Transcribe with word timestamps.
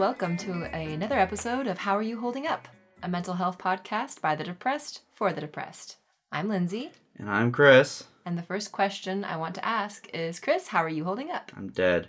welcome 0.00 0.34
to 0.34 0.62
another 0.74 1.18
episode 1.18 1.66
of 1.66 1.76
How 1.76 1.94
Are 1.94 2.02
You 2.02 2.18
Holding 2.18 2.46
Up? 2.46 2.66
A 3.02 3.08
mental 3.08 3.34
health 3.34 3.58
podcast 3.58 4.22
by 4.22 4.34
the 4.34 4.44
depressed 4.44 5.02
for 5.12 5.30
the 5.30 5.42
depressed. 5.42 5.96
I'm 6.32 6.48
Lindsay, 6.48 6.90
And 7.18 7.28
I'm 7.28 7.52
Chris. 7.52 8.04
and 8.24 8.38
the 8.38 8.42
first 8.42 8.72
question 8.72 9.24
I 9.24 9.36
want 9.36 9.54
to 9.56 9.64
ask 9.64 10.08
is 10.14 10.40
Chris, 10.40 10.68
how 10.68 10.82
are 10.82 10.88
you 10.88 11.04
holding 11.04 11.30
up? 11.30 11.52
I'm 11.54 11.68
dead. 11.68 12.08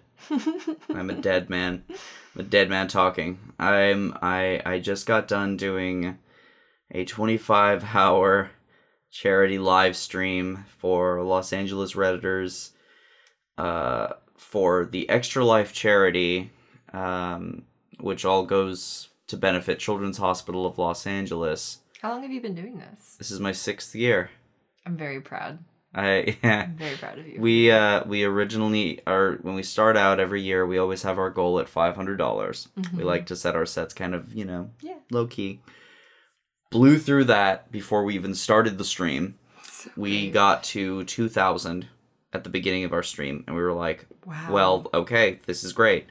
I'm 0.90 1.09
a 1.09 1.16
dead 1.16 1.50
man. 1.50 1.84
I'm 1.90 2.40
a 2.40 2.44
dead 2.44 2.70
man 2.70 2.88
talking. 2.88 3.40
I'm 3.59 4.18
I 4.21 4.62
I 4.66 4.80
just 4.80 5.05
got 5.05 5.28
done 5.28 5.58
doing 5.58 6.18
a 6.92 7.04
25 7.04 7.94
hour 7.94 8.52
charity 9.12 9.60
live 9.60 9.98
stream 9.98 10.64
for 10.78 11.22
Los 11.23 11.52
Angeles 11.52 11.94
Redditors 11.94 12.72
uh, 13.58 14.14
for 14.38 14.86
the 14.86 15.09
Extra 15.09 15.44
Life 15.44 15.73
charity, 15.73 16.52
um, 16.94 17.64
which 18.02 18.26
all 18.26 18.46
goes 18.46 19.10
to 19.28 19.38
benefit 19.38 19.80
Children's 19.80 20.18
Hospital 20.18 20.66
of 20.66 20.78
Los 20.78 21.08
Angeles. 21.08 21.80
How 22.02 22.12
long 22.12 22.23
have 22.23 22.32
you 22.32 22.42
been 22.42 22.55
doing 22.55 22.78
this? 22.80 23.16
This 23.18 23.32
is 23.32 23.40
my 23.40 23.52
sixth 23.52 23.96
year. 23.96 24.30
I'm 24.86 24.98
very 24.98 25.22
proud. 25.22 25.59
I 25.94 26.38
yeah. 26.44 26.64
I'm 26.64 26.76
very 26.78 26.95
proud 26.98 27.20
of 27.20 27.28
you. 27.28 27.40
We 27.40 27.70
uh 27.72 28.04
we 28.06 28.23
originally 28.23 29.02
are 29.06 29.34
when 29.42 29.56
we 29.56 29.64
start 29.64 29.98
out 29.98 30.20
every 30.20 30.42
year 30.42 30.66
we 30.66 30.78
always 30.78 31.04
have 31.04 31.20
our 31.20 31.30
goal 31.30 31.59
at 31.59 31.70
five 31.70 31.95
hundred 31.95 32.18
dollars. 32.18 32.70
We 32.95 33.04
like 33.04 33.26
to 33.28 33.36
set 33.36 33.56
our 33.56 33.66
sets 33.66 33.94
kind 33.94 34.16
of 34.16 34.34
you 34.34 34.45
know 34.45 34.72
Yeah. 34.81 34.95
low 35.12 35.28
key. 35.28 35.62
Blew 36.70 36.98
through 36.98 37.26
that 37.26 37.72
before 37.72 38.04
we 38.06 38.16
even 38.16 38.34
started 38.34 38.78
the 38.78 38.86
stream. 38.86 39.38
We 39.98 40.31
got 40.31 40.64
to 40.66 41.04
two 41.04 41.28
thousand 41.28 41.88
at 42.34 42.45
the 42.45 42.50
beginning 42.50 42.86
of 42.86 42.94
our 42.94 43.03
stream, 43.03 43.44
and 43.45 43.56
we 43.56 43.62
were 43.62 43.73
like, 43.73 44.06
Wow. 44.25 44.47
"Well, 44.52 44.90
okay, 44.94 45.40
this 45.45 45.64
is 45.66 45.73
great." 45.73 46.08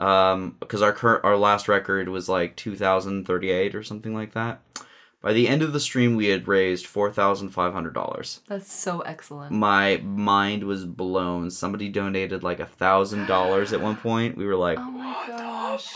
Um, 0.00 0.56
because 0.60 0.80
our 0.82 0.92
current 0.92 1.24
our 1.24 1.36
last 1.36 1.68
record 1.68 2.08
was 2.08 2.28
like 2.28 2.56
two 2.56 2.74
thousand 2.74 3.26
thirty 3.26 3.50
eight 3.50 3.74
or 3.74 3.82
something 3.82 4.14
like 4.14 4.32
that. 4.32 4.62
By 5.22 5.34
the 5.34 5.48
end 5.48 5.60
of 5.60 5.74
the 5.74 5.80
stream, 5.80 6.16
we 6.16 6.28
had 6.28 6.48
raised 6.48 6.86
four 6.86 7.12
thousand 7.12 7.50
five 7.50 7.74
hundred 7.74 7.92
dollars 7.92 8.40
That's 8.48 8.72
so 8.72 9.00
excellent. 9.00 9.52
my 9.52 9.98
mind 9.98 10.64
was 10.64 10.86
blown. 10.86 11.50
Somebody 11.50 11.90
donated 11.90 12.42
like 12.42 12.58
a 12.60 12.64
thousand 12.64 13.26
dollars 13.26 13.74
at 13.74 13.82
one 13.82 13.96
point. 13.96 14.38
We 14.38 14.46
were 14.46 14.56
like, 14.56 14.78
Oh 14.78 14.90
my 14.90 15.24
gosh. 15.28 15.92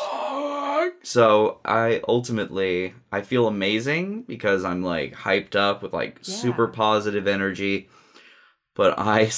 so 1.03 1.61
I 1.65 2.03
ultimately 2.07 2.93
I 3.11 3.23
feel 3.23 3.47
amazing 3.49 4.25
because 4.25 4.63
I'm 4.65 4.83
like 4.83 5.15
hyped 5.15 5.57
up 5.57 5.83
with 5.83 5.95
like 5.95 6.19
super 6.21 6.69
positive 6.69 7.27
energy, 7.27 7.89
but 8.75 8.99
I, 8.99 9.31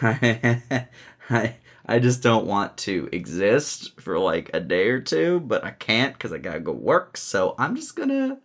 I, 1.30 1.56
I 1.88 1.98
just 1.98 2.22
don't 2.22 2.46
want 2.46 2.76
to 2.78 3.08
exist 3.12 3.98
for 3.98 4.18
like 4.18 4.50
a 4.52 4.60
day 4.60 4.88
or 4.88 5.00
two, 5.00 5.40
but 5.40 5.64
I 5.64 5.70
can't 5.70 6.12
because 6.12 6.32
I 6.32 6.38
gotta 6.38 6.60
go 6.60 6.72
work. 6.72 7.16
So 7.16 7.54
I'm 7.58 7.74
just 7.74 7.96
gonna, 7.96 8.38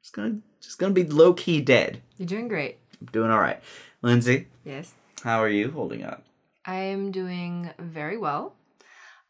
just 0.00 0.14
gonna, 0.14 0.38
just 0.60 0.78
gonna 0.78 0.94
be 0.94 1.04
low 1.04 1.34
key 1.34 1.60
dead. 1.60 2.00
You're 2.18 2.26
doing 2.28 2.46
great. 2.46 2.78
I'm 3.00 3.08
doing 3.08 3.32
all 3.32 3.40
right, 3.40 3.60
Lindsay. 4.00 4.46
Yes. 4.64 4.94
How 5.24 5.42
are 5.42 5.48
you 5.48 5.72
holding 5.72 6.04
up? 6.04 6.24
I 6.64 6.76
am 6.76 7.10
doing 7.10 7.70
very 7.78 8.16
well. 8.16 8.54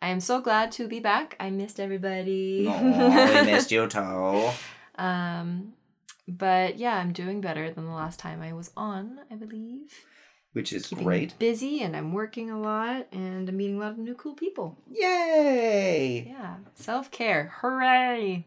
I 0.03 0.09
am 0.09 0.21
so 0.21 0.43
glad 0.43 0.71
to 0.73 0.87
be 0.87 1.01
back. 1.01 1.35
I 1.41 1.49
missed 1.49 1.81
everybody. 1.81 2.67
Oh, 2.69 3.43
we 3.43 3.51
missed 3.51 3.73
you 3.73 3.87
too. 3.89 4.51
Um, 4.97 5.73
but 6.29 6.77
yeah, 6.79 6.97
I'm 6.97 7.13
doing 7.13 7.41
better 7.41 7.71
than 7.71 7.87
the 7.87 7.93
last 7.93 8.21
time 8.21 8.43
I 8.43 8.53
was 8.53 8.71
on, 8.77 9.21
I 9.31 9.37
believe. 9.37 9.91
Which 10.55 10.73
is 10.73 10.87
Keeping 10.87 11.05
great. 11.05 11.39
busy 11.39 11.83
and 11.83 11.95
I'm 11.97 12.13
working 12.13 12.51
a 12.51 12.59
lot 12.59 13.07
and 13.13 13.49
I'm 13.49 13.57
meeting 13.57 13.77
a 13.77 13.81
lot 13.81 13.91
of 13.93 13.99
new 13.99 14.15
cool 14.15 14.35
people. 14.35 14.79
Yay! 14.91 16.27
Yeah, 16.29 16.55
self 16.75 17.11
care. 17.11 17.53
Hooray! 17.61 18.47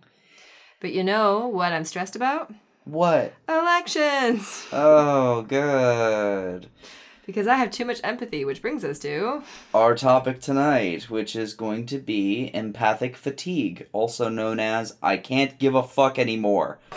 But 0.80 0.94
you 0.94 1.04
know 1.04 1.48
what 1.48 1.72
I'm 1.74 1.86
stressed 1.86 2.16
about? 2.16 2.54
What? 2.86 3.34
Elections! 3.50 4.66
Oh, 4.72 5.42
good. 5.44 6.68
Because 7.26 7.46
I 7.46 7.56
have 7.56 7.72
too 7.72 7.84
much 7.84 8.00
empathy, 8.06 8.46
which 8.46 8.62
brings 8.62 8.86
us 8.86 9.00
to. 9.00 9.44
Our 9.74 9.94
topic 9.96 10.40
tonight, 10.40 11.10
which 11.10 11.36
is 11.36 11.54
going 11.54 11.86
to 11.88 11.98
be 12.00 12.50
empathic 12.54 13.18
fatigue, 13.18 13.88
also 13.92 14.30
known 14.30 14.62
as 14.62 14.96
I 15.04 15.18
can't 15.18 15.60
give 15.60 15.76
a 15.76 15.84
fuck 15.84 16.18
anymore. 16.18 16.80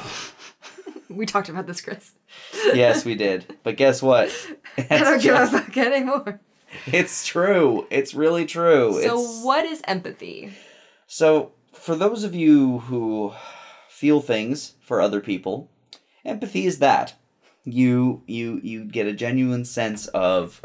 We 1.09 1.27
talked 1.27 1.49
about 1.49 1.67
this, 1.67 1.81
Chris. 1.81 2.13
Yes, 2.53 3.05
we 3.05 3.15
did. 3.15 3.57
But 3.63 3.77
guess 3.77 4.03
what? 4.03 4.31
I 4.79 4.99
don't 4.99 5.15
It's 5.15 5.25
give 5.25 5.35
a 5.35 5.47
fuck 5.47 5.77
anymore. 5.77 6.41
It's 6.87 7.27
true. 7.27 7.87
It's 7.91 8.15
really 8.15 8.47
true. 8.47 9.01
So, 9.03 9.21
it's... 9.21 9.43
what 9.43 9.65
is 9.65 9.83
empathy? 9.87 10.53
So, 11.07 11.53
for 11.73 11.97
those 11.97 12.25
of 12.25 12.35
you 12.35 12.81
who 12.81 13.33
feel 13.89 14.21
things 14.21 14.75
for 14.81 15.01
other 15.01 15.21
people, 15.21 15.71
empathy 16.25 16.67
is 16.67 16.79
that. 16.79 17.15
You 17.65 18.23
you 18.27 18.59
you 18.63 18.85
get 18.85 19.07
a 19.07 19.13
genuine 19.13 19.65
sense 19.67 20.07
of 20.09 20.63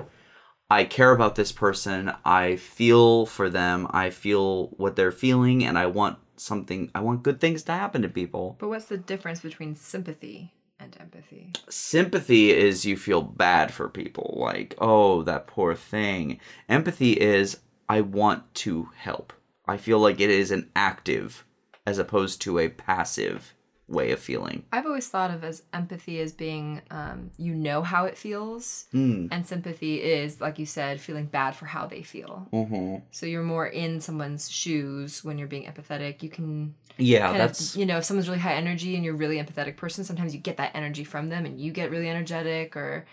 I 0.70 0.86
care 0.86 1.12
about 1.12 1.36
this 1.36 1.52
person, 1.52 2.14
I 2.24 2.56
feel 2.56 3.26
for 3.26 3.50
them, 3.50 3.88
I 3.92 4.10
feel 4.10 4.68
what 4.78 4.96
they're 4.96 5.12
feeling 5.12 5.64
and 5.64 5.78
I 5.78 5.88
want 5.88 6.18
something 6.38 6.90
I 6.96 7.02
want 7.02 7.24
good 7.24 7.42
things 7.42 7.64
to 7.64 7.74
happen 7.74 8.02
to 8.02 8.10
people. 8.10 8.56
But 8.60 8.70
what's 8.70 8.86
the 8.86 8.98
difference 8.98 9.42
between 9.42 9.76
sympathy 9.76 10.54
and 10.80 10.96
empathy? 11.00 11.52
Sympathy 11.70 12.52
is 12.52 12.86
you 12.86 12.98
feel 12.98 13.22
bad 13.22 13.74
for 13.74 13.90
people, 13.90 14.36
like, 14.38 14.76
oh, 14.78 15.24
that 15.24 15.48
poor 15.48 15.76
thing. 15.76 16.40
Empathy 16.70 17.14
is 17.14 17.60
I 17.88 18.02
want 18.02 18.54
to 18.56 18.90
help. 18.96 19.34
I 19.66 19.78
feel 19.78 20.00
like 20.00 20.20
it 20.20 20.30
is 20.30 20.52
an 20.52 20.70
active 20.76 21.46
as 21.86 21.98
opposed 21.98 22.42
to 22.42 22.60
a 22.60 22.70
passive 22.70 23.54
way 23.88 24.12
of 24.12 24.20
feeling. 24.20 24.64
I've 24.72 24.86
always 24.88 25.08
thought 25.08 25.30
of 25.30 25.44
as 25.44 25.62
empathy 25.72 26.20
as 26.20 26.32
being 26.32 26.82
um, 26.90 27.30
you 27.38 27.54
know 27.54 27.84
how 27.84 28.06
it 28.06 28.18
feels, 28.18 28.86
Mm. 28.94 29.28
and 29.32 29.46
sympathy 29.46 30.02
is, 30.02 30.42
like 30.42 30.58
you 30.58 30.66
said, 30.66 31.00
feeling 31.00 31.26
bad 31.26 31.56
for 31.56 31.66
how 31.68 31.86
they 31.86 32.02
feel. 32.02 32.48
Mm-hmm. 32.52 32.96
So 33.12 33.26
you're 33.28 33.44
more 33.44 33.68
in 33.68 34.02
someone's 34.02 34.50
shoes 34.52 35.24
when 35.24 35.38
you're 35.38 35.48
being 35.48 35.66
empathetic. 35.66 36.24
You 36.24 36.30
can 36.30 36.74
Yeah, 36.98 37.34
that's 37.38 37.76
of, 37.76 37.80
you 37.80 37.86
know, 37.86 37.98
if 38.00 38.06
someone's 38.06 38.28
really 38.28 38.40
high 38.40 38.56
energy 38.56 38.96
and 38.96 39.06
you're 39.06 39.14
a 39.14 39.18
really 39.18 39.38
empathetic 39.38 39.78
person, 39.78 40.04
sometimes 40.04 40.34
you 40.34 40.42
get 40.42 40.58
that 40.58 40.72
energy 40.76 41.04
from 41.04 41.28
them 41.30 41.46
and 41.46 41.60
you 41.62 41.72
get 41.72 41.92
really 41.92 42.10
energetic 42.10 42.76
or. 42.76 43.06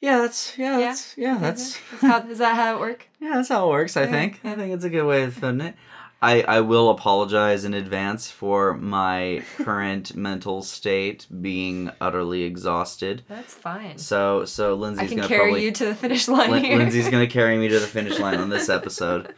yeah, 0.00 0.18
that's 0.18 0.56
yeah, 0.58 0.78
Yeah. 0.78 0.86
that's 0.86 1.18
yeah, 1.18 1.38
that's 1.38 1.76
how, 2.00 2.18
is 2.28 2.38
that 2.38 2.54
how 2.56 2.76
it 2.76 2.80
work? 2.80 3.06
yeah, 3.20 3.34
that's 3.34 3.50
how 3.50 3.66
it 3.66 3.70
works. 3.70 3.96
I 3.96 4.04
Yeah, 4.04 4.10
think. 4.10 4.40
I 4.42 4.54
think 4.54 4.72
it's 4.74 4.84
a 4.84 4.90
good 4.90 5.04
way 5.06 5.24
of 5.24 5.38
putting 5.38 5.60
it. 5.60 5.74
I, 6.22 6.42
I 6.42 6.60
will 6.60 6.88
apologize 6.88 7.64
in 7.64 7.74
advance 7.74 8.30
for 8.30 8.74
my 8.74 9.42
current 9.56 10.14
mental 10.14 10.62
state 10.62 11.26
being 11.40 11.90
utterly 12.00 12.44
exhausted. 12.44 13.24
That's 13.28 13.54
fine. 13.54 13.98
So 13.98 14.44
so 14.44 14.70
I 14.70 14.74
Lindsay's 14.74 15.08
can 15.08 15.16
gonna 15.18 15.28
carry 15.28 15.40
probably 15.40 15.64
you 15.64 15.72
to 15.72 15.86
the 15.86 15.94
finish 15.96 16.28
line 16.28 16.52
Lin- 16.52 16.64
here. 16.64 16.78
Lindsay's 16.78 17.08
gonna 17.08 17.26
carry 17.26 17.58
me 17.58 17.68
to 17.68 17.80
the 17.80 17.88
finish 17.88 18.20
line 18.20 18.38
on 18.38 18.50
this 18.50 18.68
episode. 18.70 19.34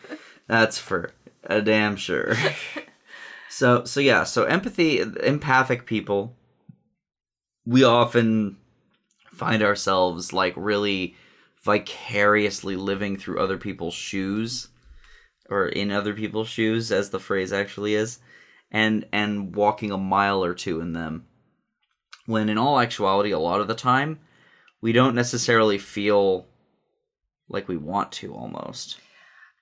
That's 0.47 0.79
for 0.79 1.13
a 1.45 1.63
damn 1.63 1.97
sure. 1.97 2.37
so 3.49 3.85
so 3.85 4.01
yeah, 4.01 4.25
so 4.25 4.45
empathy, 4.45 5.01
empathic 5.01 5.87
people, 5.87 6.37
we 7.65 7.83
often 7.83 8.59
find 9.33 9.63
ourselves 9.63 10.35
like 10.35 10.53
really 10.55 11.17
vicariously 11.63 12.77
living 12.77 13.17
through 13.17 13.41
other 13.41 13.57
people's 13.57 13.95
shoes, 13.95 14.69
or 15.49 15.67
in 15.67 15.91
other 15.91 16.15
people's 16.15 16.49
shoes, 16.49 16.91
as 16.91 17.11
the 17.11 17.21
phrase 17.21 17.53
actually 17.53 17.95
is, 17.95 18.19
and 18.71 19.07
and 19.13 19.55
walking 19.55 19.91
a 19.91 19.99
mile 19.99 20.45
or 20.45 20.55
two 20.55 20.81
in 20.81 20.93
them. 20.93 21.27
When 22.27 22.49
in 22.49 22.59
all 22.59 22.81
actuality, 22.81 23.31
a 23.31 23.39
lot 23.39 23.61
of 23.61 23.69
the 23.69 23.75
time, 23.75 24.21
we 24.81 24.93
don't 24.93 25.15
necessarily 25.15 25.79
feel 25.79 26.47
like 27.49 27.69
we 27.69 27.77
want 27.77 28.13
to 28.13 28.35
almost. 28.35 28.99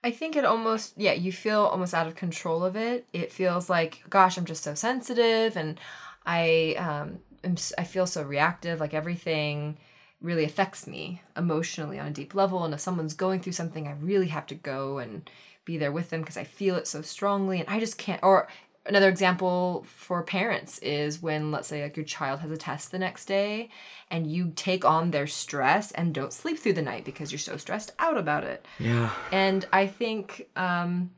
I 0.05 0.11
think 0.11 0.34
it 0.34 0.44
almost, 0.44 0.94
yeah, 0.96 1.12
you 1.12 1.31
feel 1.31 1.61
almost 1.61 1.94
out 1.94 2.08
of 2.08 2.17
control 2.17 2.64
of 2.64 2.75
it. 2.75 3.06
It 3.12 3.32
feels 3.32 3.70
like, 3.70 4.02
gosh, 4.11 4.37
I'm 4.37 4.44
just 4.44 4.64
so 4.64 4.75
sensitive 4.75 5.56
and 5.56 5.78
I, 6.26 6.75
um, 6.76 7.20
am, 7.44 7.56
I 7.78 7.85
feel 7.85 8.06
so 8.06 8.23
reactive. 8.23 8.81
Like 8.81 8.94
everything 8.94 9.78
really 10.20 10.44
affects 10.44 10.87
me 10.87 11.23
emotionally 11.37 12.00
on 12.00 12.08
a 12.08 12.12
deep 12.12 12.35
level. 12.35 12.64
And 12.64 12.75
if 12.75 12.81
someone's 12.81 13.14
going 13.14 13.40
through 13.40 13.52
something, 13.52 13.87
I 13.87 13.93
really 13.93 14.28
have 14.28 14.46
to 14.49 14.56
go 14.56 14.99
and 14.99 15.31
be 15.64 15.76
there 15.79 15.93
with 15.93 16.11
them 16.11 16.20
because 16.20 16.37
I 16.37 16.44
feel 16.44 16.76
it 16.76 16.87
so 16.87 17.03
strongly. 17.03 17.61
And 17.61 17.69
I 17.69 17.79
just 17.81 17.99
can't, 17.99 18.23
or 18.23 18.49
another 18.85 19.09
example 19.09 19.85
for 19.88 20.23
parents 20.23 20.79
is 20.81 21.23
when 21.23 21.53
let's 21.53 21.69
say 21.69 21.82
like 21.82 21.97
your 21.97 22.05
child 22.05 22.41
has 22.41 22.50
a 22.50 22.56
test 22.56 22.91
the 22.91 22.99
next 22.99 23.26
day 23.26 23.69
and 24.11 24.26
you 24.26 24.53
take 24.56 24.85
on 24.85 25.12
their 25.12 25.26
stress 25.26 25.93
and 25.93 26.12
don't 26.12 26.32
sleep 26.32 26.59
through 26.59 26.73
the 26.73 26.82
night 26.82 27.05
because 27.05 27.31
you're 27.31 27.38
so 27.38 27.56
stressed 27.56 27.93
out 28.00 28.19
about 28.19 28.43
it 28.43 28.67
Yeah. 28.81 29.11
and 29.31 29.64
i 29.73 29.87
think 29.87 30.49
um 30.56 31.11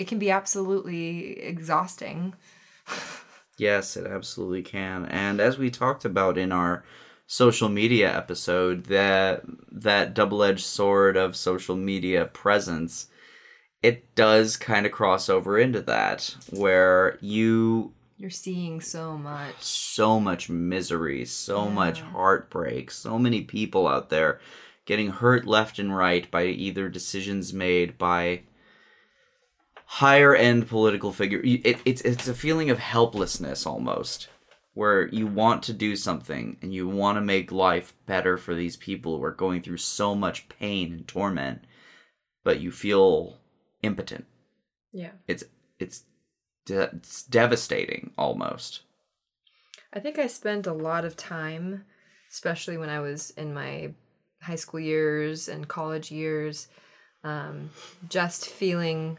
it 0.00 0.08
can 0.08 0.18
be 0.18 0.32
absolutely 0.32 1.38
exhausting 1.40 2.34
Yes, 3.58 3.96
it 3.96 4.06
absolutely 4.06 4.62
can. 4.62 5.06
And 5.06 5.40
as 5.40 5.56
we 5.56 5.70
talked 5.70 6.04
about 6.04 6.36
in 6.36 6.52
our 6.52 6.84
social 7.26 7.70
media 7.70 8.14
episode, 8.14 8.84
that 8.84 9.42
that 9.72 10.12
double-edged 10.12 10.64
sword 10.64 11.16
of 11.16 11.34
social 11.34 11.74
media 11.74 12.26
presence 12.26 13.06
it 13.82 14.14
does 14.14 14.56
kind 14.56 14.86
of 14.86 14.92
cross 14.92 15.28
over 15.28 15.58
into 15.58 15.82
that 15.82 16.34
where 16.50 17.18
you 17.20 17.92
You're 18.18 18.30
seeing 18.30 18.80
so 18.80 19.16
much. 19.16 19.54
so 19.60 20.18
much 20.18 20.48
misery, 20.48 21.24
so 21.24 21.68
much 21.68 22.00
heartbreak, 22.00 22.90
so 22.90 23.18
many 23.18 23.42
people 23.42 23.86
out 23.86 24.08
there 24.08 24.40
getting 24.86 25.10
hurt 25.10 25.46
left 25.46 25.78
and 25.78 25.96
right 25.96 26.30
by 26.30 26.44
either 26.44 26.88
decisions 26.88 27.52
made 27.52 27.98
by 27.98 28.42
higher 29.84 30.34
end 30.34 30.68
political 30.68 31.12
figure. 31.12 31.40
It, 31.44 31.78
it's 31.84 32.00
it's 32.02 32.28
a 32.28 32.34
feeling 32.34 32.70
of 32.70 32.78
helplessness 32.78 33.66
almost, 33.66 34.28
where 34.74 35.08
you 35.08 35.26
want 35.26 35.62
to 35.64 35.72
do 35.72 35.96
something 35.96 36.56
and 36.62 36.72
you 36.74 36.88
want 36.88 37.16
to 37.16 37.22
make 37.22 37.52
life 37.52 37.94
better 38.06 38.36
for 38.36 38.54
these 38.54 38.76
people 38.76 39.16
who 39.18 39.24
are 39.24 39.30
going 39.32 39.62
through 39.62 39.76
so 39.78 40.14
much 40.14 40.48
pain 40.48 40.92
and 40.92 41.08
torment, 41.08 41.64
but 42.44 42.60
you 42.60 42.70
feel 42.70 43.38
impotent. 43.86 44.26
Yeah. 44.92 45.12
It's 45.26 45.44
it's 45.78 46.04
de- 46.66 46.90
it's 46.96 47.22
devastating 47.22 48.12
almost. 48.18 48.82
I 49.92 50.00
think 50.00 50.18
I 50.18 50.26
spent 50.26 50.66
a 50.66 50.72
lot 50.72 51.04
of 51.04 51.16
time, 51.16 51.84
especially 52.30 52.76
when 52.76 52.90
I 52.90 53.00
was 53.00 53.30
in 53.30 53.54
my 53.54 53.92
high 54.42 54.56
school 54.56 54.80
years 54.80 55.48
and 55.48 55.66
college 55.68 56.10
years, 56.10 56.68
um, 57.24 57.70
just 58.08 58.46
feeling 58.48 59.18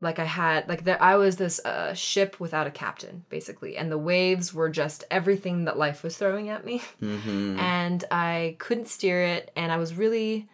like 0.00 0.18
I 0.20 0.24
had 0.24 0.68
like 0.68 0.84
that 0.84 1.02
I 1.02 1.16
was 1.16 1.36
this 1.36 1.58
uh, 1.64 1.92
ship 1.94 2.38
without 2.38 2.66
a 2.68 2.70
captain, 2.70 3.24
basically, 3.28 3.76
and 3.76 3.90
the 3.90 3.98
waves 3.98 4.54
were 4.54 4.68
just 4.70 5.02
everything 5.10 5.64
that 5.64 5.76
life 5.76 6.02
was 6.04 6.16
throwing 6.16 6.48
at 6.50 6.64
me, 6.64 6.82
Mm-hmm. 7.02 7.58
and 7.58 8.04
I 8.10 8.56
couldn't 8.58 8.88
steer 8.88 9.22
it, 9.24 9.50
and 9.56 9.72
I 9.72 9.76
was 9.76 9.94
really, 9.94 10.48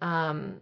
um, 0.00 0.60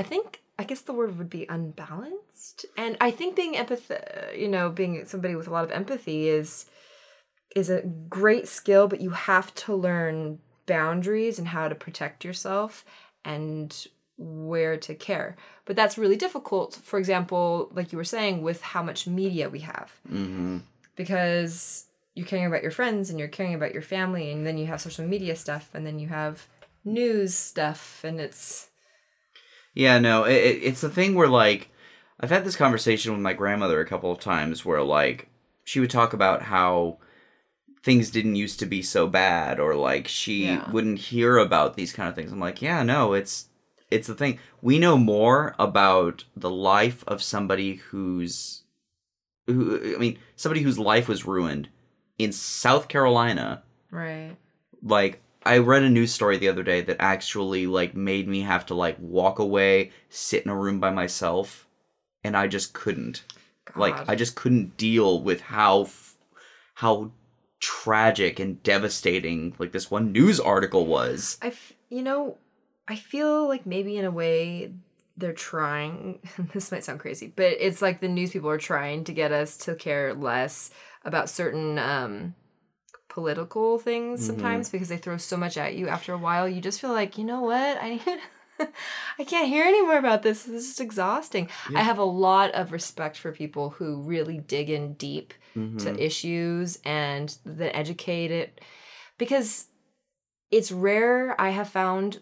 I 0.00 0.02
think 0.02 0.40
I 0.58 0.64
guess 0.64 0.80
the 0.80 0.94
word 0.94 1.18
would 1.18 1.28
be 1.28 1.44
unbalanced, 1.46 2.64
and 2.74 2.96
I 3.02 3.10
think 3.10 3.36
being 3.36 3.54
empath, 3.54 3.90
you 4.34 4.48
know, 4.48 4.70
being 4.70 5.04
somebody 5.04 5.34
with 5.34 5.46
a 5.46 5.50
lot 5.50 5.64
of 5.64 5.70
empathy 5.70 6.28
is 6.28 6.64
is 7.54 7.68
a 7.68 7.82
great 8.08 8.48
skill, 8.48 8.88
but 8.88 9.02
you 9.02 9.10
have 9.10 9.54
to 9.66 9.74
learn 9.74 10.38
boundaries 10.64 11.38
and 11.38 11.48
how 11.48 11.68
to 11.68 11.74
protect 11.74 12.24
yourself 12.24 12.84
and 13.26 13.88
where 14.16 14.78
to 14.78 14.94
care. 14.94 15.36
But 15.66 15.76
that's 15.76 15.98
really 15.98 16.16
difficult, 16.16 16.76
for 16.82 16.98
example, 16.98 17.70
like 17.74 17.92
you 17.92 17.98
were 17.98 18.04
saying, 18.04 18.40
with 18.40 18.62
how 18.62 18.82
much 18.82 19.06
media 19.06 19.50
we 19.50 19.60
have. 19.60 19.92
Mm-hmm. 20.08 20.58
Because 20.96 21.86
you're 22.14 22.26
caring 22.26 22.46
about 22.46 22.62
your 22.62 22.70
friends 22.70 23.10
and 23.10 23.18
you're 23.18 23.28
caring 23.28 23.54
about 23.54 23.74
your 23.74 23.82
family, 23.82 24.30
and 24.32 24.46
then 24.46 24.56
you 24.56 24.66
have 24.66 24.80
social 24.80 25.06
media 25.06 25.36
stuff, 25.36 25.68
and 25.74 25.86
then 25.86 25.98
you 25.98 26.08
have 26.08 26.46
news 26.86 27.34
stuff, 27.34 28.02
and 28.02 28.18
it's. 28.18 28.69
Yeah, 29.74 29.98
no, 29.98 30.24
it, 30.24 30.34
it, 30.34 30.62
it's 30.62 30.80
the 30.80 30.90
thing 30.90 31.14
where 31.14 31.28
like 31.28 31.70
I've 32.18 32.30
had 32.30 32.44
this 32.44 32.56
conversation 32.56 33.12
with 33.12 33.20
my 33.20 33.32
grandmother 33.32 33.80
a 33.80 33.86
couple 33.86 34.10
of 34.12 34.18
times 34.20 34.64
where 34.64 34.82
like 34.82 35.28
she 35.64 35.80
would 35.80 35.90
talk 35.90 36.12
about 36.12 36.42
how 36.42 36.98
things 37.82 38.10
didn't 38.10 38.36
used 38.36 38.58
to 38.60 38.66
be 38.66 38.82
so 38.82 39.06
bad 39.06 39.58
or 39.58 39.74
like 39.74 40.06
she 40.06 40.44
Yeah. 40.44 40.70
wouldn't 40.70 40.98
hear 40.98 41.38
about 41.38 41.76
these 41.76 41.92
kind 41.92 42.08
of 42.08 42.14
things. 42.14 42.30
I'm 42.32 42.40
like, 42.40 42.60
yeah, 42.60 42.82
no, 42.82 43.12
it's 43.14 43.46
it's 43.90 44.06
the 44.06 44.14
thing. 44.14 44.38
We 44.62 44.78
know 44.78 44.96
more 44.98 45.54
about 45.58 46.24
the 46.36 46.50
life 46.50 47.02
of 47.06 47.22
somebody 47.22 47.76
who's 47.76 48.62
who 49.46 49.94
I 49.94 49.98
mean, 49.98 50.18
somebody 50.36 50.62
whose 50.62 50.78
life 50.78 51.08
was 51.08 51.24
ruined 51.26 51.68
in 52.18 52.32
South 52.32 52.88
Carolina 52.88 53.62
Right. 53.90 54.36
like 54.82 55.20
I 55.44 55.58
read 55.58 55.82
a 55.82 55.90
news 55.90 56.12
story 56.12 56.36
the 56.36 56.48
other 56.48 56.62
day 56.62 56.82
that 56.82 56.96
actually 56.98 57.66
like 57.66 57.94
made 57.94 58.28
me 58.28 58.42
have 58.42 58.66
to 58.66 58.74
like 58.74 58.96
walk 58.98 59.38
away, 59.38 59.90
sit 60.08 60.44
in 60.44 60.50
a 60.50 60.56
room 60.56 60.80
by 60.80 60.90
myself, 60.90 61.66
and 62.22 62.36
I 62.36 62.46
just 62.46 62.72
couldn't. 62.72 63.24
Like 63.76 64.08
I 64.08 64.16
just 64.16 64.34
couldn't 64.34 64.76
deal 64.76 65.22
with 65.22 65.40
how 65.40 65.82
f- 65.82 66.16
how 66.74 67.12
tragic 67.60 68.40
and 68.40 68.62
devastating 68.62 69.54
like 69.58 69.72
this 69.72 69.90
one 69.90 70.12
news 70.12 70.40
article 70.40 70.86
was. 70.86 71.38
I, 71.40 71.48
f- 71.48 71.72
you 71.88 72.02
know, 72.02 72.36
I 72.88 72.96
feel 72.96 73.46
like 73.46 73.66
maybe 73.66 73.96
in 73.96 74.04
a 74.04 74.10
way 74.10 74.72
they're 75.16 75.32
trying. 75.32 76.18
this 76.52 76.72
might 76.72 76.84
sound 76.84 77.00
crazy, 77.00 77.32
but 77.34 77.52
it's 77.58 77.80
like 77.80 78.00
the 78.00 78.08
news 78.08 78.30
people 78.30 78.50
are 78.50 78.58
trying 78.58 79.04
to 79.04 79.12
get 79.12 79.30
us 79.32 79.56
to 79.58 79.74
care 79.74 80.14
less 80.14 80.70
about 81.04 81.30
certain 81.30 81.78
um, 81.78 82.34
political 83.10 83.78
things 83.78 84.20
mm-hmm. 84.20 84.26
sometimes 84.26 84.70
because 84.70 84.88
they 84.88 84.96
throw 84.96 85.18
so 85.18 85.36
much 85.36 85.58
at 85.58 85.74
you. 85.74 85.88
After 85.88 86.14
a 86.14 86.18
while, 86.18 86.48
you 86.48 86.62
just 86.62 86.80
feel 86.80 86.92
like, 86.92 87.18
you 87.18 87.24
know 87.24 87.42
what, 87.42 87.78
I. 87.80 88.00
I 89.18 89.24
can't 89.24 89.48
hear 89.48 89.64
anymore 89.64 89.96
about 89.96 90.22
this. 90.22 90.42
This 90.42 90.70
is 90.70 90.80
exhausting. 90.80 91.48
I 91.74 91.82
have 91.82 91.96
a 91.96 92.04
lot 92.04 92.50
of 92.50 92.72
respect 92.72 93.16
for 93.16 93.32
people 93.32 93.70
who 93.70 94.02
really 94.02 94.36
dig 94.36 94.68
in 94.68 94.92
deep 94.94 95.32
to 95.54 95.60
mm-hmm. 95.60 95.98
issues 95.98 96.78
and 96.84 97.34
then 97.46 97.70
educate 97.72 98.30
it 98.30 98.60
because 99.16 99.68
it's 100.50 100.70
rare 100.70 101.40
I 101.40 101.50
have 101.50 101.70
found 101.70 102.20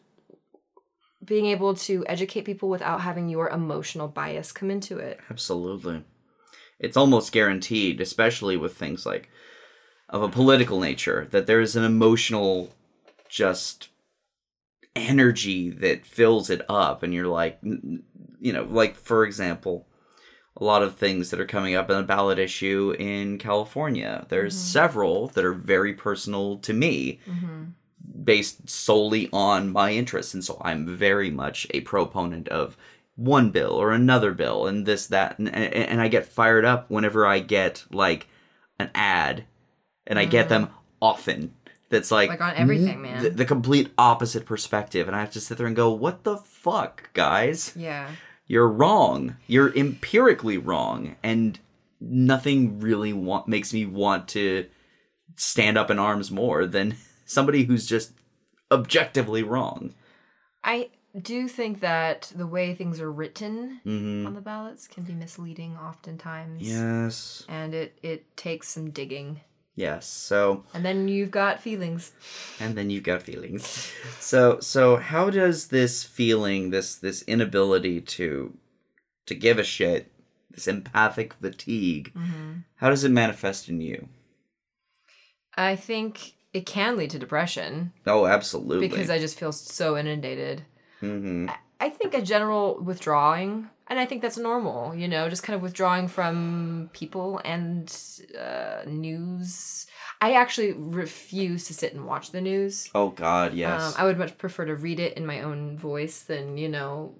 being 1.25 1.47
able 1.47 1.75
to 1.75 2.05
educate 2.07 2.43
people 2.43 2.69
without 2.69 3.01
having 3.01 3.29
your 3.29 3.49
emotional 3.49 4.09
bias 4.09 4.53
come 4.53 4.71
into 4.71 4.99
it. 4.99 5.21
Absolutely. 5.31 6.05
It's 6.79 6.97
almost 6.97 7.33
guaranteed, 7.33 8.01
especially 8.01 8.57
with 8.57 8.77
things 8.77 9.05
like 9.05 9.29
of 10.09 10.23
a 10.23 10.29
political 10.29 10.81
nature, 10.81 11.27
that 11.31 11.47
there 11.47 11.61
is 11.61 11.77
an 11.77 11.85
emotional 11.85 12.75
just 13.29 13.89
energy 14.97 15.71
that 15.71 16.05
fills 16.05 16.51
it 16.51 16.63
up 16.69 17.03
and 17.03 17.15
you're 17.15 17.29
like 17.29 17.59
you 18.41 18.53
know, 18.53 18.65
like 18.65 18.97
for 18.97 19.25
example, 19.25 19.87
a 20.57 20.65
lot 20.65 20.83
of 20.83 20.97
things 20.97 21.31
that 21.31 21.41
are 21.41 21.47
coming 21.47 21.75
up 21.75 21.91
in 21.91 21.97
a 21.97 22.03
ballot 22.03 22.39
issue 22.39 22.95
in 22.99 23.39
California. 23.39 24.27
There's 24.29 24.55
mm-hmm. 24.55 24.67
several 24.67 25.29
that 25.29 25.45
are 25.45 25.55
very 25.55 25.95
personal 25.95 26.59
to 26.59 26.73
me 26.73 27.21
mm-hmm. 27.29 27.65
based 28.25 28.69
solely 28.69 29.29
on 29.33 29.73
my 29.73 29.93
interests 29.93 30.35
and 30.35 30.45
so 30.45 30.61
i'm 30.63 30.87
very 30.87 31.31
much 31.31 31.67
a 31.71 31.81
proponent 31.83 32.49
of 32.49 32.77
one 33.17 33.51
bill 33.51 33.73
or 33.73 33.93
another 33.93 34.33
bill 34.33 34.67
and 34.67 34.87
this 34.87 35.07
that 35.09 35.39
and, 35.39 35.49
and, 35.49 35.73
and 35.75 36.01
i 36.01 36.09
get 36.09 36.27
fired 36.27 36.65
up 36.65 36.89
whenever 36.91 37.27
i 37.27 37.39
get 37.39 37.85
like 37.91 38.29
an 38.79 38.91
ad 38.95 39.45
and 40.09 40.19
i 40.19 40.25
get 40.25 40.49
them 40.49 40.69
often 41.01 41.55
that's 41.91 42.11
like 42.11 42.29
Like 42.29 42.41
on 42.43 42.55
everything, 42.57 43.01
man. 43.01 43.23
the, 43.23 43.31
the 43.31 43.45
complete 43.45 43.93
opposite 43.97 44.45
perspective 44.47 45.07
and 45.07 45.17
i 45.17 45.21
have 45.21 45.31
to 45.33 45.41
sit 45.41 45.57
there 45.59 45.67
and 45.69 45.77
go 45.77 45.91
what 45.93 46.25
the 46.25 46.37
fuck 46.39 47.11
guys 47.15 47.73
Yeah. 47.77 48.11
you're 48.47 48.69
wrong 48.69 49.37
you're 49.47 49.73
empirically 49.77 50.59
wrong 50.59 51.15
and 51.23 51.59
nothing 52.01 52.81
really 52.81 53.13
want, 53.13 53.47
makes 53.49 53.73
me 53.73 53.85
want 53.87 54.29
to 54.29 54.67
stand 55.37 55.77
up 55.79 55.91
in 55.91 55.99
arms 55.99 56.31
more 56.31 56.67
than 56.67 56.97
somebody 57.25 57.65
who's 57.65 57.87
just 57.87 58.13
objectively 58.71 59.43
wrong 59.43 59.95
I 60.65 60.91
do 61.19 61.49
think 61.49 61.81
that 61.81 62.31
the 62.37 62.47
way 62.47 62.75
things 62.75 63.01
are 63.01 63.11
written 63.11 63.81
hmm 63.85 64.27
on 64.27 64.35
the 64.35 64.41
ballots 64.41 64.87
can 64.87 65.05
be 65.05 65.15
misleading 65.15 65.77
oftentimes. 65.77 66.63
yes 66.63 67.45
And 67.49 67.75
it, 67.75 67.99
it 68.03 68.37
takes 68.37 68.69
some 68.69 68.91
digging. 68.91 69.41
Yes 69.79 70.07
so 70.07 70.65
And 70.75 70.85
then 70.85 71.07
you've 71.09 71.31
got 71.31 71.61
feelings. 71.63 72.13
and 72.61 72.77
then 72.77 72.91
you've 72.91 73.05
got 73.13 73.23
feelings. 73.23 73.63
So 74.19 74.59
so 74.61 74.97
how 74.97 75.31
does 75.31 75.69
this 75.69 76.03
feeling 76.19 76.71
this 76.71 76.97
this 76.97 77.23
inability 77.35 78.01
to 78.19 78.29
to 79.27 79.35
give 79.35 79.59
a 79.59 79.65
shit 79.65 80.11
this 80.51 80.67
empathic 80.67 81.35
fatigue 81.35 82.13
how 82.83 82.91
does 82.91 83.05
it 83.05 83.11
manifest 83.23 83.69
in 83.69 83.81
you? 83.81 84.09
I 85.57 85.77
think 85.77 86.35
it 86.53 86.67
can 86.67 86.97
lead 86.97 87.11
to 87.11 87.19
depression. 87.19 87.93
Oh 88.07 88.27
absolutely. 88.27 88.89
Because 88.89 89.11
I 89.11 89.19
just 89.19 89.39
feel 89.39 89.53
so 89.53 89.97
inundated. 89.97 90.65
hmm 91.01 91.47
I 91.49 91.57
think 91.89 92.15
a 92.15 92.23
general 92.23 92.79
withdrawing, 92.83 93.69
and 93.87 93.99
I 94.01 94.05
think 94.05 94.23
that's 94.23 94.37
normal, 94.37 94.95
you 94.95 95.07
know, 95.09 95.29
just 95.29 95.43
kind 95.45 95.55
of 95.55 95.63
withdrawing 95.63 96.09
from 96.09 96.91
people 96.93 97.41
and 97.45 97.85
uh, 98.39 98.83
news. 98.87 99.87
I 100.21 100.33
actually 100.33 100.73
refuse 100.73 101.67
to 101.69 101.75
sit 101.75 101.95
and 101.95 102.05
watch 102.05 102.33
the 102.33 102.41
news. 102.41 102.91
oh 102.95 103.11
god 103.11 103.55
yes 103.55 103.81
Um, 103.81 103.95
I 103.97 104.05
would 104.05 104.19
much 104.19 104.37
prefer 104.37 104.65
to 104.65 104.75
read 104.75 104.99
it 104.99 105.17
in 105.17 105.25
my 105.25 105.43
own 105.43 105.79
voice 105.79 106.21
than, 106.23 106.59
you 106.59 106.69
know, 106.69 107.15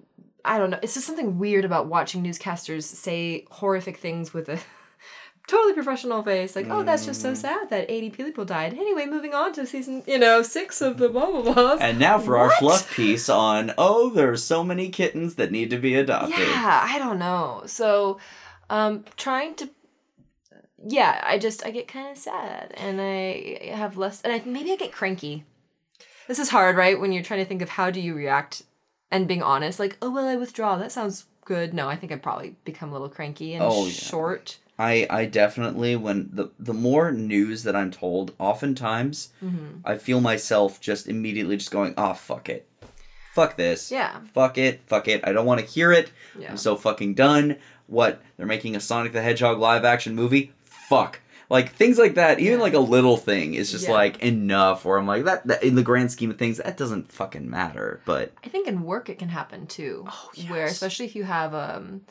I 0.45 0.59
don't 0.59 0.71
know. 0.71 0.81
It's 0.83 0.95
just 0.95 1.07
something 1.07 1.39
weird 1.39 1.65
about 1.65 1.87
watching 1.87 2.25
newscasters 2.25 2.83
say 2.83 3.45
horrific 3.51 3.99
things 3.99 4.35
with 4.35 4.49
a 4.49 4.59
totally 5.49 5.73
professional 5.75 6.23
face. 6.23 6.55
Like, 6.55 6.69
oh, 6.71 6.85
that's 6.85 7.05
just 7.05 7.21
so 7.21 7.35
sad 7.35 7.71
that 7.71 7.91
80 7.91 8.11
people 8.11 8.45
died. 8.45 8.75
Anyway, 8.75 9.07
moving 9.07 9.35
on 9.35 9.53
to 9.55 9.67
season, 9.67 10.05
you 10.07 10.19
know, 10.19 10.43
six 10.43 10.81
of 10.81 10.99
the 10.99 11.09
blah, 11.09 11.27
blah, 11.31 11.53
blah. 11.53 11.77
And 11.81 11.99
now 11.99 12.19
for 12.21 12.37
our 12.37 12.51
fluff 12.59 12.95
piece 12.95 13.29
on 13.29 13.73
oh, 13.77 14.11
there's 14.11 14.45
so 14.45 14.63
many 14.63 14.89
kittens 14.91 15.35
that 15.35 15.51
need 15.51 15.71
to 15.71 15.79
be 15.79 15.97
adopted. 15.97 16.39
Yeah, 16.39 16.81
I 16.89 16.99
don't 17.01 17.19
know. 17.19 17.63
So, 17.67 18.21
um, 18.71 19.05
trying 19.17 19.55
to, 19.57 19.71
yeah, 20.87 21.21
I 21.25 21.39
just 21.39 21.65
I 21.67 21.71
get 21.71 21.89
kind 21.89 22.11
of 22.11 22.17
sad, 22.19 22.73
and 22.77 23.01
I 23.01 23.73
have 23.75 23.97
less, 23.97 24.23
and 24.23 24.33
I 24.33 24.43
maybe 24.45 24.71
I 24.71 24.77
get 24.77 24.93
cranky. 24.93 25.45
This 26.29 26.39
is 26.39 26.51
hard, 26.51 26.77
right? 26.77 27.01
When 27.01 27.11
you're 27.11 27.23
trying 27.25 27.41
to 27.41 27.47
think 27.47 27.63
of 27.63 27.71
how 27.71 27.91
do 27.91 28.01
you 28.01 28.15
react 28.15 28.63
and 29.11 29.27
being 29.27 29.43
honest, 29.43 29.81
like, 29.81 29.97
oh 30.03 30.11
well, 30.11 30.29
I 30.29 30.37
withdraw. 30.37 30.77
That 30.77 30.93
sounds 30.93 31.25
good. 31.47 31.73
No, 31.73 31.89
I 31.89 31.97
think 31.97 32.13
I'd 32.13 32.23
probably 32.23 32.55
become 32.67 32.91
a 32.91 32.93
little 32.93 33.09
cranky 33.09 33.55
and 33.55 33.65
Oh, 33.65 33.87
yeah. 33.87 33.93
short. 33.93 34.59
I 34.79 35.07
I 35.11 35.25
definitely 35.25 35.97
when 35.97 36.31
the 36.33 36.51
the 36.59 36.75
more 36.75 37.11
news 37.11 37.65
that 37.65 37.75
I'm 37.77 37.91
told, 37.91 38.33
oftentimes 38.39 39.31
Mm-hmm. 39.43 39.81
I 39.85 39.97
feel 39.99 40.21
myself 40.21 40.81
just 40.81 41.09
immediately 41.09 41.57
just 41.57 41.71
going, 41.71 41.95
"Oh, 41.97 42.15
fuck 42.15 42.49
it. 42.49 42.67
Fuck 43.35 43.57
this. 43.57 43.91
Yeah, 43.93 44.19
Fuck 44.35 44.59
it. 44.59 44.81
Fuck 44.87 45.07
it. 45.09 45.21
I 45.27 45.33
don't 45.33 45.47
want 45.47 45.61
to 45.61 45.67
hear 45.67 45.93
it. 45.93 46.11
yeah, 46.39 46.51
I'm 46.51 46.57
so 46.57 46.75
fucking 46.77 47.15
done. 47.15 47.57
What? 47.87 48.21
They're 48.37 48.47
making 48.47 48.75
a 48.77 48.81
Sonic 48.81 49.13
the 49.13 49.23
Hedgehog 49.23 49.59
live 49.59 49.85
action 49.85 50.15
movie? 50.15 50.53
Fuck. 50.65 51.21
Like 51.51 51.73
things 51.75 51.99
like 51.99 52.15
that, 52.17 52.41
even 52.41 52.59
Yeah. 52.59 52.63
like 52.63 52.75
a 52.75 52.79
little 52.81 53.17
thing 53.17 53.55
is 53.55 53.71
just 53.71 53.87
Yeah. 53.87 53.93
like 53.95 54.19
enough 54.23 54.85
where 54.85 54.99
I'm 54.99 55.07
like 55.07 55.25
that, 55.25 55.47
that 55.47 55.63
in 55.63 55.77
the 55.77 55.83
grand 55.83 56.11
scheme 56.13 56.31
of 56.31 56.37
things 56.39 56.59
that 56.59 56.77
doesn't 56.77 57.11
fucking 57.13 57.49
matter, 57.49 58.01
but 58.05 58.33
I 58.45 58.49
think 58.49 58.67
in 58.69 58.83
work 58.83 59.09
it 59.09 59.19
can 59.19 59.29
happen 59.31 59.67
too. 59.67 60.05
Oh, 60.09 60.31
Where 60.49 60.67
especially 60.67 61.07
if 61.07 61.15
you 61.17 61.25
have 61.25 61.55
um 61.55 62.03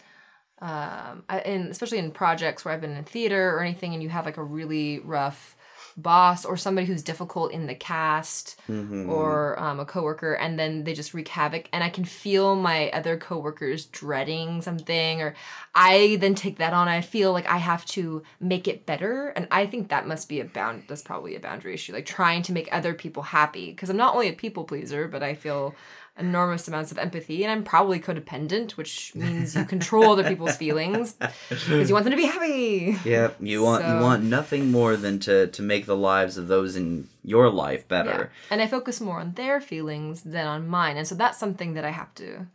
um 0.61 1.23
I- 1.29 1.41
in 1.45 1.67
especially 1.67 1.99
in 1.99 2.11
projects 2.11 2.65
where 2.65 2.73
I've 2.73 2.81
been 2.81 2.95
in 2.97 3.03
theater 3.03 3.55
or 3.55 3.61
anything 3.61 3.93
and 3.93 4.01
you 4.01 4.09
have 4.09 4.25
like 4.25 4.37
a 4.37 4.43
really 4.43 4.99
rough 4.99 5.55
boss 5.99 6.45
or 6.45 6.57
somebody 6.57 6.85
who's 6.85 7.01
difficult 7.01 7.51
in 7.51 7.65
the 7.65 7.73
cast 7.73 8.59
Mhm. 8.69 9.09
or 9.09 9.59
um, 9.59 9.79
a 9.79 9.85
coworker 9.85 10.33
and 10.35 10.59
then 10.59 10.83
they 10.83 10.93
just 10.93 11.13
wreak 11.15 11.27
havoc 11.27 11.67
and 11.73 11.83
I 11.83 11.89
can 11.89 12.05
feel 12.05 12.55
my 12.55 12.91
other 12.91 13.17
coworkers 13.17 13.85
dreading 13.85 14.61
something 14.61 15.21
or 15.23 15.33
I 15.73 16.17
then 16.19 16.35
take 16.35 16.57
that 16.59 16.73
on 16.73 16.87
I 16.87 17.01
feel 17.01 17.33
like 17.33 17.47
I 17.47 17.57
have 17.57 17.83
to 17.87 18.21
make 18.39 18.67
it 18.67 18.85
better 18.85 19.29
and 19.29 19.47
I 19.49 19.65
think 19.65 19.89
that 19.89 20.07
must 20.07 20.29
be 20.29 20.39
a 20.39 20.45
bound 20.45 20.83
that's 20.87 21.01
probably 21.01 21.35
a 21.35 21.39
boundary 21.39 21.73
issue 21.73 21.93
like 21.93 22.05
trying 22.05 22.43
to 22.43 22.51
make 22.53 22.69
other 22.71 22.93
people 22.93 23.23
happy 23.23 23.71
because 23.71 23.89
I'm 23.89 23.97
not 23.97 24.13
only 24.13 24.29
a 24.29 24.33
people 24.33 24.65
pleaser 24.65 25.07
but 25.07 25.23
I 25.23 25.33
feel 25.33 25.73
enormous 26.19 26.67
amounts 26.67 26.91
of 26.91 26.97
empathy 26.97 27.43
and 27.43 27.51
I'm 27.51 27.63
probably 27.63 27.99
codependent 27.99 28.71
which 28.71 29.13
means 29.15 29.55
you 29.55 29.65
control 29.65 30.11
other 30.11 30.23
people's 30.23 30.55
feelings 30.65 31.13
because 31.49 31.89
you 31.89 31.93
want 31.93 32.05
them 32.05 32.11
to 32.11 32.17
be 32.17 32.25
happy 32.25 32.97
Yeah, 33.05 33.31
you 33.39 33.61
want 33.63 33.85
you 33.85 33.97
want 33.97 34.23
nothing 34.23 34.71
more 34.71 34.95
than 34.97 35.19
to 35.19 35.47
to 35.47 35.61
make 35.61 35.85
the 35.85 35.95
lives 35.95 36.37
of 36.37 36.47
those 36.47 36.75
in 36.75 37.07
your 37.23 37.49
life 37.49 37.83
Yeah. 37.89 38.03
better. 38.03 38.31
And 38.49 38.61
I 38.61 38.67
focus 38.67 38.99
more 39.01 39.19
on 39.19 39.33
their 39.33 39.61
feelings 39.61 40.23
than 40.23 40.47
on 40.47 40.67
mine. 40.67 40.97
And 40.97 41.07
so 41.07 41.13
that's 41.15 41.37
something 41.37 41.73
that 41.75 41.85
I 41.85 41.91
have 41.91 42.13
to 42.15 42.47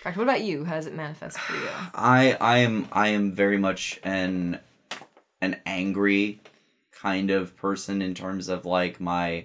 practice. 0.00 0.16
What 0.18 0.24
about 0.24 0.42
you? 0.42 0.64
How 0.64 0.76
does 0.76 0.86
it 0.86 0.94
manifest 0.94 1.38
for 1.38 1.54
you? 1.56 1.68
I 1.94 2.36
I 2.40 2.58
am 2.58 2.88
I 2.92 3.08
am 3.08 3.32
very 3.32 3.58
much 3.58 4.00
an 4.02 4.60
an 5.42 5.56
angry 5.66 6.40
kind 6.92 7.30
of 7.30 7.56
person 7.56 8.02
in 8.02 8.14
terms 8.14 8.48
of 8.48 8.64
like 8.64 9.00
my 9.00 9.44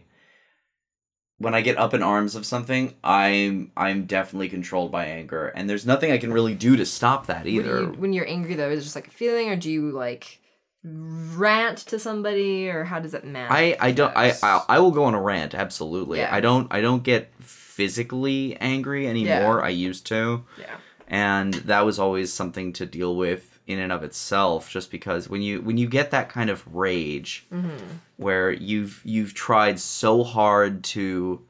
when 1.38 1.54
I 1.54 1.62
get 1.62 1.78
up 1.78 1.94
in 1.94 2.02
arms 2.02 2.36
of 2.36 2.46
something, 2.46 2.94
I'm 3.04 3.72
I'm 3.76 4.06
definitely 4.06 4.50
controlled 4.50 4.92
by 4.92 5.06
anger, 5.06 5.48
and 5.50 5.70
there's 5.70 5.86
nothing 5.86 6.12
I 6.12 6.18
can 6.18 6.32
really 6.32 6.54
do 6.56 6.76
to 6.78 6.86
stop 6.86 7.28
that 7.28 7.46
When, 7.46 7.54
either. 7.54 7.82
you, 7.82 7.88
when 7.98 8.14
you're 8.14 8.28
angry, 8.28 8.56
though, 8.56 8.70
is 8.70 8.80
it 8.80 8.84
just 8.84 8.96
like 8.96 9.08
a 9.08 9.12
feeling, 9.12 9.50
or 9.50 9.56
do 9.56 9.70
you 9.70 9.92
like 9.92 10.40
rant 10.84 11.80
to 11.80 12.00
somebody, 12.00 12.70
or 12.70 12.84
how 12.86 13.00
does 13.00 13.14
it 13.14 13.26
manifest? 13.26 13.60
I 13.60 13.78
I 13.88 13.92
don't 13.92 14.16
I, 14.16 14.34
I 14.44 14.64
I 14.70 14.80
will 14.80 14.92
go 14.92 15.04
on 15.06 15.14
a 15.16 15.22
rant 15.22 15.54
absolutely. 15.56 16.20
Yeah. 16.20 16.30
I 16.34 16.40
don't 16.42 16.68
I 16.72 16.80
don't 16.82 17.04
get 17.04 17.32
physically 17.42 18.56
angry 18.58 19.08
anymore. 19.08 19.64
I 19.64 19.70
used 19.70 20.06
to. 20.08 20.46
Yeah. 20.60 20.78
and 21.08 21.54
that 21.56 21.86
was 21.86 22.00
always 22.00 22.32
something 22.32 22.72
to 22.74 22.86
deal 22.86 23.16
with 23.16 23.55
in 23.68 23.80
and 23.80 23.92
of 23.92 24.04
itself 24.04 24.70
just 24.70 24.92
because 24.92 25.28
when 25.30 25.42
you 25.42 25.62
when 25.62 25.78
you 25.78 25.88
get 25.88 26.12
that 26.12 26.30
kind 26.30 26.50
of 26.50 26.64
rage 26.74 27.46
mm-hmm. 27.52 27.76
where 28.18 28.52
you've 28.52 29.02
you've 29.04 29.34
tried 29.34 29.80
so 29.80 30.24
hard 30.24 30.84
to 30.84 31.42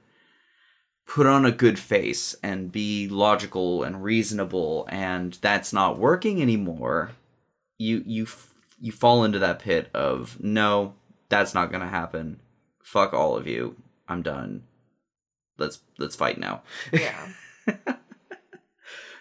put 1.05 1.27
on 1.27 1.45
a 1.45 1.51
good 1.51 1.77
face 1.77 2.35
and 2.41 2.71
be 2.71 3.07
logical 3.07 3.83
and 3.83 4.03
reasonable 4.03 4.87
and 4.89 5.37
that's 5.41 5.73
not 5.73 5.99
working 5.99 6.41
anymore 6.41 7.11
you 7.77 8.01
you 8.05 8.23
f- 8.23 8.53
you 8.79 8.91
fall 8.91 9.23
into 9.23 9.39
that 9.39 9.59
pit 9.59 9.89
of 9.93 10.41
no 10.41 10.93
that's 11.29 11.53
not 11.53 11.69
going 11.71 11.81
to 11.81 11.87
happen. 11.87 12.39
Fuck 12.83 13.13
all 13.13 13.35
of 13.35 13.47
you. 13.47 13.75
I'm 14.07 14.21
done. 14.21 14.63
Let's 15.57 15.79
let's 15.97 16.15
fight 16.15 16.37
now. 16.37 16.61
Yeah. 16.91 17.27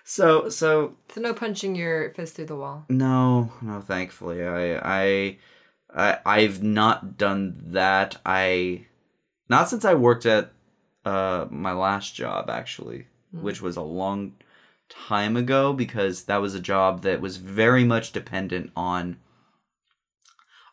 so 0.05 0.49
so 0.49 0.97
so 1.09 1.21
no 1.21 1.35
punching 1.35 1.75
your 1.75 2.13
fist 2.13 2.37
through 2.37 2.47
the 2.47 2.57
wall. 2.57 2.85
No, 2.89 3.53
no, 3.61 3.81
thankfully. 3.81 4.45
I 4.45 4.77
I 4.77 5.39
I 5.95 6.19
I've 6.25 6.63
not 6.63 7.17
done 7.19 7.63
that. 7.73 8.19
I 8.25 8.87
not 9.49 9.69
since 9.69 9.85
I 9.85 9.95
worked 9.95 10.27
at 10.27 10.53
uh 11.05 11.47
my 11.51 11.73
last 11.73 12.15
job 12.15 12.49
actually, 12.51 13.07
which 13.33 13.61
was 13.61 13.77
a 13.77 13.83
long 13.83 14.35
time 14.89 15.37
ago 15.37 15.73
because 15.73 16.25
that 16.25 16.41
was 16.43 16.55
a 16.55 16.61
job 16.61 17.03
that 17.03 17.21
was 17.21 17.39
very 17.39 17.85
much 17.85 18.13
dependent 18.13 18.71
on 18.77 19.17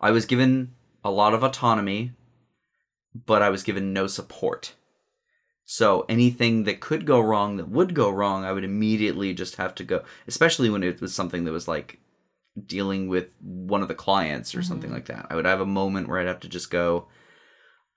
I 0.01 0.11
was 0.11 0.25
given 0.25 0.73
a 1.03 1.11
lot 1.11 1.33
of 1.33 1.43
autonomy, 1.43 2.13
but 3.13 3.41
I 3.41 3.49
was 3.49 3.63
given 3.63 3.93
no 3.93 4.07
support. 4.07 4.73
So 5.71 6.03
anything 6.09 6.65
that 6.65 6.81
could 6.81 7.05
go 7.05 7.21
wrong, 7.21 7.55
that 7.55 7.69
would 7.69 7.93
go 7.93 8.09
wrong, 8.09 8.43
I 8.43 8.51
would 8.51 8.65
immediately 8.65 9.33
just 9.33 9.55
have 9.55 9.73
to 9.75 9.85
go, 9.85 10.03
especially 10.27 10.69
when 10.69 10.83
it 10.83 10.99
was 10.99 11.15
something 11.15 11.45
that 11.45 11.53
was 11.53 11.65
like 11.65 11.97
dealing 12.65 13.07
with 13.07 13.29
one 13.39 13.81
of 13.81 13.87
the 13.87 13.95
clients 13.95 14.53
or 14.53 14.63
something 14.63 14.91
like 14.91 15.05
that. 15.05 15.27
I 15.29 15.35
would 15.35 15.45
have 15.45 15.61
a 15.61 15.65
moment 15.65 16.09
where 16.09 16.19
I'd 16.19 16.27
have 16.27 16.41
to 16.41 16.49
just 16.49 16.71
go, 16.71 17.07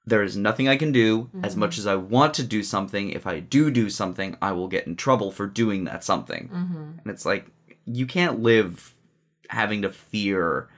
there 0.07 0.23
is 0.23 0.37
nothing 0.37 0.69
I 0.69 0.76
can 0.76 0.93
do. 0.93 1.28
As 1.43 1.57
much 1.57 1.76
as 1.76 1.85
I 1.85 1.97
want 1.97 2.35
to 2.35 2.45
do 2.45 2.62
something, 2.62 3.11
if 3.11 3.26
I 3.26 3.40
do 3.40 3.73
do 3.73 3.90
something, 3.90 4.37
I 4.40 4.52
will 4.52 4.69
get 4.69 4.87
in 4.87 4.95
trouble 4.95 5.33
for 5.33 5.49
doing 5.49 5.83
that 5.87 6.04
something. 6.04 6.50
Mm-hmm. 6.54 6.99
And 7.00 7.07
it's 7.07 7.26
like, 7.26 7.49
you 7.87 8.07
can't 8.07 8.38
live 8.38 8.95
having 9.50 9.83
to 9.83 9.90
fear 9.90 10.69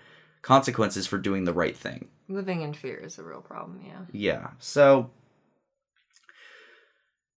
consequences 0.41 1.07
for 1.07 1.19
doing 1.19 1.45
the 1.45 1.53
right 1.53 1.77
thing. 1.77 2.09
Living 2.27 2.63
in 2.63 2.73
fear 2.73 2.97
is 2.97 3.19
a 3.19 3.23
real 3.23 3.43
problem. 3.43 3.83
Yeah. 3.87 4.01
Yeah. 4.13 4.51
So 4.61 5.11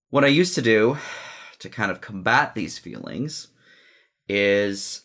what 0.10 0.24
I 0.24 0.28
used 0.28 0.56
to 0.56 0.62
do 0.62 0.98
to 1.60 1.70
kind 1.70 1.92
of 1.92 2.02
combat 2.02 2.56
these 2.56 2.78
feelings 2.80 3.48
is 4.28 5.04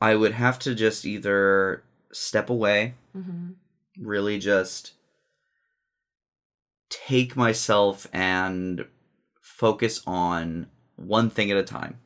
I 0.00 0.14
would 0.14 0.32
have 0.32 0.58
to 0.60 0.74
just 0.74 1.04
either 1.04 1.82
step 2.12 2.50
away, 2.50 2.94
Mm-hmm. 3.16 3.52
really 3.98 4.38
just 4.38 4.92
take 6.90 7.34
myself 7.36 8.06
and 8.12 8.84
focus 9.40 10.02
on 10.06 10.66
one 10.96 11.30
thing 11.30 11.50
at 11.50 11.56
a 11.56 11.62
time. 11.62 11.98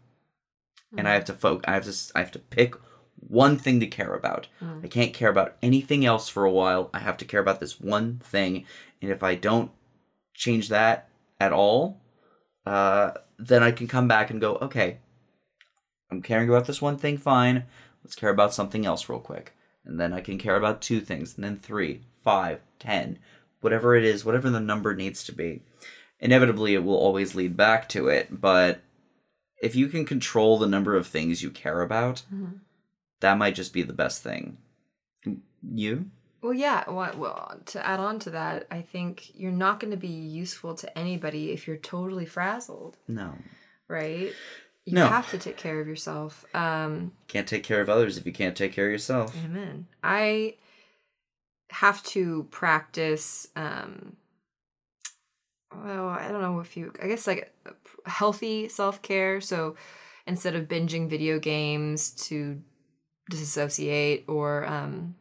And 0.97 1.07
I 1.09 1.15
have 1.15 1.25
to 1.27 1.33
focus 1.35 1.65
I 1.69 1.73
have 1.75 1.85
to 1.85 2.13
I 2.17 2.19
have 2.21 2.33
to 2.33 2.39
pick 2.39 2.75
one 3.17 3.57
thing 3.59 3.81
to 3.81 3.87
care 3.87 4.15
about. 4.15 4.49
I 4.83 4.89
can't 4.89 5.13
care 5.13 5.29
about 5.31 5.57
anything 5.63 6.05
else 6.05 6.29
for 6.29 6.45
a 6.45 6.51
while. 6.51 6.91
I 6.95 6.99
have 7.01 7.17
to 7.19 7.25
care 7.25 7.41
about 7.41 7.61
this 7.61 7.81
one 7.81 8.21
thing. 8.25 8.65
And 9.03 9.11
if 9.11 9.23
I 9.23 9.35
don't 9.35 9.71
change 10.35 10.69
that 10.69 11.09
at 11.39 11.53
all, 11.53 12.01
uh, 12.67 13.13
then 13.39 13.63
I 13.63 13.71
can 13.73 13.89
come 13.89 14.09
back 14.09 14.31
and 14.31 14.41
go, 14.41 14.57
okay, 14.57 14.99
I'm 16.11 16.23
caring 16.23 16.49
about 16.49 16.67
this 16.67 16.83
one 16.83 16.97
thing, 16.99 17.17
fine. 17.19 17.65
Let's 18.05 18.15
care 18.17 18.31
about 18.31 18.55
something 18.55 18.85
else 18.87 19.09
real 19.09 19.21
quick. 19.21 19.55
And 19.85 19.99
then 19.99 20.13
I 20.13 20.21
can 20.21 20.39
care 20.39 20.57
about 20.57 20.83
two 20.83 21.01
things, 21.01 21.35
and 21.37 21.45
then 21.45 21.57
three, 21.57 22.03
five, 22.23 22.61
ten, 22.79 23.19
whatever 23.61 23.95
it 23.95 24.05
is, 24.05 24.25
whatever 24.25 24.51
the 24.51 24.61
number 24.61 24.95
needs 24.95 25.25
to 25.25 25.33
be. 25.33 25.63
Inevitably, 26.19 26.75
it 26.75 26.85
will 26.85 26.97
always 26.97 27.35
lead 27.35 27.57
back 27.57 27.89
to 27.91 28.09
it, 28.09 28.41
but 28.41 28.83
if 29.63 29.75
you 29.75 29.89
can 29.89 30.05
control 30.05 30.59
the 30.59 30.67
number 30.67 30.97
of 30.97 31.07
things 31.07 31.43
you 31.43 31.51
care 31.51 31.81
about, 31.83 32.23
Mhm. 32.33 32.61
that 33.21 33.39
might 33.39 33.55
just 33.55 33.73
be 33.73 33.83
the 33.83 33.93
best 33.93 34.23
thing. 34.23 34.59
You? 35.63 36.11
Well, 36.43 36.55
yeah. 36.55 36.89
Well, 36.89 37.15
well, 37.19 37.61
to 37.67 37.87
add 37.87 38.01
on 38.01 38.19
to 38.21 38.31
that, 38.31 38.67
I 38.71 38.81
think 38.83 39.33
you're 39.35 39.53
not 39.53 39.79
going 39.81 39.91
to 39.91 39.97
be 39.97 40.09
useful 40.09 40.75
to 40.77 40.99
anybody 40.99 41.53
if 41.53 41.67
you're 41.67 41.77
totally 41.77 42.25
frazzled, 42.27 42.97
No. 43.07 43.35
right? 43.89 44.33
You 44.87 44.95
No. 44.95 45.09
have 45.09 45.31
to 45.33 45.39
take 45.39 45.57
care 45.59 45.81
of 45.81 45.87
yourself. 45.87 46.45
Um, 46.55 47.13
Can't 47.29 47.47
take 47.47 47.63
care 47.63 47.81
of 47.83 47.89
others 47.91 48.17
if 48.17 48.25
you 48.25 48.33
can't 48.33 48.57
take 48.57 48.73
care 48.73 48.87
of 48.87 48.93
yourself. 48.93 49.37
Amen. 49.45 49.87
I 50.03 50.57
have 51.71 52.03
to 52.05 52.45
practice. 52.51 53.47
Um, 53.55 54.17
well, 55.85 56.09
I 56.09 56.29
don't 56.29 56.41
know 56.41 56.61
if 56.61 56.77
you. 56.77 56.93
I 57.03 57.07
guess 57.07 57.27
like 57.27 57.55
healthy 58.07 58.69
self 58.69 59.03
care. 59.03 59.41
So 59.41 59.77
instead 60.27 60.55
of 60.57 60.67
binging 60.69 61.09
video 61.09 61.39
games 61.39 62.11
to 62.29 62.61
disassociate 63.31 64.25
or 64.29 64.67
um, 64.67 65.15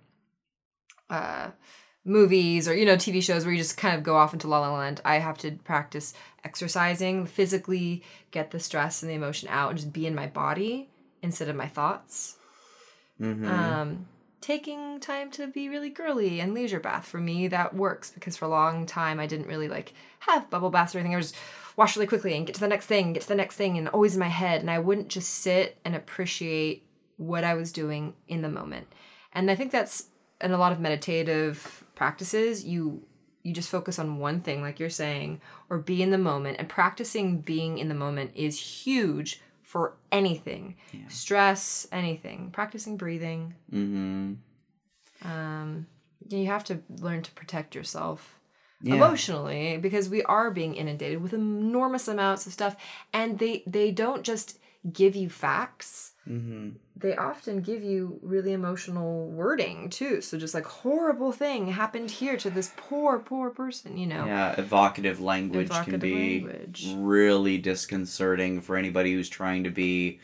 uh, 1.10 1.50
movies 2.06 2.68
or 2.68 2.76
you 2.76 2.86
know 2.86 2.96
TV 2.96 3.22
shows 3.22 3.46
where 3.46 3.54
you 3.54 3.60
just 3.60 3.78
kind 3.78 3.96
of 3.96 4.04
go 4.04 4.16
off 4.16 4.34
into 4.34 4.48
la 4.48 4.60
la 4.60 4.78
land, 4.78 5.02
I 5.06 5.16
have 5.16 5.38
to 5.40 5.52
practice 5.52 6.14
exercising, 6.44 7.26
physically 7.26 8.04
get 8.32 8.52
the 8.52 8.60
stress 8.60 9.02
and 9.02 9.10
the 9.10 9.16
emotion 9.16 9.50
out, 9.50 9.70
and 9.70 9.80
just 9.80 9.94
be 9.94 10.08
in 10.08 10.16
my 10.16 10.28
body 10.28 10.90
instead 11.22 11.50
of 11.50 11.56
my 11.56 11.68
thoughts. 11.68 12.38
Mm-hmm. 13.20 13.48
Um, 13.48 14.08
taking 14.42 15.00
time 15.00 15.30
to 15.32 15.48
be 15.48 15.70
really 15.70 15.90
girly 15.90 16.40
and 16.40 16.54
leisure 16.54 16.80
bath. 16.80 17.06
For 17.06 17.20
me, 17.20 17.48
that 17.50 17.76
works 17.76 18.12
because 18.12 18.38
for 18.38 18.46
a 18.46 18.50
long 18.50 18.86
time 18.86 19.20
I 19.20 19.28
didn't 19.28 19.48
really 19.48 19.68
like 19.68 19.94
have 20.20 20.50
bubble 20.50 20.70
baths 20.70 20.96
or 20.96 21.00
anything. 21.00 21.14
I 21.14 21.18
was 21.18 21.32
just 21.32 21.44
wash 21.76 21.96
really 21.96 22.08
quickly 22.08 22.36
and 22.36 22.46
get 22.46 22.56
to 22.56 22.62
the 22.62 22.68
next 22.68 22.86
thing, 22.86 23.14
get 23.14 23.24
to 23.24 23.28
the 23.28 23.36
next 23.36 23.56
thing, 23.56 23.78
and 23.78 23.88
always 23.90 24.14
in 24.14 24.20
my 24.20 24.28
head. 24.28 24.62
And 24.62 24.72
I 24.72 24.80
wouldn't 24.80 25.10
just 25.10 25.30
sit 25.30 25.78
and 25.84 25.96
appreciate 25.96 26.86
what 27.18 27.44
I 27.44 27.54
was 27.54 27.72
doing 27.72 28.14
in 28.28 28.42
the 28.42 28.50
moment. 28.50 28.88
And 29.34 29.52
I 29.52 29.56
think 29.56 29.72
that's 29.72 30.06
in 30.42 30.52
a 30.52 30.58
lot 30.58 30.72
of 30.72 30.80
meditative 30.80 31.84
practices, 31.96 32.64
you 32.64 33.04
you 33.44 33.54
just 33.54 33.70
focus 33.70 34.00
on 34.00 34.20
one 34.20 34.42
thing, 34.42 34.62
like 34.62 34.80
you're 34.80 34.90
saying, 34.90 35.42
or 35.70 35.78
be 35.78 36.04
in 36.04 36.12
the 36.12 36.18
moment. 36.18 36.58
And 36.60 36.68
practicing 36.68 37.40
being 37.40 37.78
in 37.78 37.88
the 37.88 37.96
moment 37.96 38.32
is 38.36 38.60
huge 38.60 39.42
for 39.64 39.94
anything 40.12 40.76
yeah. 40.92 41.08
stress, 41.08 41.88
anything. 41.92 42.50
Practicing 42.52 42.98
breathing. 42.98 43.56
Mm-hmm. 43.72 44.34
Um, 45.30 45.88
you 46.28 46.48
have 46.48 46.64
to 46.66 46.80
learn 47.00 47.22
to 47.24 47.32
protect 47.32 47.76
yourself 47.76 48.40
yeah. 48.82 48.96
emotionally 48.96 49.78
because 49.78 50.10
we 50.10 50.24
are 50.24 50.52
being 50.52 50.76
inundated 50.76 51.22
with 51.22 51.34
enormous 51.34 52.08
amounts 52.08 52.46
of 52.46 52.54
stuff, 52.54 52.76
and 53.14 53.40
they 53.40 53.64
they 53.66 53.92
don't 53.92 54.24
just 54.24 54.58
give 54.94 55.16
you 55.16 55.30
facts 55.30 56.14
Mm-hmm. 56.30 56.70
They 56.96 57.16
often 57.16 57.62
give 57.62 57.84
you 57.84 58.20
really 58.22 58.54
emotional 58.54 59.28
wording 59.28 59.90
too. 59.90 60.22
So 60.22 60.38
just 60.38 60.54
like 60.54 60.66
horrible 60.66 61.32
thing 61.32 61.68
happened 61.68 62.12
here 62.12 62.38
to 62.38 62.50
this 62.50 62.72
poor, 62.78 63.20
poor 63.20 63.50
person, 63.50 63.98
you 63.98 64.06
know. 64.06 64.26
Yeah, 64.26 64.54
evocative 64.60 65.20
language 65.20 65.68
evocative 65.68 65.94
can 65.94 66.00
be 66.00 66.42
language. 66.42 66.94
really 66.98 67.58
disconcerting 67.58 68.62
for 68.62 68.76
anybody 68.76 69.14
who's 69.14 69.30
trying 69.30 69.64
to 69.64 69.72
be 69.72 70.20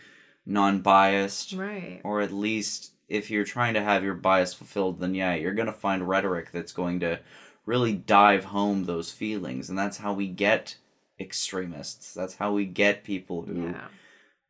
non-biased, 0.45 1.53
right? 1.53 2.01
Or 2.03 2.21
at 2.21 2.31
least 2.31 2.91
if 3.09 3.31
you're 3.31 3.45
trying 3.45 3.74
to 3.74 3.81
have 3.81 4.03
your 4.03 4.13
bias 4.13 4.53
fulfilled, 4.53 5.00
then 5.00 5.15
yeah, 5.15 5.33
you're 5.33 5.53
gonna 5.53 5.74
find 5.74 6.07
rhetoric 6.07 6.51
that's 6.51 6.74
going 6.74 7.00
to 7.00 7.19
really 7.65 7.93
dive 7.93 8.45
home 8.45 8.83
those 8.83 9.12
feelings, 9.12 9.69
and 9.69 9.79
that's 9.79 9.97
how 9.97 10.13
we 10.13 10.27
get 10.27 10.75
extremists. 11.19 12.13
That's 12.13 12.35
how 12.35 12.51
we 12.51 12.65
get 12.65 13.03
people 13.03 13.41
who. 13.41 13.69
Yeah 13.69 13.88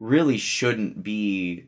really 0.05 0.38
shouldn't 0.38 1.03
be 1.03 1.65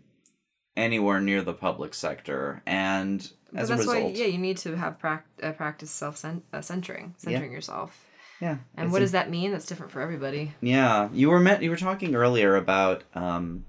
anywhere 0.76 1.20
near 1.20 1.42
the 1.42 1.54
public 1.54 1.94
sector. 1.94 2.62
And 2.66 3.22
as 3.22 3.32
but 3.52 3.54
that's 3.54 3.70
a 3.70 3.76
result, 3.78 4.04
why 4.04 4.10
yeah 4.12 4.28
you 4.28 4.38
need 4.38 4.58
to 4.58 4.76
have 4.76 5.00
pra- 5.00 5.24
uh, 5.42 5.52
practice 5.52 5.92
self 5.92 6.24
uh, 6.24 6.62
centering 6.62 7.16
centering 7.18 7.52
yeah. 7.52 7.56
yourself. 7.56 8.06
Yeah. 8.40 8.58
And 8.76 8.92
what 8.92 9.00
a, 9.00 9.06
does 9.06 9.14
that 9.14 9.32
mean? 9.32 9.52
That's 9.52 9.66
different 9.66 9.92
for 9.92 10.02
everybody. 10.02 10.54
Yeah. 10.62 11.10
You 11.12 11.30
were 11.30 11.40
met 11.40 11.64
you 11.64 11.72
were 11.72 11.78
talking 11.78 12.16
earlier 12.16 12.56
about 12.56 13.04
um 13.16 13.66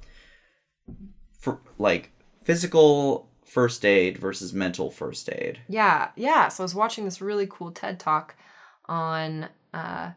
for 1.38 1.60
like 1.78 2.10
physical 2.44 3.28
first 3.44 3.84
aid 3.84 4.18
versus 4.18 4.52
mental 4.52 4.90
first 4.90 5.30
aid. 5.32 5.60
Yeah. 5.68 6.10
Yeah. 6.16 6.48
So 6.48 6.62
i 6.62 6.64
was 6.64 6.74
watching 6.74 7.04
this 7.06 7.20
really 7.22 7.46
cool 7.48 7.70
ted 7.70 7.98
talk 7.98 8.34
on 8.86 9.48
uh 9.72 10.10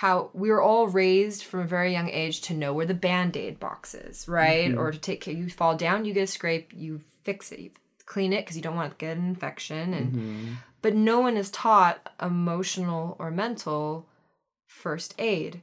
how 0.00 0.30
we 0.32 0.48
were 0.48 0.62
all 0.62 0.88
raised 0.88 1.44
from 1.44 1.60
a 1.60 1.66
very 1.66 1.92
young 1.92 2.08
age 2.08 2.40
to 2.40 2.54
know 2.54 2.72
where 2.72 2.86
the 2.86 2.94
band-aid 2.94 3.60
box 3.60 3.94
is 3.94 4.26
right 4.26 4.70
mm-hmm. 4.70 4.80
or 4.80 4.90
to 4.90 4.98
take 4.98 5.20
care 5.20 5.34
you 5.34 5.50
fall 5.50 5.76
down 5.76 6.06
you 6.06 6.14
get 6.14 6.22
a 6.22 6.26
scrape 6.26 6.72
you 6.74 7.02
fix 7.22 7.52
it 7.52 7.58
you 7.58 7.70
clean 8.06 8.32
it 8.32 8.40
because 8.42 8.56
you 8.56 8.62
don't 8.62 8.76
want 8.76 8.90
to 8.90 8.96
get 8.96 9.18
an 9.18 9.28
infection 9.28 9.92
and 9.92 10.12
mm-hmm. 10.12 10.52
but 10.80 10.94
no 10.94 11.20
one 11.20 11.36
is 11.36 11.50
taught 11.50 12.14
emotional 12.22 13.14
or 13.18 13.30
mental 13.30 14.08
first 14.66 15.14
aid 15.18 15.60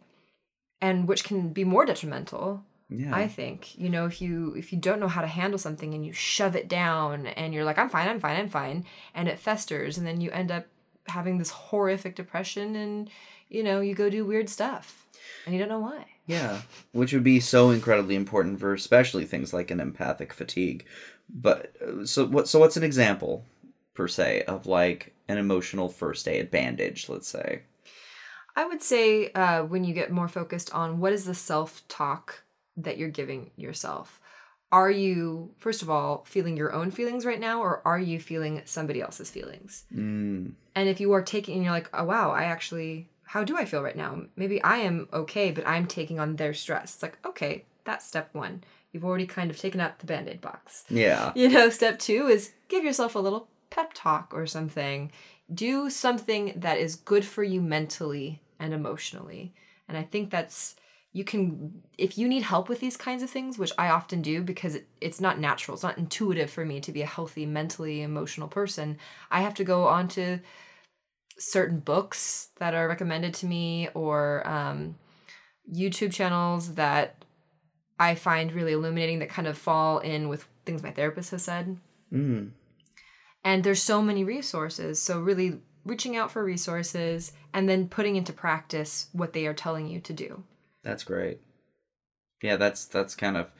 and 0.81 1.07
which 1.07 1.23
can 1.23 1.49
be 1.49 1.63
more 1.63 1.83
detrimental 1.83 2.63
yeah. 2.89 3.15
I 3.15 3.27
think 3.27 3.75
you 3.75 3.89
know 3.89 4.05
if 4.05 4.21
you 4.21 4.53
if 4.55 4.71
you 4.71 4.77
don't 4.77 4.99
know 4.99 5.07
how 5.07 5.21
to 5.21 5.27
handle 5.27 5.57
something 5.57 5.95
and 5.95 6.05
you 6.05 6.13
shove 6.13 6.55
it 6.55 6.69
down 6.69 7.25
and 7.25 7.55
you're 7.55 7.65
like 7.65 7.79
I'm 7.79 7.89
fine 7.89 8.07
I'm 8.07 8.19
fine 8.19 8.37
I'm 8.37 8.49
fine 8.49 8.85
and 9.15 9.27
it 9.27 9.39
festers 9.39 9.97
and 9.97 10.05
then 10.05 10.21
you 10.21 10.29
end 10.29 10.51
up 10.51 10.67
having 11.07 11.39
this 11.39 11.49
horrific 11.49 12.15
depression 12.15 12.75
and 12.75 13.09
you 13.49 13.63
know, 13.63 13.81
you 13.81 13.93
go 13.95 14.09
do 14.09 14.25
weird 14.25 14.49
stuff 14.49 15.05
and 15.45 15.53
you 15.55 15.59
don't 15.59 15.69
know 15.69 15.79
why. 15.79 16.05
Yeah, 16.25 16.61
which 16.91 17.13
would 17.13 17.23
be 17.23 17.39
so 17.39 17.69
incredibly 17.69 18.15
important 18.15 18.59
for 18.59 18.73
especially 18.73 19.25
things 19.25 19.53
like 19.53 19.71
an 19.71 19.79
empathic 19.79 20.33
fatigue. 20.33 20.85
But 21.29 21.73
uh, 21.81 22.05
so 22.05 22.25
what 22.25 22.47
so 22.47 22.59
what's 22.59 22.77
an 22.77 22.83
example 22.83 23.45
per 23.93 24.07
se 24.07 24.43
of 24.43 24.67
like 24.67 25.13
an 25.27 25.37
emotional 25.37 25.89
first 25.89 26.27
aid 26.27 26.51
bandage, 26.51 27.09
let's 27.09 27.27
say? 27.27 27.63
I 28.55 28.65
would 28.65 28.81
say 28.81 29.31
uh, 29.31 29.63
when 29.63 29.83
you 29.83 29.93
get 29.93 30.11
more 30.11 30.27
focused 30.27 30.73
on 30.73 30.99
what 30.99 31.13
is 31.13 31.25
the 31.25 31.35
self 31.35 31.87
talk 31.87 32.43
that 32.75 32.97
you're 32.97 33.09
giving 33.09 33.51
yourself. 33.55 34.19
Are 34.69 34.91
you, 34.91 35.51
first 35.59 35.81
of 35.81 35.89
all, 35.89 36.25
feeling 36.27 36.57
your 36.57 36.73
own 36.73 36.91
feelings 36.91 37.25
right 37.25 37.39
now, 37.39 37.61
or 37.61 37.81
are 37.85 37.99
you 37.99 38.19
feeling 38.19 38.61
somebody 38.65 39.01
else's 39.01 39.31
feelings? 39.31 39.85
Mm. 39.95 40.51
And 40.75 40.89
if 40.89 40.99
you 40.99 41.13
are 41.13 41.21
taking, 41.21 41.55
and 41.55 41.63
you're 41.63 41.71
like, 41.71 41.89
oh 41.93 42.03
wow, 42.03 42.31
I 42.31 42.43
actually 42.43 43.09
how 43.27 43.43
do 43.43 43.57
I 43.57 43.65
feel 43.65 43.83
right 43.83 43.95
now? 43.95 44.21
Maybe 44.37 44.63
I 44.63 44.77
am 44.77 45.09
okay, 45.11 45.51
but 45.51 45.67
I'm 45.67 45.85
taking 45.85 46.17
on 46.17 46.37
their 46.37 46.53
stress. 46.53 46.95
It's 46.95 47.03
like, 47.03 47.17
okay, 47.25 47.65
that's 47.83 48.05
step 48.05 48.29
one. 48.33 48.63
You've 48.93 49.03
already 49.03 49.27
kind 49.27 49.51
of 49.51 49.59
taken 49.59 49.81
out 49.81 49.99
the 49.99 50.05
band 50.05 50.29
aid 50.29 50.39
box. 50.39 50.85
Yeah. 50.89 51.33
You 51.35 51.49
know, 51.49 51.69
step 51.69 51.99
two 51.99 52.27
is 52.27 52.53
give 52.69 52.85
yourself 52.85 53.15
a 53.15 53.19
little 53.19 53.49
pep 53.69 53.91
talk 53.93 54.31
or 54.33 54.47
something. 54.47 55.11
Do 55.53 55.89
something 55.89 56.53
that 56.55 56.77
is 56.77 56.95
good 56.95 57.25
for 57.25 57.43
you 57.43 57.61
mentally 57.61 58.41
and 58.59 58.73
emotionally. 58.73 59.53
And 59.89 59.97
I 59.97 60.03
think 60.03 60.29
that's, 60.29 60.77
you 61.11 61.25
can, 61.25 61.81
if 61.97 62.17
you 62.17 62.29
need 62.29 62.43
help 62.43 62.69
with 62.69 62.79
these 62.79 62.95
kinds 62.95 63.23
of 63.23 63.29
things, 63.29 63.59
which 63.59 63.73
I 63.77 63.89
often 63.89 64.21
do 64.21 64.41
because 64.41 64.75
it, 64.75 64.87
it's 65.01 65.19
not 65.19 65.37
natural, 65.37 65.75
it's 65.75 65.83
not 65.83 65.97
intuitive 65.97 66.49
for 66.49 66.63
me 66.63 66.79
to 66.79 66.93
be 66.93 67.01
a 67.01 67.05
healthy, 67.05 67.45
mentally 67.45 68.01
emotional 68.01 68.47
person, 68.47 68.97
I 69.29 69.41
have 69.41 69.53
to 69.55 69.65
go 69.65 69.85
on 69.87 70.07
to 70.09 70.39
certain 71.39 71.79
books 71.79 72.49
that 72.59 72.73
are 72.73 72.87
recommended 72.87 73.33
to 73.35 73.45
me 73.45 73.89
or 73.93 74.47
um, 74.47 74.95
YouTube 75.71 76.11
channels 76.11 76.75
that 76.75 77.23
I 77.99 78.15
find 78.15 78.51
really 78.51 78.73
illuminating 78.73 79.19
that 79.19 79.29
kind 79.29 79.47
of 79.47 79.57
fall 79.57 79.99
in 79.99 80.29
with 80.29 80.47
things 80.65 80.83
my 80.83 80.91
therapist 80.91 81.31
has 81.31 81.43
said. 81.43 81.77
Mm. 82.11 82.51
And 83.43 83.63
there's 83.63 83.81
so 83.81 84.01
many 84.01 84.23
resources. 84.23 85.01
So, 85.01 85.19
really 85.19 85.59
reaching 85.85 86.17
out 86.17 86.31
for 86.31 86.43
resources 86.43 87.31
and 87.53 87.67
then 87.67 87.87
putting 87.87 88.15
into 88.15 88.33
practice 88.33 89.07
what 89.13 89.33
they 89.33 89.47
are 89.47 89.53
telling 89.53 89.87
you 89.87 89.99
to 90.01 90.13
do. 90.13 90.43
That's 90.83 91.03
great. 91.03 91.39
Yeah, 92.41 92.57
that's 92.57 92.85
that's 92.85 93.15
kind 93.15 93.37
of 93.37 93.51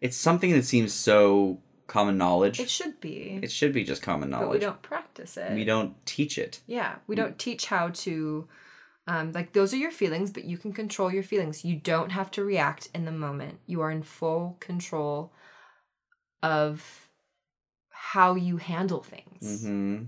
it's 0.00 0.16
something 0.16 0.52
that 0.52 0.64
seems 0.64 0.92
so 0.92 1.60
common 1.86 2.18
knowledge. 2.18 2.60
It 2.60 2.70
should 2.70 3.00
be. 3.00 3.40
It 3.42 3.50
should 3.50 3.72
be 3.72 3.84
just 3.84 4.02
common 4.02 4.30
knowledge. 4.30 4.46
But 4.46 4.52
we 4.52 4.58
don't 4.60 4.82
practice 4.82 5.36
it. 5.36 5.52
We 5.52 5.64
don't 5.64 5.94
teach 6.06 6.38
it. 6.38 6.60
Yeah, 6.66 6.96
we 7.06 7.16
don't 7.16 7.38
teach 7.38 7.66
how 7.66 7.88
to 7.88 8.48
um, 9.06 9.32
like 9.32 9.52
those 9.52 9.74
are 9.74 9.78
your 9.78 9.90
feelings, 9.90 10.30
but 10.30 10.44
you 10.44 10.56
can 10.56 10.72
control 10.72 11.12
your 11.12 11.22
feelings. 11.22 11.64
You 11.64 11.76
don't 11.76 12.10
have 12.10 12.30
to 12.32 12.44
react 12.44 12.88
in 12.94 13.04
the 13.04 13.12
moment. 13.12 13.58
You 13.66 13.82
are 13.82 13.90
in 13.90 14.02
full 14.02 14.56
control 14.60 15.32
of 16.42 17.08
how 17.90 18.34
you 18.34 18.56
handle 18.56 19.02
things. 19.02 19.62
Mm-hmm. 19.62 20.04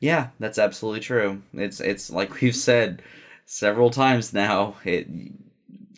Yeah, 0.00 0.28
that's 0.40 0.58
absolutely 0.58 1.00
true. 1.00 1.42
It's 1.54 1.80
it's 1.80 2.10
like 2.10 2.40
we've 2.40 2.56
said 2.56 3.00
several 3.44 3.90
times 3.90 4.32
now. 4.32 4.76
It 4.84 5.06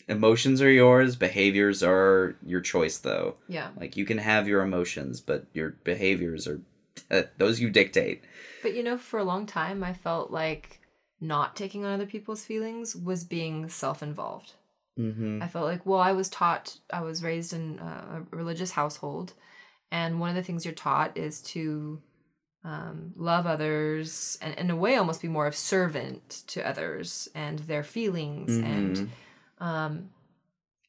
emotions 0.09 0.63
are 0.63 0.71
yours 0.71 1.17
behaviors 1.17 1.83
are 1.83 2.37
your 2.45 2.61
choice 2.61 2.99
though 2.99 3.37
yeah 3.47 3.69
like 3.79 3.97
you 3.97 4.05
can 4.05 4.19
have 4.19 4.49
your 4.49 4.63
emotions 4.63 5.21
but 5.21 5.45
your 5.53 5.71
behaviors 5.85 6.49
are 6.49 6.61
uh, 7.11 7.23
those 7.37 7.61
you 7.61 7.71
dictate 7.71 8.23
but 8.63 8.75
you 8.75 8.83
know 8.83 8.97
for 8.97 9.19
a 9.19 9.25
long 9.25 9.47
time 9.47 9.85
i 9.85 9.93
felt 9.93 10.31
like 10.31 10.81
not 11.21 11.57
taking 11.57 11.85
on 11.85 11.93
other 11.93 12.07
people's 12.07 12.45
feelings 12.45 12.97
was 12.97 13.25
being 13.25 13.69
self-involved 13.69 14.55
mm-hmm. 14.99 15.43
i 15.43 15.49
felt 15.49 15.67
like 15.67 15.85
well 15.85 16.01
i 16.01 16.13
was 16.13 16.29
taught 16.29 16.79
i 16.93 17.01
was 17.01 17.23
raised 17.23 17.53
in 17.53 17.79
a 17.79 18.23
religious 18.31 18.73
household 18.73 19.35
and 19.91 20.21
one 20.21 20.31
of 20.31 20.37
the 20.37 20.43
things 20.43 20.65
you're 20.65 20.75
taught 20.75 21.17
is 21.17 21.41
to 21.41 22.01
um, 22.65 23.13
love 23.17 23.47
others 23.47 24.37
and 24.43 24.55
in 24.59 24.71
a 24.71 24.77
way 24.77 24.97
almost 24.97 25.23
be 25.23 25.29
more 25.29 25.47
of 25.47 25.55
servant 25.57 26.43
to 26.49 26.67
others 26.67 27.29
and 27.35 27.61
their 27.61 27.85
feelings 27.85 28.51
mm-hmm. 28.51 28.67
and 28.67 29.11
um, 29.61 30.11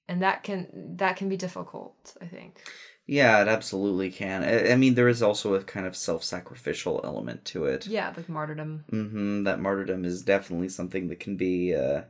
and 0.08 0.22
that 0.22 0.44
can 0.44 0.96
that 0.98 1.18
can 1.18 1.30
be 1.30 1.38
difficult. 1.38 2.16
I 2.22 2.26
think. 2.26 2.58
Yeah, 3.06 3.42
it 3.42 3.48
absolutely 3.48 4.12
can. 4.12 4.44
I, 4.44 4.74
I 4.74 4.76
mean, 4.76 4.94
there 4.94 5.08
is 5.08 5.24
also 5.24 5.56
a 5.56 5.64
kind 5.64 5.88
of 5.88 5.98
self-sacrificial 5.98 7.02
element 7.04 7.44
to 7.46 7.66
it. 7.66 7.88
Yeah, 7.88 8.14
like 8.16 8.30
martyrdom. 8.30 8.86
Mm-hmm. 8.92 9.44
That 9.46 9.60
martyrdom 9.60 10.06
is 10.06 10.22
definitely 10.22 10.70
something 10.70 11.08
that 11.08 11.20
can 11.20 11.36
be 11.36 11.74
uh, 11.74 12.04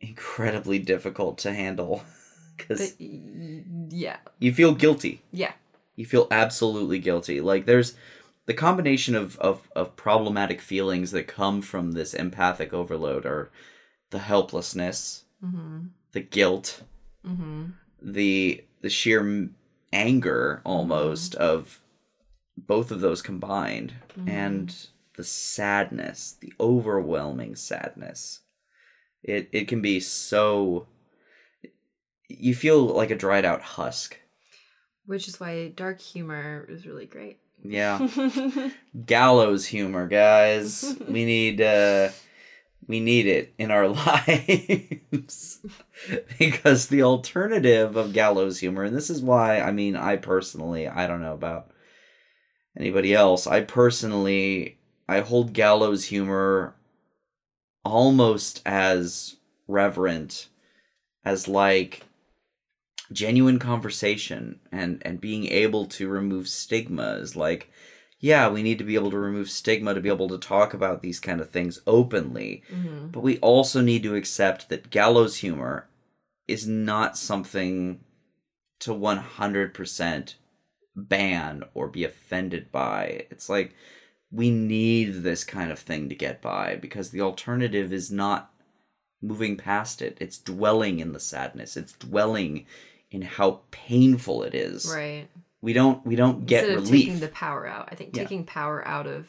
incredibly 0.00 0.78
difficult 0.78 1.38
to 1.38 1.52
handle. 1.52 2.02
Because 2.54 2.94
yeah, 2.98 4.18
you 4.38 4.52
feel 4.52 4.74
guilty. 4.74 5.22
Yeah, 5.32 5.52
you 5.96 6.04
feel 6.04 6.28
absolutely 6.30 6.98
guilty. 6.98 7.40
Like 7.40 7.64
there's 7.64 7.94
the 8.46 8.54
combination 8.54 9.14
of, 9.14 9.38
of, 9.38 9.68
of 9.74 9.96
problematic 9.96 10.60
feelings 10.60 11.10
that 11.12 11.26
come 11.26 11.62
from 11.62 11.92
this 11.92 12.14
empathic 12.14 12.72
overload 12.72 13.24
are 13.24 13.50
the 14.12 14.20
helplessness, 14.20 15.24
mm-hmm. 15.44 15.86
the 16.12 16.20
guilt, 16.20 16.82
mm-hmm. 17.26 17.70
the 18.00 18.64
the 18.82 18.90
sheer 18.90 19.48
anger 19.92 20.60
almost 20.64 21.32
mm-hmm. 21.32 21.42
of 21.42 21.80
both 22.56 22.90
of 22.90 23.00
those 23.00 23.22
combined 23.22 23.94
and 24.26 24.86
the 25.16 25.24
sadness, 25.24 26.36
the 26.40 26.52
overwhelming 26.60 27.56
sadness. 27.56 28.40
It 29.22 29.48
it 29.50 29.66
can 29.66 29.80
be 29.80 29.98
so 29.98 30.86
you 32.28 32.54
feel 32.54 32.84
like 32.84 33.10
a 33.10 33.16
dried 33.16 33.44
out 33.44 33.62
husk. 33.62 34.18
Which 35.06 35.26
is 35.26 35.40
why 35.40 35.68
dark 35.68 36.00
humor 36.00 36.66
is 36.68 36.86
really 36.86 37.06
great. 37.06 37.38
Yeah. 37.64 38.06
Gallows 39.06 39.66
humor, 39.66 40.06
guys. 40.06 40.96
we 41.08 41.24
need 41.24 41.62
uh 41.62 42.10
we 42.86 43.00
need 43.00 43.26
it 43.26 43.54
in 43.58 43.70
our 43.70 43.88
lives. 43.88 45.60
because 46.38 46.88
the 46.88 47.02
alternative 47.02 47.96
of 47.96 48.12
gallows 48.12 48.60
humor, 48.60 48.84
and 48.84 48.96
this 48.96 49.10
is 49.10 49.22
why 49.22 49.60
I 49.60 49.72
mean 49.72 49.96
I 49.96 50.16
personally, 50.16 50.88
I 50.88 51.06
don't 51.06 51.22
know 51.22 51.34
about 51.34 51.70
anybody 52.76 53.14
else. 53.14 53.46
I 53.46 53.60
personally 53.60 54.78
I 55.08 55.20
hold 55.20 55.52
gallows 55.52 56.06
humor 56.06 56.74
almost 57.84 58.62
as 58.64 59.36
reverent 59.66 60.48
as 61.24 61.48
like 61.48 62.02
genuine 63.12 63.58
conversation 63.58 64.58
and 64.70 65.02
and 65.04 65.20
being 65.20 65.46
able 65.46 65.86
to 65.86 66.08
remove 66.08 66.48
stigmas 66.48 67.36
like 67.36 67.70
yeah 68.22 68.48
we 68.48 68.62
need 68.62 68.78
to 68.78 68.84
be 68.84 68.94
able 68.94 69.10
to 69.10 69.18
remove 69.18 69.50
stigma 69.50 69.92
to 69.92 70.00
be 70.00 70.08
able 70.08 70.28
to 70.28 70.38
talk 70.38 70.72
about 70.72 71.02
these 71.02 71.20
kind 71.20 71.40
of 71.42 71.50
things 71.50 71.80
openly 71.86 72.62
Mhm. 72.72 73.12
but 73.12 73.20
we 73.22 73.36
also 73.40 73.80
need 73.82 74.02
to 74.04 74.14
accept 74.14 74.68
that 74.70 74.88
gallows 74.90 75.36
humor 75.38 75.88
is 76.48 76.66
not 76.66 77.18
something 77.18 78.00
to 78.80 78.92
100% 78.94 80.36
ban 80.96 81.62
or 81.74 81.88
be 81.88 82.04
offended 82.04 82.70
by. 82.72 83.26
It's 83.30 83.48
like 83.48 83.74
we 84.30 84.50
need 84.50 85.22
this 85.22 85.44
kind 85.44 85.70
of 85.70 85.78
thing 85.78 86.08
to 86.08 86.14
get 86.14 86.42
by 86.42 86.76
because 86.76 87.10
the 87.10 87.20
alternative 87.20 87.92
is 87.92 88.10
not 88.10 88.52
moving 89.22 89.56
past 89.56 90.02
it. 90.02 90.16
It's 90.20 90.36
dwelling 90.38 90.98
in 90.98 91.12
the 91.12 91.20
sadness. 91.20 91.76
It's 91.76 91.92
dwelling 91.92 92.66
in 93.10 93.22
how 93.22 93.60
painful 93.70 94.42
it 94.42 94.54
is. 94.54 94.92
Right. 94.92 95.28
We 95.62 95.72
don't 95.72 96.04
we 96.04 96.16
don't 96.16 96.44
get 96.44 96.64
Instead 96.64 96.84
relief. 96.84 97.04
taking 97.06 97.20
the 97.20 97.28
power 97.28 97.66
out. 97.66 97.88
I 97.90 97.94
think 97.94 98.14
Yeah. 98.16 98.22
taking 98.24 98.44
power 98.44 98.86
out 98.86 99.06
of 99.06 99.28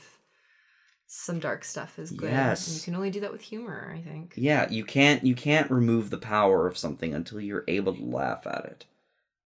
some 1.06 1.40
dark 1.40 1.64
stuff 1.64 2.00
is 2.00 2.10
good. 2.12 2.32
Yes. 2.32 2.68
And 2.68 2.76
you 2.78 2.82
can 2.84 2.96
only 2.96 3.12
do 3.12 3.20
that 3.20 3.32
with 3.32 3.42
humor, 3.42 3.94
I 3.96 4.02
think. 4.02 4.34
Yeah, 4.36 4.68
you 4.70 4.84
can't 4.84 5.24
you 5.24 5.36
can't 5.36 5.70
remove 5.70 6.10
the 6.10 6.18
power 6.18 6.68
of 6.68 6.78
something 6.78 7.14
until 7.14 7.40
you're 7.40 7.64
able 7.68 7.96
to 7.96 8.04
laugh 8.04 8.48
at 8.48 8.66
it. 8.66 8.86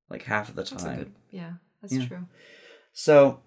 Like 0.10 0.24
half 0.24 0.48
of 0.50 0.56
the 0.56 0.62
That's 0.64 0.72
a 0.84 0.86
time. 0.86 0.98
good 0.98 1.12
yeah, 1.30 1.54
that's 1.82 1.94
Yeah. 1.94 2.06
true. 2.08 2.26
So 2.94 3.42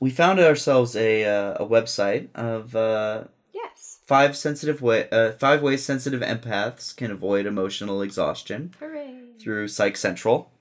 we 0.00 0.10
found 0.10 0.38
ourselves 0.38 0.94
a 0.94 1.24
uh, 1.24 1.54
a 1.54 1.66
website 1.66 2.28
of 2.36 2.76
uh, 2.76 3.24
Yes. 3.52 3.98
five 4.06 4.36
sensitive 4.36 4.80
way 4.80 5.08
uh, 5.10 5.32
five 5.32 5.60
ways 5.62 5.84
sensitive 5.84 6.20
empaths 6.20 6.94
can 6.96 7.10
avoid 7.10 7.44
emotional 7.44 8.02
exhaustion 8.02 8.72
Hooray. 8.78 9.32
through 9.40 9.66
Psych 9.66 9.96
Central. 9.96 10.52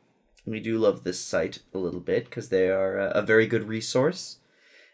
We 0.47 0.60
do 0.62 0.77
love 0.77 1.03
this 1.03 1.19
site 1.19 1.60
a 1.73 1.77
little 1.77 1.99
bit 1.99 2.25
because 2.25 2.49
they 2.49 2.69
are 2.69 2.97
a, 2.97 3.10
a 3.12 3.21
very 3.21 3.45
good 3.47 3.67
resource, 3.67 4.38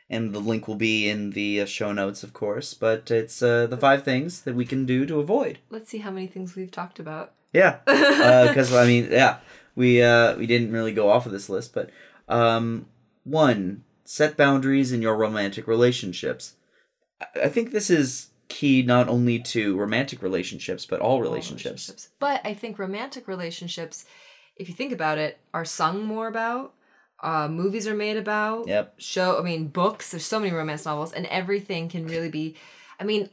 and 0.10 0.34
the 0.34 0.40
link 0.40 0.68
will 0.68 0.76
be 0.76 1.08
in 1.08 1.30
the 1.32 1.62
uh, 1.62 1.66
show 1.66 1.92
notes, 1.94 2.24
of 2.24 2.34
course. 2.34 2.74
But 2.74 3.12
it's 3.12 3.42
uh, 3.42 3.68
the 3.68 3.78
five 3.78 4.04
things 4.04 4.42
that 4.42 4.56
we 4.56 4.66
can 4.66 4.86
do 4.86 5.06
to 5.06 5.20
avoid. 5.20 5.60
Let's 5.70 5.90
see 5.90 6.00
how 6.00 6.12
many 6.12 6.28
things 6.28 6.56
we've 6.56 6.72
talked 6.72 7.00
about. 7.00 7.34
Yeah, 7.54 7.78
because 7.86 8.74
I 8.74 8.86
mean, 8.88 9.10
yeah, 9.12 9.38
we 9.76 10.02
uh, 10.02 10.36
we 10.38 10.48
didn't 10.48 10.72
really 10.72 10.94
go 10.94 11.10
off 11.10 11.28
of 11.28 11.32
this 11.32 11.50
list, 11.50 11.74
but 11.74 11.92
um, 12.28 12.88
one, 13.24 13.84
set 14.06 14.36
boundaries 14.36 14.92
in 14.92 15.02
your 15.04 15.16
romantic 15.16 15.68
relationships. 15.68 16.56
I- 17.22 17.42
I 17.44 17.50
think 17.50 17.72
this 17.72 17.90
is 17.92 18.30
key 18.50 18.82
not 18.84 19.08
only 19.08 19.40
to 19.40 19.76
romantic 19.78 20.22
relationships 20.22 20.86
but 20.86 21.00
all 21.00 21.22
relationships. 21.22 22.10
But 22.20 22.42
I 22.44 22.54
think 22.54 22.78
romantic 22.78 23.28
relationships, 23.28 24.06
if 24.56 24.70
you 24.70 24.76
think 24.76 24.92
about 24.92 25.18
it, 25.18 25.40
are 25.54 25.66
sung 25.66 26.04
more 26.04 26.28
about. 26.28 26.74
Uh, 27.22 27.48
movies 27.48 27.88
are 27.88 27.96
made 27.96 28.18
about. 28.18 28.68
Yep. 28.68 28.96
Show. 28.98 29.40
I 29.40 29.44
mean, 29.44 29.68
books. 29.68 30.12
There's 30.12 30.26
so 30.26 30.40
many 30.40 30.54
romance 30.54 30.86
novels, 30.86 31.14
and 31.14 31.26
everything 31.28 31.90
can 31.90 32.06
really 32.06 32.30
be. 32.30 32.56
I 33.00 33.06
mean, 33.06 33.30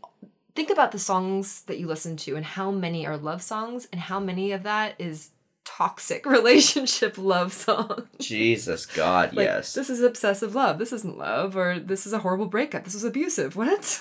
think 0.54 0.70
about 0.70 0.92
the 0.92 0.98
songs 0.98 1.62
that 1.62 1.78
you 1.78 1.86
listen 1.86 2.16
to, 2.18 2.36
and 2.36 2.44
how 2.44 2.70
many 2.70 3.06
are 3.06 3.16
love 3.16 3.42
songs, 3.42 3.88
and 3.92 4.00
how 4.00 4.20
many 4.20 4.52
of 4.52 4.62
that 4.62 4.94
is 4.98 5.30
toxic 5.64 6.24
relationship 6.38 7.18
love 7.18 7.52
songs. 7.52 8.08
Jesus 8.18 8.86
God, 8.86 9.34
Like, 9.34 9.46
yes. 9.46 9.74
This 9.74 9.90
is 9.90 10.02
obsessive 10.02 10.54
love. 10.54 10.78
This 10.78 10.92
isn't 10.92 11.18
love, 11.18 11.56
or 11.56 11.78
this 11.78 12.06
is 12.06 12.12
a 12.12 12.18
horrible 12.18 12.46
breakup. 12.46 12.84
This 12.84 12.94
is 12.94 13.04
abusive. 13.04 13.56
What? 13.60 14.00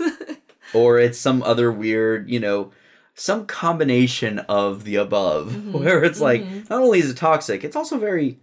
or 0.74 1.00
it's 1.00 1.18
some 1.18 1.42
other 1.42 1.72
weird, 1.72 2.30
you 2.30 2.40
know, 2.40 2.72
some 3.20 3.46
combination 3.46 4.40
of 4.48 4.84
the 4.86 4.96
above, 4.96 5.52
Mhm, 5.52 5.74
where 5.74 6.04
it's 6.04 6.22
like 6.22 6.42
mhm. 6.42 6.70
not 6.70 6.82
only 6.82 7.00
is 7.00 7.10
it 7.12 7.18
toxic, 7.18 7.64
it's 7.64 7.76
also 7.76 7.98
very 7.98 8.38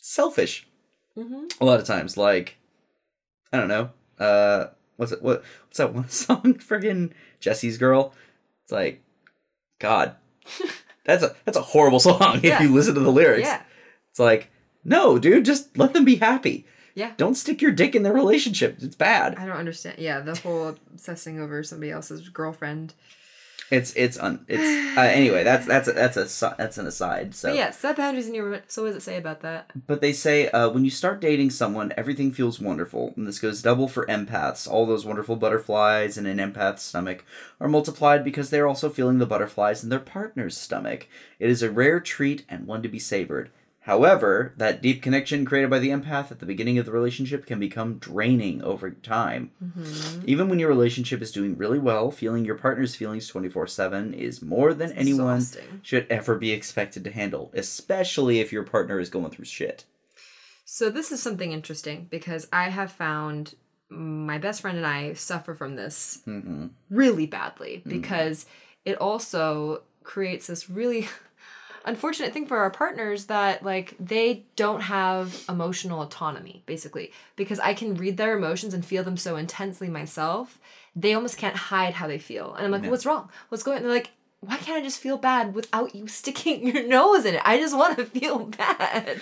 selfish. 0.00 0.66
hmm 1.14 1.46
a 1.60 1.64
lot 1.64 1.80
of 1.80 1.86
times 1.86 2.16
like 2.16 2.56
i 3.52 3.56
don't 3.58 3.68
know 3.68 3.90
uh 4.18 4.68
what's 4.96 5.12
it 5.12 5.20
what 5.22 5.42
what's 5.66 5.76
that 5.78 5.92
one 5.92 6.08
song 6.24 6.54
friggin 6.54 7.10
jessie's 7.40 7.76
girl 7.78 8.14
it's 8.62 8.72
like 8.72 9.02
god 9.80 10.14
that's 11.04 11.22
a 11.22 11.34
that's 11.44 11.58
a 11.58 11.62
horrible 11.62 11.98
song 12.00 12.40
if 12.42 12.60
you 12.60 12.72
listen 12.72 12.94
to 12.94 13.00
the 13.00 13.10
lyrics 13.12 13.46
Yeah. 13.48 13.62
it's 14.10 14.18
like 14.20 14.50
no 14.84 15.18
dude 15.18 15.44
just 15.44 15.76
let 15.76 15.92
them 15.92 16.04
be 16.04 16.16
happy 16.16 16.64
Yeah. 16.94 17.12
don't 17.16 17.34
stick 17.34 17.60
your 17.60 17.72
dick 17.72 17.94
in 17.96 18.04
their 18.04 18.14
relationship 18.14 18.78
it's 18.80 18.96
bad 18.96 19.34
I 19.36 19.46
don't 19.46 19.56
understand. 19.56 19.98
Yeah, 19.98 20.20
the 20.20 20.36
whole 20.36 20.68
obsessing 20.92 21.40
over 21.40 21.62
somebody 21.62 21.90
else's 21.90 22.28
girlfriend. 22.28 22.94
It's 23.70 23.92
it's 23.94 24.18
un 24.18 24.44
it's 24.48 24.98
uh, 24.98 25.02
anyway 25.02 25.44
that's 25.44 25.66
that's 25.66 25.88
a, 25.88 25.92
that's 25.92 26.16
a 26.16 26.54
that's 26.58 26.78
an 26.78 26.86
aside 26.86 27.34
so 27.34 27.48
But 27.48 27.56
yeah, 27.56 27.70
set 27.70 27.96
boundaries 27.96 28.28
in 28.28 28.34
your. 28.34 28.60
So 28.66 28.82
what 28.82 28.88
does 28.88 28.96
it 28.96 29.02
say 29.02 29.16
about 29.16 29.40
that? 29.40 29.70
But 29.86 30.00
they 30.00 30.12
say 30.12 30.48
uh, 30.48 30.68
when 30.70 30.84
you 30.84 30.90
start 30.90 31.20
dating 31.20 31.50
someone, 31.50 31.92
everything 31.96 32.32
feels 32.32 32.60
wonderful. 32.60 33.12
And 33.16 33.26
this 33.26 33.38
goes 33.38 33.62
double 33.62 33.88
for 33.88 34.06
empaths. 34.06 34.70
All 34.70 34.86
those 34.86 35.04
wonderful 35.04 35.36
butterflies 35.36 36.18
in 36.18 36.26
an 36.26 36.38
empath's 36.38 36.82
stomach 36.82 37.24
are 37.60 37.68
multiplied 37.68 38.24
because 38.24 38.50
they're 38.50 38.68
also 38.68 38.90
feeling 38.90 39.18
the 39.18 39.26
butterflies 39.26 39.82
in 39.82 39.90
their 39.90 39.98
partner's 39.98 40.56
stomach. 40.56 41.06
It 41.38 41.50
is 41.50 41.62
a 41.62 41.70
rare 41.70 42.00
treat 42.00 42.44
and 42.48 42.66
one 42.66 42.82
to 42.82 42.88
be 42.88 42.98
savored. 42.98 43.50
However, 43.84 44.52
that 44.58 44.82
deep 44.82 45.00
connection 45.00 45.46
created 45.46 45.70
by 45.70 45.78
the 45.78 45.88
empath 45.88 46.30
at 46.30 46.38
the 46.38 46.46
beginning 46.46 46.76
of 46.76 46.84
the 46.84 46.92
relationship 46.92 47.46
can 47.46 47.58
become 47.58 47.96
draining 47.96 48.62
over 48.62 48.90
time. 48.90 49.52
Mm-hmm. 49.62 50.20
Even 50.26 50.48
when 50.50 50.58
your 50.58 50.68
relationship 50.68 51.22
is 51.22 51.32
doing 51.32 51.56
really 51.56 51.78
well, 51.78 52.10
feeling 52.10 52.44
your 52.44 52.56
partner's 52.56 52.94
feelings 52.94 53.26
24 53.26 53.66
7 53.66 54.12
is 54.12 54.42
more 54.42 54.74
than 54.74 54.92
anyone 54.92 55.38
Exhausting. 55.38 55.80
should 55.82 56.06
ever 56.10 56.36
be 56.36 56.52
expected 56.52 57.04
to 57.04 57.10
handle, 57.10 57.50
especially 57.54 58.40
if 58.40 58.52
your 58.52 58.64
partner 58.64 59.00
is 59.00 59.08
going 59.08 59.30
through 59.30 59.46
shit. 59.46 59.84
So 60.66 60.90
this 60.90 61.10
is 61.10 61.22
something 61.22 61.52
interesting 61.52 62.06
because 62.10 62.48
I 62.52 62.68
have 62.68 62.92
found 62.92 63.54
my 63.88 64.36
best 64.38 64.60
friend 64.60 64.76
and 64.76 64.86
I 64.86 65.14
suffer 65.14 65.54
from 65.54 65.74
this 65.76 66.20
hmm 66.26 66.66
really 66.90 67.26
badly 67.26 67.82
because 67.86 68.46
it 68.84 68.96
also 68.98 69.82
creates 70.04 70.46
this 70.46 70.68
really 70.70 71.08
unfortunate 71.84 72.32
thing 72.32 72.46
for 72.46 72.58
our 72.58 72.70
partners 72.70 73.26
that 73.26 73.62
like 73.62 73.94
they 73.98 74.44
don't 74.56 74.80
have 74.82 75.44
emotional 75.48 76.02
autonomy 76.02 76.62
basically 76.66 77.12
because 77.36 77.58
I 77.60 77.74
can 77.74 77.94
read 77.94 78.16
their 78.16 78.36
emotions 78.36 78.74
and 78.74 78.84
feel 78.84 79.02
them 79.04 79.16
so 79.16 79.36
intensely 79.36 79.88
myself 79.88 80.58
they 80.94 81.14
almost 81.14 81.38
can't 81.38 81.56
hide 81.56 81.94
how 81.94 82.06
they 82.06 82.18
feel 82.18 82.54
and 82.54 82.64
I'm 82.66 82.70
like 82.72 82.82
Yeah. 82.82 82.90
what's 82.90 83.06
wrong 83.06 83.28
what's 83.48 83.62
going 83.62 83.78
and 83.78 83.86
they're 83.86 83.92
like 83.94 84.10
why 84.42 84.56
can't 84.56 84.78
I 84.78 84.82
just 84.82 85.00
feel 85.00 85.18
bad 85.18 85.54
without 85.54 85.94
you 85.94 86.08
sticking 86.08 86.66
your 86.74 86.86
nose 86.86 87.26
in 87.26 87.34
it? 87.34 87.42
I 87.44 87.58
just 87.58 87.76
want 87.76 87.98
to 87.98 88.06
feel 88.06 88.38
bad. 88.58 89.20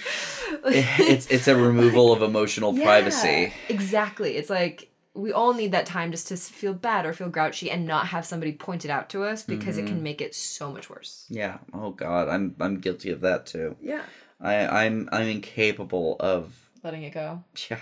it's 0.65 1.27
it's 1.27 1.49
a 1.49 1.57
removal 1.57 2.13
of 2.13 2.23
emotional 2.23 2.73
Yeah, 2.77 2.85
privacy. 2.85 3.53
Exactly. 3.69 4.37
It's 4.37 4.49
like 4.49 4.88
we 5.15 5.33
all 5.33 5.53
need 5.55 5.73
that 5.73 5.87
time 5.87 6.11
just 6.13 6.29
to 6.29 6.37
feel 6.37 6.75
bad 6.75 7.05
or 7.07 7.13
feel 7.13 7.29
grouchy 7.29 7.71
and 7.71 7.87
not 7.87 8.09
have 8.09 8.25
somebody 8.25 8.53
point 8.53 8.85
it 8.85 8.91
out 8.91 9.09
to 9.11 9.25
us 9.25 9.43
because 9.43 9.77
it 9.79 9.85
Mm-hmm. 9.85 9.95
can 9.95 10.03
make 10.03 10.21
it 10.21 10.35
so 10.35 10.71
much 10.73 10.89
worse. 10.91 11.27
Yeah. 11.29 11.59
Oh 11.73 11.91
God, 11.91 12.29
I'm 12.29 12.55
I'm 12.61 12.79
guilty 12.81 13.11
of 13.11 13.21
that 13.23 13.47
too. 13.47 13.77
Yeah. 13.81 14.03
I 14.41 14.85
I'm 14.85 15.09
I'm 15.11 15.27
incapable 15.29 16.17
of 16.21 16.71
Letting 16.85 17.03
it 17.03 17.13
go. 17.15 17.43
yeah. 17.71 17.81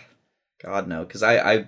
God 0.63 0.89
no, 0.89 1.05
because 1.05 1.23
I 1.23 1.37
I, 1.39 1.67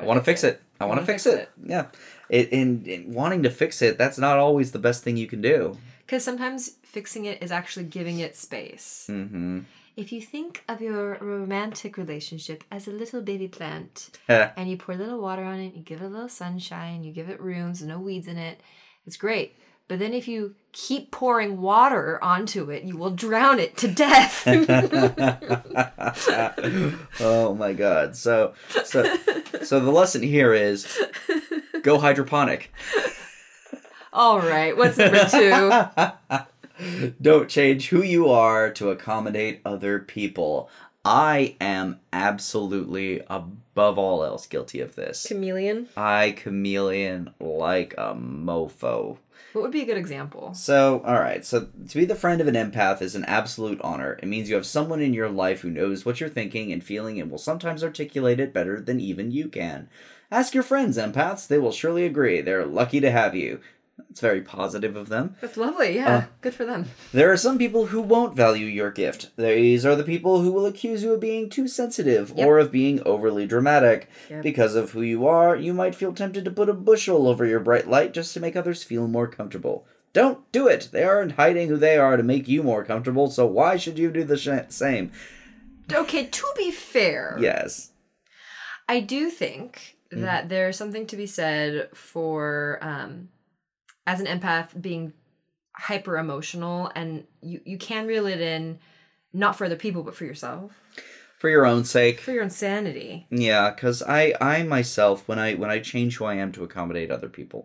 I 0.00 0.04
want 0.04 0.18
to 0.20 0.24
fix 0.24 0.44
it. 0.44 0.62
I 0.80 0.84
want 0.84 1.00
to 1.00 1.06
fix, 1.06 1.26
it. 1.26 1.50
Yeah. 1.64 1.86
It 2.28 2.50
in, 2.52 2.84
in 2.86 3.12
wanting 3.12 3.42
to 3.42 3.50
fix 3.50 3.82
it, 3.82 3.98
that's 3.98 4.16
not 4.18 4.38
always 4.38 4.70
the 4.70 4.78
best 4.78 5.02
thing 5.02 5.16
you 5.16 5.26
can 5.26 5.40
do. 5.40 5.76
Because 6.06 6.22
sometimes 6.22 6.76
fixing 6.84 7.24
it 7.24 7.42
is 7.42 7.50
actually 7.50 7.86
giving 7.86 8.20
it 8.20 8.36
space. 8.36 9.08
Mm-hmm. 9.10 9.60
If 9.98 10.12
you 10.12 10.22
think 10.22 10.62
of 10.68 10.80
your 10.80 11.18
romantic 11.20 11.96
relationship 11.96 12.62
as 12.70 12.86
a 12.86 12.92
little 12.92 13.20
baby 13.20 13.48
plant 13.48 14.16
and 14.28 14.70
you 14.70 14.76
pour 14.76 14.94
a 14.94 14.98
little 14.98 15.20
water 15.20 15.42
on 15.42 15.58
it, 15.58 15.74
you 15.74 15.82
give 15.82 16.00
it 16.00 16.04
a 16.04 16.08
little 16.08 16.28
sunshine, 16.28 17.02
you 17.02 17.12
give 17.12 17.28
it 17.28 17.40
rooms, 17.40 17.82
no 17.82 17.98
weeds 17.98 18.28
in 18.28 18.38
it, 18.38 18.60
it's 19.04 19.16
great. 19.16 19.56
But 19.88 19.98
then 19.98 20.14
if 20.14 20.28
you 20.28 20.54
keep 20.70 21.10
pouring 21.10 21.60
water 21.60 22.22
onto 22.22 22.70
it, 22.70 22.84
you 22.84 22.96
will 22.96 23.10
drown 23.10 23.58
it 23.58 23.76
to 23.78 23.88
death. 23.88 24.44
oh 27.18 27.56
my 27.56 27.72
god. 27.72 28.14
So 28.14 28.54
so 28.84 29.16
so 29.64 29.80
the 29.80 29.90
lesson 29.90 30.22
here 30.22 30.54
is 30.54 30.86
go 31.82 31.98
hydroponic. 31.98 32.72
All 34.12 34.38
right, 34.38 34.76
what's 34.76 34.96
number 34.96 35.24
two? 35.24 35.72
Don't 37.22 37.48
change 37.48 37.88
who 37.88 38.02
you 38.02 38.28
are 38.28 38.70
to 38.72 38.90
accommodate 38.90 39.60
other 39.64 39.98
people. 39.98 40.70
I 41.04 41.56
am 41.60 42.00
absolutely 42.12 43.22
above 43.28 43.98
all 43.98 44.24
else 44.24 44.46
guilty 44.46 44.80
of 44.80 44.94
this. 44.94 45.26
Chameleon. 45.26 45.88
I 45.96 46.32
chameleon 46.32 47.32
like 47.40 47.94
a 47.96 48.14
mofo. 48.14 49.16
What 49.52 49.62
would 49.62 49.70
be 49.70 49.80
a 49.82 49.86
good 49.86 49.96
example? 49.96 50.52
So, 50.52 51.02
all 51.06 51.14
right. 51.14 51.44
So, 51.44 51.68
to 51.88 51.96
be 51.96 52.04
the 52.04 52.14
friend 52.14 52.40
of 52.40 52.48
an 52.48 52.54
empath 52.54 53.00
is 53.00 53.14
an 53.14 53.24
absolute 53.24 53.80
honor. 53.80 54.18
It 54.22 54.28
means 54.28 54.50
you 54.50 54.56
have 54.56 54.66
someone 54.66 55.00
in 55.00 55.14
your 55.14 55.30
life 55.30 55.62
who 55.62 55.70
knows 55.70 56.04
what 56.04 56.20
you're 56.20 56.28
thinking 56.28 56.72
and 56.72 56.84
feeling 56.84 57.18
and 57.18 57.30
will 57.30 57.38
sometimes 57.38 57.82
articulate 57.82 58.40
it 58.40 58.52
better 58.52 58.80
than 58.80 59.00
even 59.00 59.30
you 59.30 59.48
can. 59.48 59.88
Ask 60.30 60.52
your 60.52 60.62
friends, 60.62 60.98
empaths. 60.98 61.46
They 61.46 61.58
will 61.58 61.72
surely 61.72 62.04
agree. 62.04 62.42
They're 62.42 62.66
lucky 62.66 63.00
to 63.00 63.10
have 63.10 63.34
you. 63.34 63.60
That's 63.98 64.20
very 64.20 64.40
positive 64.40 64.96
of 64.96 65.08
them. 65.08 65.36
That's 65.40 65.56
lovely. 65.56 65.94
Yeah, 65.96 66.16
Uh, 66.16 66.22
good 66.40 66.54
for 66.54 66.64
them. 66.64 66.86
There 67.12 67.30
are 67.32 67.36
some 67.36 67.58
people 67.58 67.86
who 67.86 68.00
won't 68.00 68.36
value 68.36 68.66
your 68.66 68.90
gift. 68.90 69.30
These 69.36 69.84
are 69.84 69.96
the 69.96 70.04
people 70.04 70.40
who 70.40 70.52
will 70.52 70.66
accuse 70.66 71.02
you 71.02 71.12
of 71.12 71.20
being 71.20 71.50
too 71.50 71.66
sensitive 71.68 72.32
Yep. 72.36 72.46
or 72.46 72.58
of 72.58 72.72
being 72.72 73.02
overly 73.04 73.46
dramatic. 73.46 74.08
Yep. 74.30 74.42
Because 74.42 74.74
of 74.76 74.92
who 74.92 75.02
you 75.02 75.26
are, 75.26 75.56
you 75.56 75.74
might 75.74 75.94
feel 75.94 76.12
tempted 76.12 76.44
to 76.44 76.50
put 76.50 76.68
a 76.68 76.72
bushel 76.74 77.26
over 77.26 77.44
your 77.44 77.60
bright 77.60 77.88
light 77.88 78.12
just 78.14 78.32
to 78.34 78.40
make 78.40 78.56
others 78.56 78.82
feel 78.84 79.08
more 79.08 79.26
comfortable. 79.26 79.84
Don't 80.14 80.50
do 80.52 80.68
it. 80.68 80.88
They 80.92 81.04
aren't 81.04 81.32
hiding 81.32 81.68
who 81.68 81.76
they 81.76 81.96
are 81.98 82.16
to 82.16 82.22
make 82.22 82.48
you 82.48 82.62
more 82.62 82.84
comfortable, 82.84 83.30
so 83.30 83.46
why 83.46 83.76
should 83.76 83.98
you 83.98 84.10
do 84.10 84.24
the 84.24 84.38
sh- 84.38 84.48
same? 84.72 85.12
Okay, 85.92 86.24
to 86.26 86.44
be 86.56 86.70
fair, 86.70 87.36
Yes. 87.40 87.90
I 88.88 89.00
do 89.00 89.28
think 89.28 89.96
Mm. 90.12 90.22
that 90.22 90.48
there's 90.48 90.76
something 90.76 91.06
to 91.06 91.16
be 91.16 91.26
said 91.26 91.90
for 91.94 92.78
um 92.80 93.28
as 94.10 94.20
an 94.20 94.26
empath 94.26 94.68
being 94.80 95.12
hyper 95.88 96.16
emotional 96.18 96.90
and 96.94 97.24
you 97.50 97.60
you 97.72 97.78
can 97.78 98.06
reel 98.06 98.26
it 98.26 98.40
in 98.40 98.78
not 99.32 99.54
for 99.56 99.64
other 99.66 99.76
people 99.84 100.02
but 100.02 100.14
for 100.16 100.24
yourself 100.24 100.72
For 101.38 101.48
your 101.50 101.64
own 101.72 101.84
sake. 101.84 102.18
for 102.26 102.32
your 102.32 102.42
own 102.42 102.50
sanity 102.50 103.26
Yeah, 103.30 103.70
because 103.70 104.02
I, 104.02 104.34
I 104.40 104.54
myself, 104.76 105.16
when 105.28 105.38
I 105.38 105.48
when 105.60 105.70
I 105.70 105.78
change 105.92 106.16
who 106.16 106.24
I 106.24 106.34
am 106.44 106.50
to 106.52 106.64
accommodate 106.64 107.10
other 107.12 107.28
people, 107.28 107.60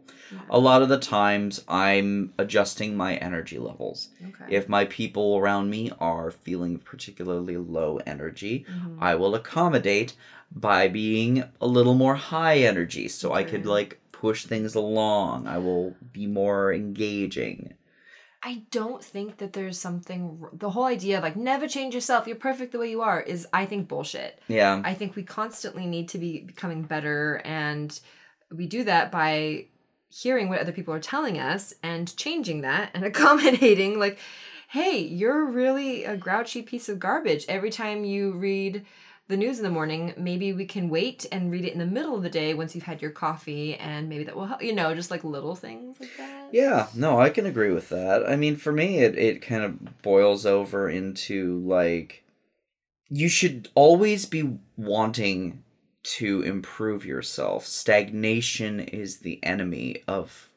a 0.50 0.60
lot 0.60 0.84
of 0.84 0.90
the 0.90 1.00
times 1.00 1.64
I'm 1.68 2.34
adjusting 2.44 2.92
my 3.06 3.12
energy 3.30 3.58
levels. 3.70 4.10
okay 4.30 4.48
If 4.58 4.70
my 4.78 4.84
people 5.00 5.28
around 5.40 5.66
me 5.76 5.84
are 6.12 6.30
feeling 6.46 6.74
particularly 6.92 7.58
low 7.58 7.92
energy, 8.16 8.56
Mhm. 8.70 8.98
I 9.10 9.16
will 9.16 9.34
accommodate 9.42 10.12
by 10.70 10.82
being 10.88 11.32
a 11.60 11.68
little 11.78 11.96
more 12.04 12.16
high 12.34 12.58
energy 12.72 13.08
so 13.08 13.26
I 13.34 13.44
could 13.52 13.66
like 13.78 13.92
push 14.24 14.46
things 14.46 14.74
along. 14.74 15.48
I 15.48 15.58
will 15.58 15.98
be 16.14 16.28
more 16.28 16.74
engaging. 16.74 17.74
I 18.42 18.64
don't 18.72 19.04
think 19.04 19.40
that 19.40 19.52
there's 19.52 19.78
something 19.78 20.48
the 20.54 20.70
whole 20.70 20.86
idea 20.86 21.18
of 21.18 21.24
like 21.24 21.36
never 21.36 21.68
change 21.68 21.94
yourself 21.94 22.26
you're 22.26 22.38
perfect 22.38 22.72
the 22.72 22.80
way 22.80 22.90
you 22.90 23.02
are 23.02 23.20
is 23.20 23.46
I 23.52 23.66
think 23.66 23.90
bullshit 23.90 24.40
Yeah. 24.48 24.82
I 24.86 24.94
think 24.94 25.18
we 25.18 25.24
constantly 25.24 25.86
need 25.86 26.08
to 26.10 26.18
be 26.18 26.40
becoming 26.40 26.84
better, 26.84 27.42
and 27.44 28.00
we 28.50 28.66
do 28.66 28.86
that 28.86 29.12
by 29.12 29.66
hearing 30.08 30.48
what 30.48 30.60
other 30.60 30.72
people 30.72 30.94
are 30.94 31.10
telling 31.14 31.38
us 31.38 31.74
and 31.84 32.16
changing 32.16 32.62
that 32.62 32.92
and 32.94 33.04
accommodating. 33.12 34.00
Like, 34.00 34.20
hey, 34.70 35.00
you're 35.00 35.52
really 35.52 36.06
a 36.06 36.16
grouchy 36.16 36.62
piece 36.62 36.88
of 36.88 36.98
garbage. 36.98 37.46
Every 37.50 37.72
time 37.72 38.06
you 38.06 38.32
read 38.32 38.86
the 39.28 39.38
news 39.38 39.58
in 39.58 39.64
the 39.64 39.70
morning, 39.70 40.14
maybe 40.18 40.52
we 40.52 40.66
can 40.66 40.90
wait 40.90 41.26
and 41.32 41.50
read 41.50 41.66
it 41.66 41.74
in 41.74 41.80
the 41.80 41.86
middle 41.86 42.16
of 42.16 42.24
the 42.24 42.30
day 42.30 42.54
once 42.54 42.76
you've 42.76 42.84
had 42.84 43.02
your 43.02 43.12
coffee, 43.12 43.76
and 43.76 44.10
maybe 44.10 44.26
that 44.26 44.36
will 44.36 44.46
help. 44.46 44.62
You 44.62 44.76
know, 44.76 44.94
just 44.94 45.12
like 45.12 45.24
little 45.24 45.56
things 45.56 46.00
like 46.00 46.16
that. 46.18 46.50
Yeah, 46.52 46.88
no, 46.94 47.20
I 47.20 47.30
can 47.30 47.46
agree 47.46 47.72
with 47.72 47.90
that. 47.90 48.28
I 48.28 48.36
mean, 48.36 48.58
for 48.58 48.72
me, 48.72 49.00
it, 49.00 49.18
it 49.18 49.42
kind 49.42 49.64
of 49.64 50.02
boils 50.02 50.46
over 50.46 50.90
into 50.90 51.60
like, 51.60 52.24
you 53.10 53.30
should 53.30 53.70
always 53.76 54.26
be 54.26 54.58
wanting 54.76 55.64
to 56.04 56.42
improve 56.42 57.06
yourself. 57.06 57.66
Stagnation 57.66 58.82
is 58.82 59.20
the 59.20 59.42
enemy 59.44 60.04
of 60.08 60.50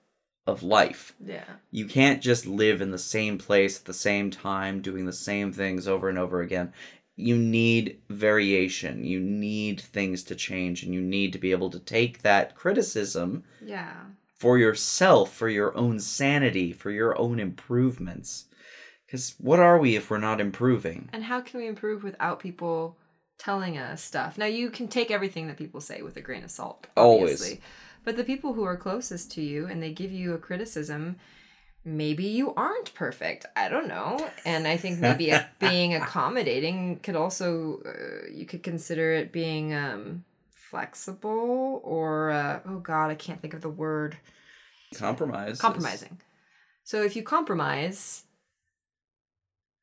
of 0.47 0.63
life. 0.63 1.13
Yeah. 1.21 1.45
You 1.73 1.87
can't 1.87 2.23
just 2.23 2.47
live 2.47 2.81
in 2.81 2.93
the 2.93 2.99
same 2.99 3.37
place 3.37 3.81
at 3.81 3.85
the 3.85 3.93
same 3.93 4.31
time, 4.31 4.81
doing 4.81 5.05
the 5.05 5.13
same 5.13 5.53
things 5.53 5.89
over 5.89 6.09
and 6.09 6.19
over 6.19 6.41
again. 6.41 6.73
You 7.17 7.37
need 7.37 7.99
variation. 8.11 9.05
You 9.05 9.21
need 9.21 9.81
things 9.81 10.23
to 10.25 10.35
change, 10.35 10.83
and 10.83 10.93
you 10.93 11.01
need 11.01 11.33
to 11.33 11.39
be 11.39 11.51
able 11.51 11.71
to 11.71 11.79
take 11.79 12.23
that 12.23 12.55
criticism 12.55 13.45
Yeah. 13.65 13.95
for 14.35 14.59
yourself, 14.59 15.33
for 15.35 15.49
your 15.49 15.75
own 15.77 15.99
sanity, 15.99 16.73
for 16.73 16.91
your 16.91 17.19
own 17.19 17.41
improvements. 17.41 18.45
Because 19.07 19.35
what 19.39 19.61
are 19.61 19.79
we 19.79 19.97
if 19.97 20.11
we're 20.11 20.19
not 20.19 20.41
improving? 20.41 21.09
And 21.13 21.25
how 21.25 21.41
can 21.41 21.59
we 21.61 21.67
improve 21.69 22.03
without 22.03 22.39
people 22.41 22.99
telling 23.39 23.79
us 23.79 24.03
stuff? 24.03 24.37
Now, 24.37 24.47
you 24.47 24.69
can 24.69 24.89
take 24.89 25.11
everything 25.11 25.47
that 25.47 25.57
people 25.57 25.81
say 25.81 26.03
with 26.03 26.17
a 26.17 26.21
grain 26.21 26.45
of 26.45 26.51
salt, 26.51 26.87
Always. 26.97 27.23
obviously. 27.41 27.61
But 28.05 28.17
the 28.17 28.25
people 28.25 28.53
who 28.53 28.65
are 28.65 28.77
closest 28.77 29.31
to 29.33 29.43
you 29.43 29.67
and 29.67 29.83
they 29.83 29.93
give 29.93 30.13
you 30.13 30.35
a 30.35 30.39
criticism, 30.39 31.17
maybe 31.87 32.25
you 32.25 32.53
aren't 32.55 32.93
perfect. 32.95 33.47
I 33.55 33.69
don't 33.69 33.87
know. 33.87 34.29
And 34.45 34.67
I 34.67 34.77
think 34.77 34.99
maybe 34.99 35.33
being 35.59 35.95
accommodating 35.95 36.99
could 36.99 37.17
also, 37.17 37.81
uh, 37.87 38.29
you 38.31 38.45
could 38.45 38.63
consider 38.63 39.13
it 39.13 39.33
being 39.33 39.73
um, 39.73 40.25
flexible 40.51 41.81
or, 41.85 42.31
uh, 42.31 42.61
oh 42.67 42.81
God, 42.81 43.11
I 43.11 43.15
can't 43.15 43.41
think 43.41 43.55
of 43.55 43.63
the 43.63 43.71
word 43.71 44.17
Compromise. 44.95 45.61
compromising. 45.61 46.21
So 46.83 47.03
if 47.03 47.17
you 47.17 47.23
compromise, 47.23 48.25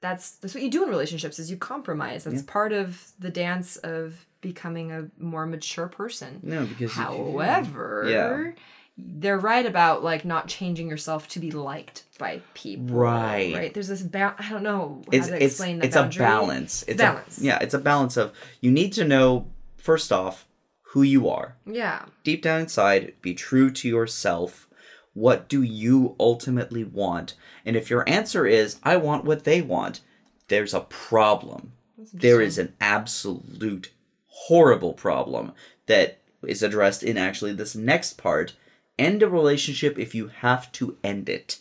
that's 0.02 0.32
that's 0.32 0.54
what 0.54 0.63
you 0.63 0.70
do 0.70 0.84
in 0.84 0.89
relationships 0.89 1.39
is 1.39 1.50
you 1.50 1.58
compromise. 1.58 2.26
That's 2.26 2.42
Yeah. 2.42 2.52
part 2.52 2.74
of 2.74 3.12
the 3.20 3.30
dance 3.30 3.78
of 3.78 4.26
becoming 4.42 4.92
a 4.92 5.10
more 5.18 5.46
mature 5.46 5.88
person. 5.88 6.42
No, 6.44 6.66
because 6.66 6.92
However, 6.92 8.54
Yeah. 8.56 8.62
They're 8.97 9.39
right 9.39 9.65
about 9.65 10.03
like 10.03 10.23
not 10.23 10.47
changing 10.47 10.88
yourself 10.88 11.27
to 11.29 11.39
be 11.39 11.51
liked 11.51 12.03
by 12.19 12.41
people. 12.53 12.95
Right. 12.95 13.53
Right. 13.56 13.73
There's 13.73 13.88
this 13.88 14.03
ba- 14.03 14.36
I 14.38 14.49
don't 14.49 14.63
know 14.63 15.01
how 15.06 15.17
it's 15.17 15.27
to 15.27 15.36
it's 15.36 15.45
explain 15.45 15.79
the 15.79 15.86
it's 15.86 15.95
a 15.95 16.10
balance. 16.17 16.84
It's 16.88 17.01
Balance. 17.01 17.39
A, 17.39 17.43
yeah, 17.43 17.60
it's 17.60 17.73
a 17.73 17.79
balance 17.79 18.17
of 18.17 18.34
you 18.62 18.71
need 18.71 18.93
to 18.93 19.03
know 19.03 19.47
first 19.77 20.12
off 20.12 20.47
who 20.91 21.01
you 21.01 21.27
are. 21.27 21.56
Yeah. 21.65 22.06
Deep 22.23 22.43
down 22.43 22.62
inside, 22.62 23.13
be 23.21 23.34
true 23.34 23.71
to 23.71 23.88
yourself. 23.88 24.67
What 25.13 25.49
do 25.49 25.63
you 25.63 26.15
ultimately 26.19 26.84
want? 26.84 27.36
And 27.65 27.75
if 27.75 27.89
your 27.89 28.08
answer 28.08 28.45
is 28.45 28.77
I 28.84 28.97
want 28.97 29.25
what 29.25 29.43
they 29.43 29.62
want, 29.62 30.01
there's 30.49 30.73
a 30.73 30.82
problem. 30.82 31.73
There 32.13 32.41
is 32.41 32.58
an 32.58 32.75
absolute 32.79 33.91
horrible 34.27 34.93
problem 34.93 35.53
that 35.88 36.19
is 36.45 36.62
addressed 36.62 37.01
in 37.01 37.17
actually 37.17 37.53
this 37.53 37.75
next 37.75 38.17
part 38.17 38.53
end 38.99 39.23
a 39.23 39.27
relationship 39.29 39.97
if 39.97 40.13
you 40.15 40.27
have 40.27 40.71
to 40.73 40.97
end 41.03 41.27
it 41.29 41.60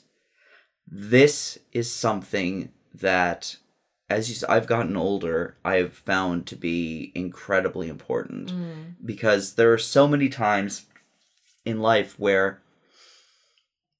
this 0.86 1.58
is 1.72 1.90
something 1.90 2.70
that 2.94 3.56
as 4.10 4.28
you 4.28 4.46
I've 4.48 4.66
gotten 4.66 4.96
older 4.96 5.56
I've 5.64 5.94
found 5.94 6.46
to 6.48 6.56
be 6.56 7.12
incredibly 7.14 7.88
important 7.88 8.52
Mm. 8.52 8.94
because 9.04 9.54
there 9.54 9.72
are 9.72 9.78
so 9.78 10.06
many 10.06 10.28
times 10.28 10.86
in 11.64 11.80
life 11.80 12.18
where 12.18 12.60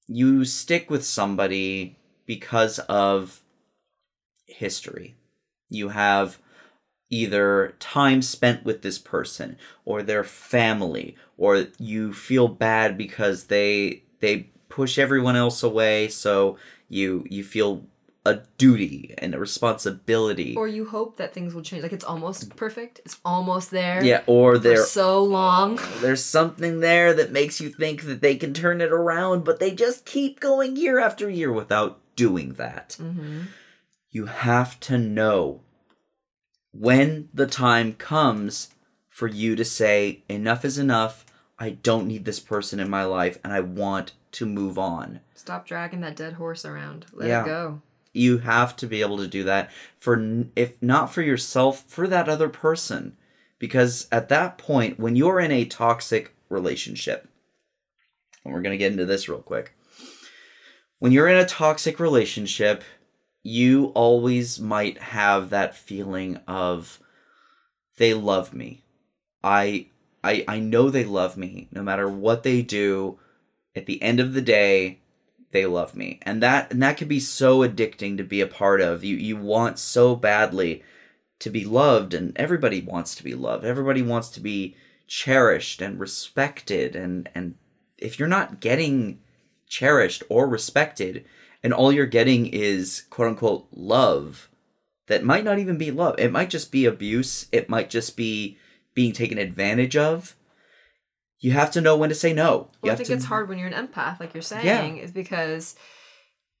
you 0.07 0.45
stick 0.45 0.89
with 0.91 1.03
somebody 1.05 1.97
because 2.25 2.77
of 2.79 3.41
history. 4.45 5.15
You 5.69 5.89
have 5.89 6.37
either 7.13 7.75
time 7.79 8.21
spent 8.21 8.65
with 8.65 8.81
this 8.81 8.97
person 8.97 9.55
or 9.85 10.01
their 10.01 10.23
family 10.23 11.15
or 11.37 11.67
you 11.77 12.11
feel 12.11 12.47
bad 12.47 12.97
because 12.97 13.45
they 13.45 14.03
they 14.19 14.49
push 14.67 14.97
everyone 14.97 15.35
else 15.35 15.61
away 15.61 16.07
so 16.07 16.57
you 16.89 17.23
you 17.29 17.43
feel 17.43 17.85
a 18.25 18.39
duty 18.57 19.13
and 19.17 19.35
a 19.35 19.39
responsibility. 19.39 20.55
Or 20.55 20.65
you 20.65 20.85
hope 20.85 21.17
that 21.17 21.33
things 21.33 21.53
will 21.53 21.61
change. 21.61 21.83
Like 21.83 21.91
it's 21.91 22.05
almost 22.05 22.55
perfect. 22.55 23.01
It's 23.03 23.19
almost 23.25 23.69
there. 23.69 24.03
yeah, 24.03 24.23
or 24.27 24.57
they're 24.57 24.85
so 24.85 25.21
long. 25.23 25.77
there's 25.99 26.23
something 26.23 26.79
there 26.79 27.13
that 27.13 27.33
makes 27.33 27.59
you 27.59 27.69
think 27.69 28.03
that 28.03 28.21
they 28.21 28.37
can 28.37 28.53
turn 28.53 28.79
it 28.79 28.93
around, 28.93 29.43
but 29.43 29.59
they 29.59 29.71
just 29.71 30.05
keep 30.05 30.39
going 30.39 30.77
year 30.77 30.99
after 30.99 31.29
year 31.29 31.51
without 31.51 31.99
doing 32.15 32.53
that. 32.53 32.95
Mm-hmm. 32.99 33.41
You 34.11 34.27
have 34.27 34.79
to 34.81 34.97
know 34.97 35.61
when 36.73 37.29
the 37.33 37.47
time 37.47 37.93
comes 37.93 38.69
for 39.09 39.27
you 39.27 39.55
to 39.55 39.63
say, 39.63 40.23
enough 40.27 40.65
is 40.65 40.77
enough. 40.77 41.25
I 41.59 41.69
don't 41.69 42.07
need 42.07 42.25
this 42.25 42.39
person 42.39 42.79
in 42.79 42.89
my 42.89 43.05
life 43.05 43.37
and 43.43 43.53
I 43.53 43.59
want 43.61 44.13
to 44.33 44.45
move 44.45 44.77
on. 44.79 45.19
Stop 45.35 45.67
dragging 45.67 46.01
that 46.01 46.15
dead 46.15 46.33
horse 46.33 46.65
around. 46.65 47.05
Let 47.13 47.29
Yeah. 47.29 47.43
it 47.43 47.47
go. 47.47 47.81
You 48.11 48.39
have 48.39 48.75
to 48.77 48.87
be 48.87 49.01
able 49.01 49.17
to 49.17 49.27
do 49.27 49.43
that 49.43 49.71
for 49.97 50.45
if 50.55 50.81
not 50.81 51.13
for 51.13 51.21
yourself, 51.21 51.83
for 51.87 52.07
that 52.07 52.27
other 52.27 52.49
person. 52.49 53.15
Because 53.59 54.07
at 54.11 54.29
that 54.29 54.57
point 54.57 54.99
when 54.99 55.15
you're 55.15 55.39
in 55.39 55.51
a 55.51 55.65
toxic 55.65 56.35
relationship, 56.49 57.27
and 58.43 58.53
we're 58.53 58.61
going 58.61 58.73
to 58.73 58.77
get 58.77 58.91
into 58.91 59.05
this 59.05 59.29
real 59.29 59.39
quick. 59.41 59.73
When 60.99 61.11
you're 61.11 61.27
in 61.27 61.37
a 61.37 61.45
toxic 61.45 61.99
relationship, 61.99 62.83
you 63.43 63.87
always 63.93 64.59
might 64.59 64.97
have 64.97 65.49
that 65.49 65.75
feeling 65.75 66.39
of 66.47 66.99
they 67.97 68.13
love 68.13 68.53
me. 68.53 68.83
I 69.43 69.87
I 70.23 70.45
I 70.47 70.59
know 70.59 70.89
they 70.89 71.03
love 71.03 71.37
me 71.37 71.67
no 71.71 71.83
matter 71.83 72.07
what 72.09 72.43
they 72.43 72.61
do. 72.61 73.19
At 73.75 73.85
the 73.85 74.01
end 74.01 74.19
of 74.19 74.33
the 74.33 74.41
day, 74.41 74.99
they 75.51 75.65
love 75.65 75.95
me. 75.95 76.19
And 76.23 76.41
that 76.41 76.71
and 76.71 76.81
that 76.81 76.97
could 76.97 77.09
be 77.09 77.19
so 77.19 77.59
addicting 77.59 78.17
to 78.17 78.23
be 78.23 78.39
a 78.39 78.47
part 78.47 78.79
of. 78.81 79.03
You 79.03 79.17
you 79.17 79.35
want 79.35 79.77
so 79.77 80.15
badly 80.15 80.81
to 81.39 81.49
be 81.49 81.65
loved 81.65 82.13
and 82.13 82.31
everybody 82.37 82.79
wants 82.79 83.13
to 83.15 83.23
be 83.23 83.35
loved. 83.35 83.65
Everybody 83.65 84.01
wants 84.01 84.29
to 84.29 84.39
be 84.39 84.75
cherished 85.05 85.81
and 85.81 85.99
respected 85.99 86.95
and 86.95 87.29
and 87.35 87.55
if 87.97 88.17
you're 88.17 88.27
not 88.27 88.61
getting 88.61 89.19
cherished 89.67 90.23
or 90.29 90.47
respected 90.47 91.25
and 91.63 91.73
all 91.73 91.91
you're 91.91 92.05
getting 92.05 92.45
is 92.47 93.03
quote 93.09 93.29
unquote 93.29 93.67
love 93.71 94.49
that 95.07 95.23
might 95.23 95.43
not 95.43 95.59
even 95.59 95.77
be 95.77 95.91
love. 95.91 96.15
It 96.19 96.31
might 96.31 96.49
just 96.49 96.71
be 96.71 96.85
abuse. 96.85 97.47
It 97.51 97.69
might 97.69 97.89
just 97.89 98.15
be 98.17 98.57
being 98.93 99.11
taken 99.13 99.37
advantage 99.37 99.95
of. 99.97 100.35
You 101.39 101.51
have 101.51 101.71
to 101.71 101.81
know 101.81 101.97
when 101.97 102.09
to 102.09 102.15
say 102.15 102.31
no. 102.31 102.69
You 102.75 102.77
Well, 102.83 102.93
I 102.93 102.95
think 102.95 103.07
to- 103.07 103.13
it's 103.15 103.25
hard 103.25 103.49
when 103.49 103.57
you're 103.57 103.67
an 103.67 103.87
empath, 103.87 104.19
like 104.19 104.33
you're 104.33 104.41
saying, 104.41 104.97
is 104.97 105.11
because 105.11 105.75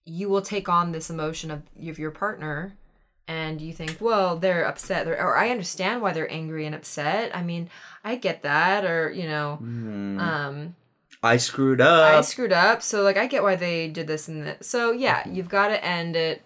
you 0.05 0.27
will 0.27 0.41
take 0.41 0.67
on 0.67 0.91
this 0.91 1.09
emotion 1.09 1.49
of, 1.51 1.63
of 1.87 1.97
your 1.97 2.11
partner 2.11 2.73
and 3.25 3.61
you 3.61 3.71
think, 3.71 3.97
well, 4.01 4.35
they're 4.35 4.65
upset, 4.65 5.05
they're, 5.05 5.17
or 5.25 5.37
I 5.37 5.49
understand 5.49 6.01
why 6.01 6.11
they're 6.11 6.29
angry 6.29 6.65
and 6.65 6.75
upset. 6.75 7.33
I 7.33 7.41
mean, 7.41 7.69
I 8.03 8.15
get 8.17 8.41
that, 8.41 8.83
or, 8.83 9.09
you 9.13 9.23
know, 9.29 9.55
Hmm. 9.61 10.19
um, 10.19 10.75
I 11.23 11.37
screwed 11.37 11.79
up. 11.79 12.13
I 12.13 12.21
screwed 12.21 12.51
up, 12.51 12.81
so 12.81 13.01
like 13.01 13.17
I 13.17 13.27
get 13.27 13.43
why 13.43 13.55
they 13.55 13.87
did 13.87 14.07
this 14.07 14.27
and 14.27 14.45
that. 14.45 14.65
So 14.65 14.91
yeah, 14.91 15.21
mm-hmm. 15.21 15.35
you've 15.35 15.49
got 15.49 15.69
to 15.69 15.83
end 15.83 16.17
it. 16.17 16.41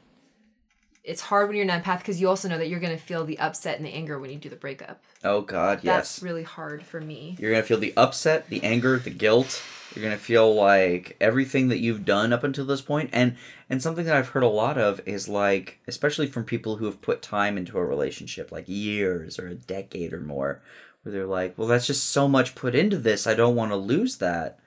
It's 1.03 1.21
hard 1.21 1.47
when 1.47 1.57
you're 1.57 1.67
an 1.67 1.81
empath 1.81 1.99
because 1.99 2.21
you 2.21 2.29
also 2.29 2.47
know 2.47 2.57
that 2.57 2.67
you're 2.67 2.81
gonna 2.81 2.97
feel 2.97 3.25
the 3.25 3.39
upset 3.39 3.77
and 3.77 3.85
the 3.85 3.93
anger 3.93 4.19
when 4.19 4.29
you 4.29 4.37
do 4.37 4.49
the 4.49 4.57
breakup. 4.57 5.01
oh 5.23 5.41
God, 5.41 5.79
yes. 5.81 5.95
That's 5.95 6.23
really 6.23 6.43
hard 6.43 6.83
for 6.83 6.99
me. 7.01 7.37
You're 7.39 7.51
gonna 7.51 7.63
feel 7.63 7.79
the 7.79 7.93
upset, 7.95 8.49
the 8.49 8.61
anger, 8.63 8.99
the 8.99 9.09
guilt. 9.09 9.63
You're 9.95 10.03
gonna 10.03 10.17
feel 10.17 10.53
like 10.53 11.15
everything 11.21 11.69
that 11.69 11.79
you've 11.79 12.03
done 12.03 12.33
up 12.33 12.43
until 12.43 12.65
this 12.65 12.81
point, 12.81 13.09
and 13.13 13.37
and 13.69 13.81
something 13.81 14.05
that 14.05 14.17
I've 14.17 14.29
heard 14.29 14.43
a 14.43 14.49
lot 14.49 14.77
of 14.77 15.01
is 15.07 15.29
like, 15.29 15.79
especially 15.87 16.27
from 16.27 16.43
people 16.43 16.75
who 16.75 16.85
have 16.85 17.01
put 17.01 17.21
time 17.21 17.57
into 17.57 17.77
a 17.77 17.85
relationship, 17.85 18.51
like 18.51 18.65
years 18.67 19.39
or 19.39 19.47
a 19.47 19.55
decade 19.55 20.11
or 20.11 20.19
more, 20.19 20.61
where 21.01 21.13
they're 21.13 21.25
like, 21.25 21.57
well, 21.57 21.69
that's 21.69 21.87
just 21.87 22.09
so 22.09 22.27
much 22.27 22.53
put 22.53 22.75
into 22.75 22.97
this. 22.97 23.25
I 23.25 23.33
don't 23.33 23.55
want 23.55 23.71
to 23.71 23.77
lose 23.77 24.17
that. 24.17 24.59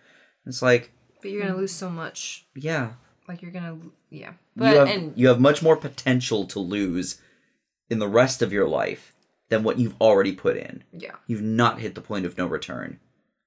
It's 0.46 0.62
like, 0.62 0.92
But 1.22 1.30
you're 1.30 1.42
gonna 1.42 1.56
lose 1.56 1.72
so 1.72 1.90
much. 1.90 2.46
yeah, 2.54 2.92
Like 3.28 3.42
you're 3.42 3.50
gonna, 3.50 3.78
yeah. 4.10 4.30
you 4.30 4.34
But 4.56 4.76
have 4.76 4.88
and 4.88 5.12
you 5.16 5.28
have 5.28 5.40
much 5.40 5.62
more 5.62 5.76
potential 5.76 6.46
to 6.46 6.58
lose 6.58 7.20
in 7.88 7.98
the 7.98 8.08
rest 8.08 8.40
of 8.42 8.52
your 8.52 8.68
life 8.68 9.14
than 9.48 9.62
what 9.64 9.78
you've 9.78 10.00
already 10.00 10.32
put 10.32 10.56
in. 10.56 10.84
yeah. 10.92 11.16
You've 11.26 11.42
not 11.42 11.80
hit 11.80 11.94
the 11.94 12.00
point 12.00 12.24
of 12.24 12.38
no 12.38 12.46
return. 12.46 13.00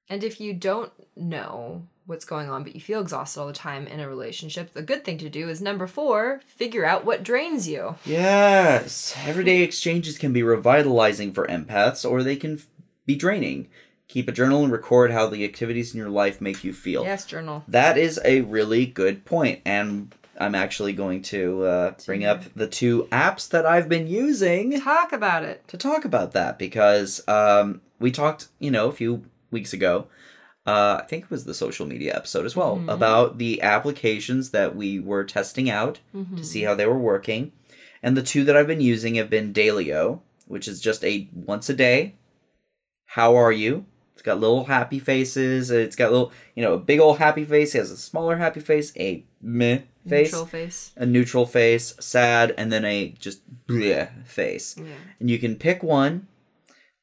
And 0.10 0.22
if 0.24 0.42
you 0.42 0.54
don't 0.54 0.92
know 1.16 1.88
what's 2.06 2.26
going 2.26 2.50
on, 2.50 2.64
but 2.64 2.76
you 2.76 2.82
feel 2.82 3.00
exhausted 3.00 3.40
all 3.40 3.48
the 3.48 3.54
time 3.54 3.88
in 3.88 4.02
a 4.02 4.08
relationship, 4.10 4.74
the 4.74 4.82
good 4.82 5.06
thing 5.06 5.18
to 5.20 5.30
do 5.30 5.48
is 5.48 5.62
number 5.62 5.88
four, 5.88 6.42
figure 6.46 6.84
out 6.86 7.06
what 7.06 7.24
drains 7.24 7.70
you. 7.70 7.96
Yes, 8.06 9.16
everyday 9.26 9.62
exchanges 9.62 10.18
can 10.18 10.34
be 10.34 10.44
revitalizing 10.44 11.32
for 11.32 11.48
empaths, 11.48 12.08
or 12.10 12.22
they 12.22 12.36
can 12.36 12.56
f- 12.56 12.68
be 13.06 13.16
draining. 13.16 13.70
Keep 14.08 14.28
a 14.28 14.32
journal 14.32 14.64
and 14.64 14.72
record 14.72 15.12
how 15.12 15.28
the 15.28 15.44
activities 15.44 15.94
in 15.94 15.98
your 15.98 16.10
life 16.10 16.40
make 16.42 16.64
you 16.64 16.74
feel. 16.74 17.04
Yes, 17.04 17.26
journal. 17.26 17.64
That 17.68 17.98
is 17.98 18.20
a 18.24 18.42
really 18.42 18.86
good 18.86 19.26
point, 19.26 19.62
and 19.66 20.14
I'm 20.40 20.56
actually 20.56 20.94
going 20.94 21.22
to 21.24 21.64
uh, 21.64 21.94
bring 22.06 22.26
up 22.26 22.44
the 22.56 22.68
two 22.68 23.08
apps 23.12 23.48
that 23.50 23.66
I've 23.66 23.88
been 23.90 24.08
using 24.08 24.80
Talk 24.82 25.14
about 25.14 25.44
it. 25.44 25.68
to 25.70 25.78
talk 25.78 26.06
about 26.06 26.34
that 26.34 26.60
because 26.60 27.28
um, 27.28 27.82
we 28.00 28.12
talked, 28.12 28.50
you 28.60 28.70
know, 28.72 28.88
a 28.88 28.92
few 28.94 29.24
weeks 29.52 29.74
ago. 29.74 30.08
Uh, 30.66 31.00
I 31.02 31.06
think 31.08 31.26
it 31.26 31.32
was 31.32 31.44
the 31.46 31.54
social 31.54 31.86
media 31.86 32.16
episode 32.16 32.46
as 32.46 32.56
well 32.56 32.82
about 32.88 33.38
the 33.38 33.62
applications 33.62 34.52
that 34.52 34.76
we 34.78 34.98
were 35.00 35.24
testing 35.26 35.70
out 35.70 36.00
to 36.38 36.44
see 36.44 36.62
how 36.62 36.74
they 36.76 36.86
were 36.86 36.98
working, 36.98 37.52
and 38.02 38.16
the 38.16 38.24
two 38.24 38.44
that 38.46 38.56
I've 38.56 38.68
been 38.68 38.80
using 38.80 39.16
have 39.16 39.30
been 39.30 39.54
Daylio, 39.54 40.22
which 40.48 40.68
is 40.68 40.80
just 40.80 41.04
a 41.04 41.28
once 41.34 41.68
a 41.70 41.74
day. 41.74 42.16
How 43.08 43.36
are 43.36 43.52
you? 43.52 43.86
It's 44.14 44.22
got 44.22 44.40
little 44.40 44.66
happy 44.66 45.00
faces. 45.00 45.72
It's 45.72 45.96
got 45.96 46.12
little, 46.12 46.32
you 46.56 46.64
know, 46.64 46.74
a 46.74 46.80
big 46.80 47.00
old 47.00 47.18
happy 47.18 47.44
face. 47.44 47.74
It 47.76 47.80
has 47.80 47.92
a 47.92 47.98
smaller 47.98 48.38
happy 48.38 48.60
face, 48.60 48.94
a 48.98 49.26
meh 49.42 49.80
face, 50.08 50.32
Neutral 50.32 50.46
face. 50.46 50.92
a 50.96 51.06
neutral 51.06 51.46
face, 51.46 51.96
sad, 52.00 52.54
and 52.58 52.72
then 52.72 52.86
a 52.86 53.10
just 53.20 53.42
bleh 53.68 54.26
face. 54.26 54.76
Yeah. 54.78 54.86
And 55.20 55.30
you 55.32 55.40
can 55.40 55.56
pick 55.56 55.82
one. 55.84 56.28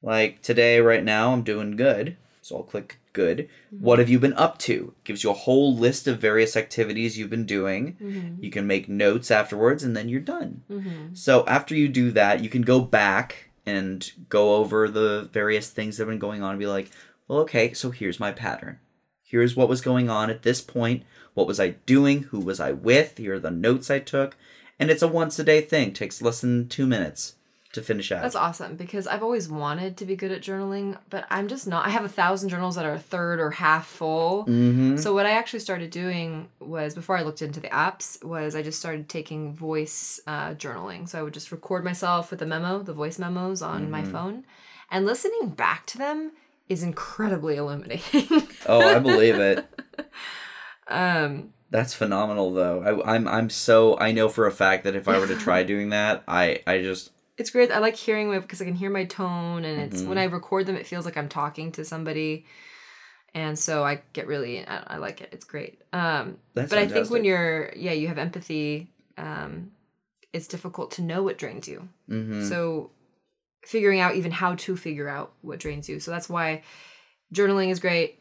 Like 0.02 0.40
today, 0.40 0.80
right 0.80 1.04
now, 1.04 1.32
I'm 1.32 1.42
doing 1.42 1.76
good. 1.76 2.16
So 2.42 2.56
I'll 2.56 2.62
click 2.62 2.98
good. 3.12 3.48
What 3.70 3.98
have 3.98 4.08
you 4.08 4.18
been 4.18 4.32
up 4.34 4.56
to? 4.60 4.94
Gives 5.04 5.22
you 5.22 5.30
a 5.30 5.34
whole 5.34 5.76
list 5.76 6.06
of 6.08 6.18
various 6.20 6.56
activities 6.56 7.18
you've 7.18 7.28
been 7.28 7.44
doing. 7.44 7.96
Mm-hmm. 8.00 8.42
You 8.42 8.50
can 8.50 8.66
make 8.66 8.88
notes 8.88 9.30
afterwards, 9.30 9.84
and 9.84 9.96
then 9.96 10.08
you're 10.08 10.20
done. 10.20 10.62
Mm-hmm. 10.70 11.14
So 11.14 11.44
after 11.46 11.74
you 11.74 11.88
do 11.88 12.12
that, 12.12 12.42
you 12.42 12.48
can 12.48 12.62
go 12.62 12.80
back 12.80 13.49
and 13.70 14.12
go 14.28 14.56
over 14.56 14.88
the 14.88 15.28
various 15.32 15.70
things 15.70 15.96
that 15.96 16.02
have 16.02 16.10
been 16.10 16.18
going 16.18 16.42
on 16.42 16.50
and 16.50 16.58
be 16.58 16.66
like, 16.66 16.90
well, 17.28 17.38
okay, 17.40 17.72
so 17.72 17.90
here's 17.90 18.18
my 18.18 18.32
pattern. 18.32 18.80
Here's 19.22 19.54
what 19.54 19.68
was 19.68 19.80
going 19.80 20.10
on 20.10 20.28
at 20.28 20.42
this 20.42 20.60
point. 20.60 21.04
What 21.34 21.46
was 21.46 21.60
I 21.60 21.70
doing? 21.86 22.24
Who 22.24 22.40
was 22.40 22.58
I 22.58 22.72
with? 22.72 23.16
Here 23.18 23.34
are 23.34 23.38
the 23.38 23.50
notes 23.50 23.90
I 23.90 24.00
took. 24.00 24.36
And 24.78 24.90
it's 24.90 25.02
a 25.02 25.08
once 25.08 25.38
a 25.38 25.44
day 25.44 25.60
thing. 25.60 25.92
Takes 25.92 26.20
less 26.20 26.40
than 26.40 26.68
two 26.68 26.86
minutes 26.86 27.36
to 27.72 27.82
finish 27.82 28.10
out. 28.10 28.22
That's 28.22 28.34
awesome 28.34 28.74
because 28.76 29.06
I've 29.06 29.22
always 29.22 29.48
wanted 29.48 29.96
to 29.98 30.04
be 30.04 30.16
good 30.16 30.32
at 30.32 30.42
journaling, 30.42 30.98
but 31.08 31.24
I'm 31.30 31.46
just 31.46 31.66
not. 31.68 31.86
I 31.86 31.90
have 31.90 32.04
a 32.04 32.08
thousand 32.08 32.48
journals 32.48 32.74
that 32.74 32.84
are 32.84 32.94
a 32.94 32.98
third 32.98 33.38
or 33.38 33.50
half 33.52 33.86
full. 33.86 34.44
mm-hmm. 34.46 34.96
So 34.96 35.14
what 35.14 35.24
I 35.26 35.30
actually 35.30 35.60
started 35.60 35.90
doing 35.90 36.48
was 36.58 36.94
before 36.94 37.16
I 37.16 37.22
looked 37.22 37.42
into 37.42 37.60
the 37.60 37.68
apps 37.68 38.24
was 38.24 38.56
I 38.56 38.62
just 38.62 38.78
started 38.80 39.08
taking 39.08 39.54
voice 39.54 40.18
uh, 40.26 40.50
journaling. 40.54 41.08
So 41.08 41.18
I 41.18 41.22
would 41.22 41.34
just 41.34 41.52
record 41.52 41.84
myself 41.84 42.30
with 42.32 42.42
a 42.42 42.46
memo, 42.46 42.82
the 42.82 42.92
voice 42.92 43.18
memos 43.18 43.62
on 43.62 43.90
my 43.90 44.02
Mm-hmm. 44.02 44.12
phone, 44.12 44.44
and 44.90 45.06
listening 45.06 45.50
back 45.50 45.86
to 45.86 45.98
them 45.98 46.32
is 46.68 46.82
incredibly 46.82 47.56
illuminating. 47.56 48.48
oh, 48.66 48.80
I 48.80 48.98
believe 48.98 49.36
it. 49.36 49.64
um, 50.88 51.52
That's 51.70 51.94
phenomenal, 51.94 52.52
though. 52.52 52.82
I, 53.04 53.14
I'm 53.14 53.28
I'm 53.28 53.50
so 53.50 53.96
I 53.98 54.12
know 54.12 54.28
for 54.28 54.46
a 54.46 54.52
fact 54.52 54.84
that 54.84 54.94
if 54.96 55.06
I 55.08 55.18
were 55.18 55.26
to 55.28 55.36
try 55.36 55.62
doing 55.72 55.90
that, 55.90 56.22
I 56.26 56.62
I 56.66 56.82
just 56.82 57.10
it's 57.40 57.50
great. 57.50 57.72
I 57.72 57.78
like 57.78 57.96
hearing 57.96 58.28
my 58.28 58.38
because 58.38 58.60
I 58.60 58.64
can 58.66 58.74
hear 58.82 58.90
my 58.90 59.04
tone, 59.04 59.64
and 59.64 59.80
it's 59.80 60.00
Mm-hmm. 60.00 60.08
when 60.08 60.18
I 60.18 60.24
record 60.24 60.66
them, 60.66 60.76
it 60.76 60.86
feels 60.86 61.04
like 61.04 61.16
I'm 61.16 61.28
talking 61.28 61.72
to 61.72 61.84
somebody, 61.84 62.44
and 63.34 63.58
so 63.58 63.82
I 63.84 64.02
get 64.12 64.26
really 64.26 64.66
I, 64.66 64.94
I 64.94 64.96
like 64.98 65.20
it. 65.22 65.30
It's 65.32 65.44
great. 65.44 65.80
Um, 65.92 66.38
That's 66.54 66.70
but 66.70 66.78
I 66.78 66.86
think 66.86 67.10
when 67.10 67.24
you're 67.24 67.72
yeah 67.76 67.92
you 67.92 68.08
have 68.08 68.18
empathy, 68.18 68.90
um, 69.18 69.72
it's 70.32 70.46
difficult 70.46 70.92
to 70.92 71.02
know 71.02 71.22
what 71.22 71.38
drains 71.38 71.66
you. 71.66 71.88
mhm. 72.08 72.48
So 72.48 72.90
figuring 73.64 74.00
out 74.00 74.14
even 74.16 74.32
how 74.32 74.54
to 74.56 74.76
figure 74.76 75.08
out 75.08 75.32
what 75.42 75.58
drains 75.58 75.88
you. 75.88 76.00
So 76.00 76.10
that's 76.10 76.28
why 76.28 76.62
journaling 77.34 77.70
is 77.70 77.80
great. 77.80 78.18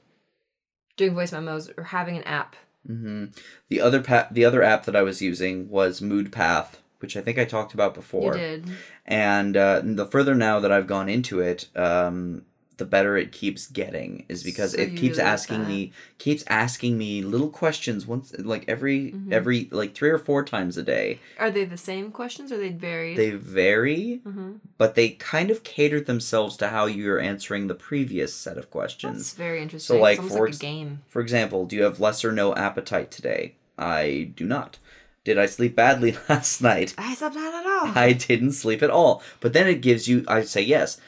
Doing 0.97 1.13
voice 1.13 1.31
memos 1.31 1.69
or 1.77 1.83
having 1.83 2.17
an 2.17 2.23
app. 2.23 2.55
hmm 2.85 3.25
The 3.69 3.79
other 3.81 4.01
pa- 4.01 4.27
the 4.31 4.45
other 4.45 4.61
app 4.63 4.85
that 4.85 4.95
I 4.95 5.01
was 5.01 5.21
using 5.21 5.69
was 5.69 6.01
MoodPath, 6.01 6.71
which 6.99 7.17
I 7.17 7.21
think 7.21 7.37
I 7.37 7.45
talked 7.45 7.73
about 7.73 7.93
before. 7.93 8.33
You 8.35 8.39
did. 8.39 8.65
And 9.05 9.57
uh, 9.57 9.81
the 9.83 10.05
further 10.05 10.35
now 10.35 10.59
that 10.59 10.71
I've 10.71 10.87
gone 10.87 11.09
into 11.09 11.39
it, 11.39 11.67
um, 11.75 12.43
the 12.77 12.85
better 12.85 13.17
it 13.17 13.33
keeps 13.33 13.67
getting. 13.67 14.25
Is 14.29 14.41
because 14.41 14.71
So 14.71 14.79
it 14.79 14.95
keeps 14.95 15.17
asking 15.19 15.59
that. 15.63 15.67
me 15.67 15.91
keeps 16.17 16.45
asking 16.47 16.97
me 16.97 17.21
little 17.21 17.49
questions 17.49 18.07
once 18.07 18.33
like 18.39 18.63
every 18.69 19.11
Mhm. 19.11 19.33
every 19.33 19.67
like 19.71 19.93
three 19.93 20.09
or 20.09 20.17
four 20.17 20.45
times 20.45 20.77
a 20.77 20.83
day. 20.83 21.19
Are 21.37 21.51
they 21.51 21.65
the 21.65 21.75
same 21.75 22.09
questions 22.11 22.53
or 22.53 22.57
they 22.57 22.69
vary? 22.69 23.15
They 23.15 23.31
vary, 23.31 24.21
hmm 24.23 24.53
but 24.77 24.95
they 24.95 25.09
kind 25.09 25.51
of 25.51 25.63
cater 25.65 25.99
themselves 25.99 26.55
to 26.55 26.69
how 26.69 26.85
you're 26.85 27.19
answering 27.19 27.67
the 27.67 27.75
previous 27.75 28.33
set 28.33 28.57
of 28.57 28.69
questions 28.71 29.17
That's 29.17 29.33
very 29.33 29.61
interesting. 29.61 29.97
so 29.97 30.01
like, 30.01 30.21
for 30.21 30.23
like 30.35 30.43
a 30.43 30.47
ex- 30.47 30.57
game. 30.59 31.01
For 31.09 31.21
example, 31.21 31.65
do 31.65 31.75
you 31.75 31.83
have 31.83 31.99
less 31.99 32.23
or 32.23 32.31
no 32.31 32.55
appetite 32.55 33.11
today? 33.11 33.55
I 33.77 34.31
do 34.37 34.45
not. 34.45 34.77
Did 35.23 35.37
I 35.37 35.45
sleep 35.45 35.75
badly 35.75 36.15
last 36.29 36.61
night? 36.61 36.93
I 36.97 37.13
slept 37.15 37.35
not 37.35 37.53
at 37.53 37.65
all. 37.65 37.97
I 37.97 38.13
didn't 38.13 38.53
sleep 38.53 38.81
at 38.81 38.89
all. 38.89 39.21
But 39.39 39.53
then 39.53 39.67
it 39.67 39.81
gives 39.81 40.07
you, 40.07 40.25
I 40.27 40.43
say 40.43 40.61
yes. 40.61 40.99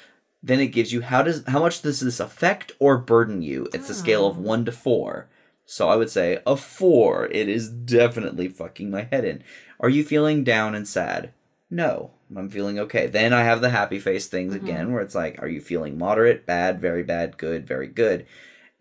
then 0.44 0.60
it 0.60 0.68
gives 0.68 0.92
you 0.92 1.02
how 1.02 1.22
does 1.22 1.44
how 1.48 1.60
much 1.60 1.82
does 1.82 2.00
this 2.00 2.20
affect 2.20 2.72
or 2.80 2.98
burden 2.98 3.42
you? 3.42 3.68
It's 3.74 3.90
a 3.90 3.94
scale 3.94 4.26
of 4.26 4.38
ah. 4.38 4.42
one 4.42 4.66
to 4.66 4.72
four. 4.72 5.30
So 5.66 5.88
I 5.88 5.96
would 5.96 6.10
say 6.10 6.40
a 6.46 6.58
four. 6.58 7.28
It 7.28 7.48
is 7.48 7.70
definitely 7.70 8.48
fucking 8.50 8.92
my 8.92 9.08
head 9.12 9.24
in. 9.24 9.44
Are 9.80 9.90
you 9.90 10.04
feeling 10.04 10.44
down 10.44 10.76
and 10.76 10.88
sad? 10.88 11.32
No, 11.70 12.12
I'm 12.36 12.50
feeling 12.50 12.78
okay. 12.80 13.08
Then 13.08 13.32
I 13.32 13.44
have 13.44 13.62
the 13.62 13.70
happy 13.70 14.00
face 14.00 14.28
things 14.28 14.54
mm-hmm. 14.54 14.66
again, 14.66 14.92
where 14.92 15.02
it's 15.02 15.16
like, 15.16 15.42
are 15.42 15.48
you 15.48 15.62
feeling 15.62 15.98
moderate, 15.98 16.46
bad, 16.46 16.82
very 16.82 17.04
bad, 17.04 17.38
good, 17.38 17.66
very 17.66 17.88
good? 17.88 18.26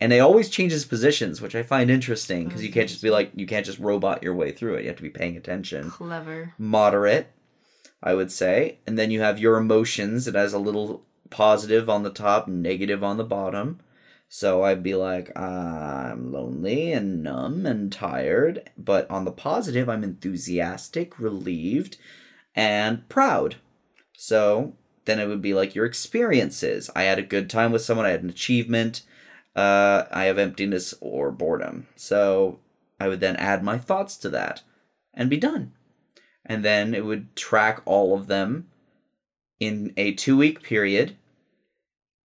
And 0.00 0.12
it 0.12 0.20
always 0.20 0.48
changes 0.48 0.86
positions, 0.86 1.42
which 1.42 1.54
I 1.54 1.62
find 1.62 1.90
interesting 1.90 2.46
because 2.46 2.64
you 2.64 2.72
can't 2.72 2.88
just 2.88 3.02
be 3.02 3.08
mm-hmm. 3.08 3.14
like, 3.14 3.32
you 3.34 3.46
can't 3.46 3.66
just 3.66 3.78
robot 3.78 4.22
your 4.22 4.34
way 4.34 4.50
through 4.50 4.76
it. 4.76 4.82
You 4.82 4.88
have 4.88 4.96
to 4.96 5.02
be 5.02 5.10
paying 5.10 5.36
attention 5.36 5.90
Clever. 5.90 6.54
moderate, 6.56 7.30
I 8.02 8.14
would 8.14 8.32
say. 8.32 8.78
And 8.86 8.98
then 8.98 9.10
you 9.10 9.20
have 9.20 9.38
your 9.38 9.58
emotions. 9.58 10.26
It 10.26 10.34
has 10.34 10.54
a 10.54 10.58
little 10.58 11.04
positive 11.28 11.90
on 11.90 12.02
the 12.02 12.10
top, 12.10 12.48
negative 12.48 13.04
on 13.04 13.18
the 13.18 13.24
bottom. 13.24 13.80
So 14.32 14.62
I'd 14.62 14.82
be 14.82 14.94
like, 14.94 15.36
I'm 15.36 16.32
lonely 16.32 16.92
and 16.92 17.22
numb 17.22 17.66
and 17.66 17.92
tired. 17.92 18.70
But 18.78 19.10
on 19.10 19.24
the 19.24 19.32
positive, 19.32 19.88
I'm 19.88 20.04
enthusiastic, 20.04 21.18
relieved, 21.18 21.98
and 22.54 23.06
proud. 23.08 23.56
So 24.16 24.74
then 25.04 25.18
it 25.18 25.26
would 25.26 25.42
be 25.42 25.52
like 25.52 25.74
your 25.74 25.84
experiences. 25.84 26.88
I 26.94 27.02
had 27.02 27.18
a 27.18 27.22
good 27.22 27.50
time 27.50 27.72
with 27.72 27.82
someone, 27.82 28.06
I 28.06 28.10
had 28.10 28.22
an 28.22 28.30
achievement. 28.30 29.02
Uh, 29.56 30.04
I 30.10 30.24
have 30.24 30.38
emptiness 30.38 30.94
or 31.00 31.30
boredom. 31.30 31.86
So 31.96 32.60
I 32.98 33.08
would 33.08 33.20
then 33.20 33.36
add 33.36 33.62
my 33.62 33.78
thoughts 33.78 34.16
to 34.18 34.28
that 34.30 34.62
and 35.12 35.28
be 35.28 35.36
done 35.36 35.72
and 36.44 36.64
then 36.64 36.94
it 36.94 37.04
would 37.04 37.34
track 37.36 37.80
all 37.84 38.14
of 38.14 38.26
them 38.26 38.66
in 39.58 39.92
a 39.96 40.12
two 40.12 40.36
week 40.36 40.62
period, 40.62 41.16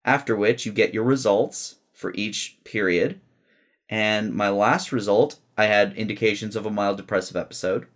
after 0.03 0.35
which 0.35 0.65
you 0.65 0.71
get 0.71 0.93
your 0.93 1.03
results 1.03 1.75
for 1.93 2.13
each 2.15 2.57
period. 2.63 3.19
And 3.89 4.33
my 4.33 4.49
last 4.49 4.91
result, 4.91 5.39
I 5.57 5.65
had 5.65 5.93
indications 5.93 6.55
of 6.55 6.65
a 6.65 6.71
mild 6.71 6.97
depressive 6.97 7.35
episode. 7.35 7.87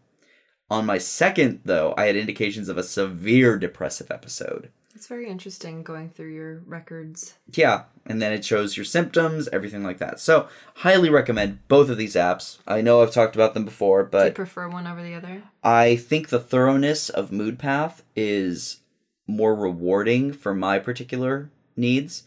On 0.69 0.85
my 0.85 0.99
second, 0.99 1.61
though, 1.65 1.95
I 1.97 2.05
had 2.05 2.15
indications 2.15 2.69
of 2.69 2.77
a 2.77 2.83
severe 2.83 3.57
depressive 3.57 4.11
episode. 4.11 4.69
It's 4.95 5.07
very 5.07 5.29
interesting 5.29 5.83
going 5.83 6.09
through 6.09 6.33
your 6.33 6.59
records. 6.65 7.35
Yeah, 7.51 7.83
and 8.05 8.21
then 8.21 8.33
it 8.33 8.43
shows 8.43 8.75
your 8.75 8.85
symptoms, 8.85 9.47
everything 9.53 9.83
like 9.83 9.99
that. 9.99 10.19
So, 10.19 10.47
highly 10.77 11.09
recommend 11.09 11.67
both 11.67 11.89
of 11.89 11.97
these 11.97 12.15
apps. 12.15 12.57
I 12.67 12.81
know 12.81 13.01
I've 13.01 13.13
talked 13.13 13.35
about 13.35 13.53
them 13.53 13.65
before, 13.65 14.01
Do 14.01 14.05
you 14.17 14.23
but 14.23 14.35
prefer 14.35 14.67
one 14.67 14.87
over 14.87 15.03
the 15.03 15.13
other? 15.13 15.43
I 15.63 15.95
think 15.95 16.29
the 16.29 16.39
thoroughness 16.39 17.09
of 17.09 17.29
MoodPath 17.29 18.01
is 18.15 18.79
more 19.27 19.53
rewarding 19.53 20.33
for 20.33 20.55
my 20.55 20.79
particular 20.79 21.51
needs, 21.75 22.23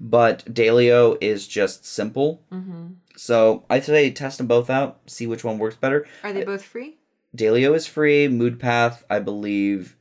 but 0.00 0.44
Daylio 0.46 1.18
is 1.20 1.46
just 1.46 1.84
simple. 1.84 2.42
Mm-hmm. 2.50 2.94
So 3.16 3.64
I'd 3.70 3.84
say 3.84 4.10
test 4.10 4.38
them 4.38 4.46
both 4.46 4.70
out, 4.70 5.00
see 5.06 5.26
which 5.26 5.44
one 5.44 5.58
works 5.58 5.76
better. 5.76 6.06
Are 6.24 6.32
they 6.32 6.44
both 6.44 6.62
free? 6.62 6.96
Daylio 7.36 7.74
is 7.74 7.86
free. 7.86 8.28
MoodPath, 8.28 9.02
I 9.10 9.18
believe, 9.18 9.95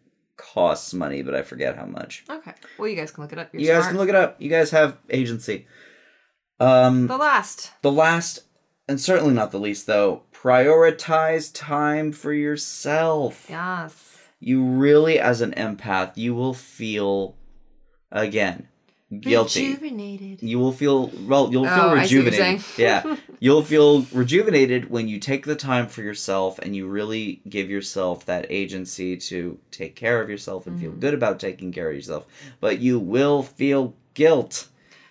costs 0.56 0.94
money, 0.94 1.22
but 1.22 1.36
I 1.36 1.44
forget 1.44 1.76
how 1.78 1.86
much. 1.86 2.24
Okay. 2.30 2.54
Well, 2.80 2.88
you 2.88 2.96
guys 2.96 3.12
can 3.12 3.22
look 3.24 3.34
it 3.34 3.38
up. 3.40 3.50
You're 3.54 3.62
you 3.62 3.68
guys 3.68 3.84
smart. 3.84 3.90
can 3.92 3.98
look 4.00 4.10
it 4.10 4.16
up. 4.16 4.42
You 4.42 4.50
guys 4.50 4.72
have 4.72 4.98
agency. 5.10 5.68
Um, 6.60 7.08
The 7.08 7.18
last. 7.18 7.72
the 7.84 7.92
last, 7.92 8.40
and 8.88 9.00
certainly 9.00 9.34
not 9.34 9.52
the 9.52 9.60
least, 9.60 9.86
though, 9.86 10.24
prioritize 10.32 11.52
time 11.54 12.12
for 12.14 12.32
yourself. 12.34 13.48
Yes. 13.50 14.30
you 14.40 14.64
really 14.64 15.20
as 15.20 15.42
an 15.42 15.52
empath 15.54 16.12
you 16.16 16.34
will 16.36 16.54
feel 16.54 17.36
again 18.12 18.68
guilty 19.22 19.68
Rejuvenated. 19.74 20.42
you 20.44 20.60
will 20.60 20.72
feel 20.72 21.08
well 21.28 21.50
you'll 21.52 21.66
feel 21.66 21.74
Oh, 21.84 21.96
I 21.96 22.06
see 22.06 22.18
what 22.24 22.34
you're 22.34 22.46
rejuvenated 22.46 22.66
yeah 22.78 23.16
you'll 23.40 23.64
feel 23.64 24.02
rejuvenated 24.12 24.90
when 24.90 25.08
you 25.08 25.20
take 25.20 25.46
the 25.46 25.56
time 25.56 25.88
for 25.88 26.02
yourself 26.02 26.60
and 26.60 26.76
you 26.76 26.88
really 26.88 27.42
give 27.50 27.70
yourself 27.70 28.26
that 28.26 28.46
agency 28.50 29.18
to 29.18 29.58
take 29.72 29.96
care 29.96 30.22
of 30.22 30.30
yourself 30.30 30.68
and 30.68 30.80
feel 30.80 30.92
Mm-hmm. 30.92 31.00
good 31.00 31.14
about 31.14 31.40
taking 31.40 31.72
care 31.72 31.90
of 31.90 31.96
yourself 31.96 32.26
but 32.60 32.80
you 32.80 33.00
will 33.00 33.44
feel 33.44 33.94
guilt 34.14 34.68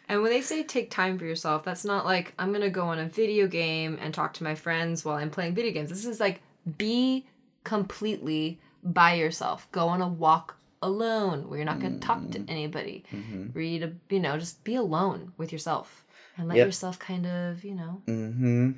And 0.09 0.21
when 0.23 0.31
they 0.31 0.41
say 0.43 0.63
take 0.63 0.91
time 0.91 1.19
for 1.19 1.25
yourself, 1.25 1.65
that's 1.65 1.85
not 1.85 2.05
like 2.05 2.35
I'm 2.39 2.53
gonna 2.53 2.69
go 2.71 2.85
on 2.85 2.99
a 2.99 3.09
video 3.09 3.47
game 3.47 3.99
and 4.03 4.13
talk 4.13 4.35
to 4.35 4.45
my 4.45 4.55
friends 4.55 5.03
while 5.05 5.17
I'm 5.17 5.31
playing 5.31 5.55
video 5.55 5.73
games. 5.73 5.89
This 5.91 6.05
is 6.05 6.21
like 6.21 6.41
be 6.77 7.25
completely 7.65 8.59
by 8.83 9.15
yourself. 9.15 9.67
Go 9.73 9.89
on 9.89 10.01
a 10.03 10.09
walk 10.09 10.57
alone 10.85 11.49
where 11.49 11.59
you're 11.59 11.65
not 11.73 11.81
gonna 11.81 11.99
talk 11.99 12.31
to 12.31 12.45
anybody. 12.49 13.05
Read 13.53 13.83
a 13.83 13.93
you 14.11 14.21
know, 14.21 14.39
just 14.39 14.63
be 14.65 14.75
alone 14.77 15.33
with 15.37 15.51
yourself. 15.53 16.05
And 16.37 16.49
let 16.49 16.57
Yep. 16.59 16.67
yourself 16.67 16.99
kind 16.99 17.27
of, 17.27 17.65
you 17.65 17.75
know, 17.75 18.03
mm-hmm 18.07 18.73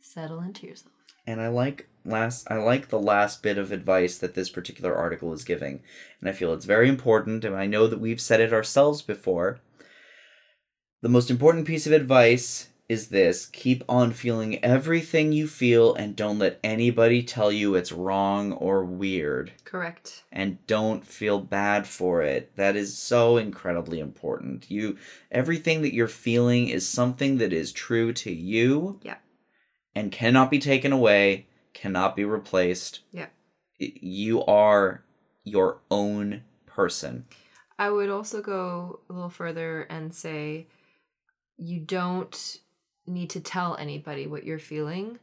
settle 0.00 0.40
into 0.40 0.66
yourself. 0.66 0.92
and 1.26 1.40
I 1.40 1.48
like 1.48 1.88
last 2.04 2.50
I 2.50 2.56
like 2.56 2.88
the 2.88 2.98
last 2.98 3.42
bit 3.42 3.58
of 3.58 3.70
advice 3.72 4.16
that 4.18 4.34
this 4.34 4.48
particular 4.48 4.94
article 4.94 5.32
is 5.34 5.44
giving. 5.44 5.82
And 6.20 6.28
I 6.30 6.32
feel 6.32 6.52
it's 6.54 6.64
very 6.64 6.88
important 6.88 7.44
and 7.44 7.54
I 7.54 7.66
know 7.66 7.86
that 7.86 8.00
we've 8.00 8.20
said 8.20 8.40
it 8.40 8.52
ourselves 8.52 9.02
before. 9.02 9.60
The 11.02 11.08
most 11.10 11.30
important 11.30 11.66
piece 11.66 11.86
of 11.86 11.92
advice 11.92 12.69
is 12.90 13.06
this 13.08 13.46
keep 13.46 13.84
on 13.88 14.10
feeling 14.10 14.62
everything 14.64 15.30
you 15.30 15.46
feel 15.46 15.94
and 15.94 16.16
don't 16.16 16.40
let 16.40 16.58
anybody 16.64 17.22
tell 17.22 17.52
you 17.52 17.76
it's 17.76 17.92
wrong 17.92 18.52
or 18.54 18.84
weird 18.84 19.52
Correct. 19.64 20.24
and 20.32 20.58
don't 20.66 21.06
feel 21.06 21.38
bad 21.38 21.86
for 21.86 22.20
it 22.22 22.56
that 22.56 22.74
is 22.74 22.98
so 22.98 23.36
incredibly 23.36 24.00
important 24.00 24.68
you 24.68 24.96
everything 25.30 25.82
that 25.82 25.94
you're 25.94 26.08
feeling 26.08 26.68
is 26.68 26.86
something 26.86 27.38
that 27.38 27.52
is 27.52 27.70
true 27.70 28.12
to 28.14 28.32
you 28.32 28.98
Yeah. 29.02 29.18
and 29.94 30.10
cannot 30.10 30.50
be 30.50 30.58
taken 30.58 30.92
away 30.92 31.46
cannot 31.72 32.16
be 32.16 32.24
replaced 32.24 33.00
Yeah. 33.12 33.28
You 33.78 34.44
are 34.46 35.04
your 35.44 35.80
own 35.92 36.42
person 36.66 37.26
I 37.78 37.88
would 37.88 38.10
also 38.10 38.42
go 38.42 38.98
a 39.08 39.12
little 39.12 39.30
further 39.30 39.82
and 39.82 40.12
say 40.12 40.66
you 41.56 41.78
don't 41.78 42.58
need 43.10 43.30
to 43.30 43.40
tell 43.40 43.76
anybody 43.76 44.26
what 44.26 44.44
you're 44.44 44.58
feeling. 44.58 45.18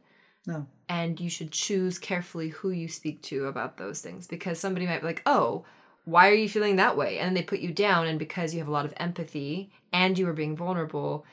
no 0.46 0.66
and 0.88 1.20
you 1.20 1.28
should 1.28 1.52
choose 1.52 1.98
carefully 1.98 2.48
who 2.48 2.70
you 2.70 2.88
speak 2.88 3.20
to 3.20 3.46
about 3.46 3.76
those 3.76 4.00
things 4.00 4.26
because 4.26 4.58
somebody 4.58 4.86
might 4.86 5.00
be 5.00 5.06
like, 5.06 5.22
"Oh, 5.26 5.64
why 6.04 6.30
are 6.30 6.34
you 6.34 6.48
feeling 6.48 6.76
that 6.76 6.96
way?" 6.96 7.18
and 7.18 7.36
they 7.36 7.42
put 7.42 7.60
you 7.60 7.72
down 7.72 8.06
and 8.06 8.18
because 8.18 8.54
you 8.54 8.60
have 8.60 8.68
a 8.68 8.72
lot 8.72 8.86
of 8.86 8.94
empathy 8.96 9.70
and 9.92 10.18
you 10.18 10.26
are 10.28 10.32
being 10.32 10.56
vulnerable, 10.56 11.26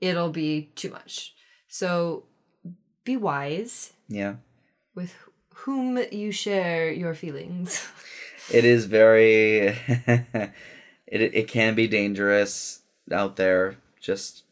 it'll 0.00 0.30
be 0.30 0.70
too 0.76 0.90
much. 0.90 1.34
So 1.68 2.24
be 3.04 3.16
wise 3.16 3.92
yeah 4.08 4.34
with 4.94 5.14
whom 5.54 5.98
you 6.12 6.32
share 6.32 6.90
your 6.92 7.14
feelings. 7.14 7.86
it 8.52 8.64
is 8.64 8.86
very 8.86 9.58
it, 11.06 11.34
it 11.34 11.48
can 11.48 11.74
be 11.74 11.86
dangerous 11.88 12.82
out 13.10 13.36
there 13.36 13.76
just 14.00 14.44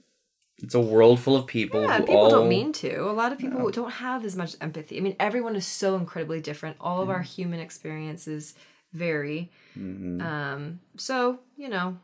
it's 0.62 0.74
a 0.74 0.80
world 0.80 1.20
full 1.20 1.36
of 1.36 1.46
people 1.46 1.82
Yeah, 1.82 1.98
who 1.98 2.06
people 2.06 2.16
all 2.16 2.30
don't 2.30 2.48
mean 2.48 2.72
to. 2.74 3.08
A 3.08 3.12
lot 3.12 3.32
of 3.32 3.38
people 3.38 3.70
don't 3.70 3.92
have 3.92 4.24
as 4.24 4.34
much 4.34 4.56
empathy. 4.60 4.98
I 4.98 5.00
mean, 5.00 5.16
everyone 5.20 5.54
is 5.54 5.66
so 5.66 5.96
incredibly 5.96 6.40
different. 6.40 6.76
All 6.80 7.00
of 7.00 7.10
our 7.10 7.22
human 7.22 7.60
experiences 7.60 8.54
vary. 8.92 9.50
Mhm. 9.78 10.20
Um, 10.20 10.80
so, 10.96 11.38
you 11.56 11.68
know, 11.68 11.98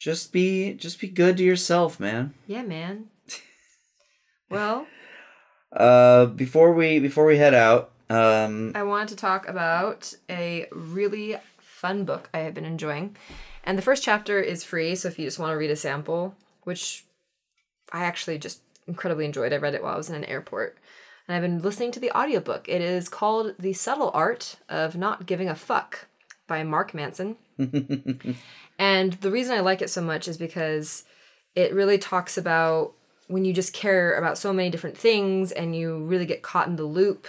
just 0.00 0.32
be 0.32 0.74
just 0.74 1.00
be 1.00 1.06
good 1.06 1.36
to 1.36 1.44
yourself 1.44 2.00
man 2.00 2.34
Yeah, 2.48 2.62
man. 2.62 3.06
well, 4.50 4.86
uh 5.70 6.26
before 6.26 6.72
we 6.72 6.98
before 6.98 7.24
we 7.24 7.36
head 7.38 7.54
out 7.54 7.92
um 8.10 8.72
I 8.74 8.82
wanted 8.82 9.08
to 9.08 9.16
talk 9.16 9.46
about 9.48 10.12
a 10.28 10.66
really 10.72 11.36
fun 11.58 12.04
book 12.04 12.28
I 12.34 12.38
have 12.38 12.54
been 12.54 12.64
enjoying. 12.64 13.16
And 13.64 13.78
the 13.78 13.82
first 13.82 14.02
chapter 14.02 14.40
is 14.40 14.64
free, 14.64 14.96
so 14.96 15.06
if 15.06 15.18
you 15.20 15.24
just 15.24 15.38
want 15.38 15.52
to 15.52 15.56
read 15.56 15.70
a 15.70 15.76
sample, 15.76 16.34
which 16.64 17.04
I 17.92 18.04
actually 18.04 18.38
just 18.38 18.60
incredibly 18.88 19.24
enjoyed. 19.24 19.52
I 19.52 19.58
read 19.58 19.74
it 19.74 19.82
while 19.82 19.94
I 19.94 19.98
was 19.98 20.08
in 20.08 20.16
an 20.16 20.24
airport. 20.24 20.78
And 21.28 21.36
I've 21.36 21.42
been 21.42 21.62
listening 21.62 21.92
to 21.92 22.00
the 22.00 22.10
audiobook. 22.18 22.68
It 22.68 22.80
is 22.82 23.08
called 23.08 23.54
The 23.58 23.72
Subtle 23.74 24.10
Art 24.12 24.56
of 24.68 24.96
Not 24.96 25.26
Giving 25.26 25.48
a 25.48 25.54
Fuck 25.54 26.06
by 26.48 26.64
Mark 26.64 26.94
Manson. 26.94 27.36
And 28.78 29.12
the 29.14 29.30
reason 29.30 29.54
I 29.56 29.60
like 29.60 29.82
it 29.82 29.90
so 29.90 30.02
much 30.02 30.26
is 30.26 30.36
because 30.36 31.04
it 31.54 31.72
really 31.72 31.98
talks 31.98 32.36
about 32.36 32.94
when 33.28 33.44
you 33.44 33.52
just 33.52 33.72
care 33.72 34.14
about 34.14 34.38
so 34.38 34.52
many 34.52 34.70
different 34.70 34.98
things 34.98 35.52
and 35.52 35.76
you 35.76 36.04
really 36.04 36.26
get 36.26 36.42
caught 36.42 36.66
in 36.66 36.76
the 36.76 36.84
loop 36.84 37.26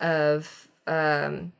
of 0.00 0.68
um, 0.86 1.52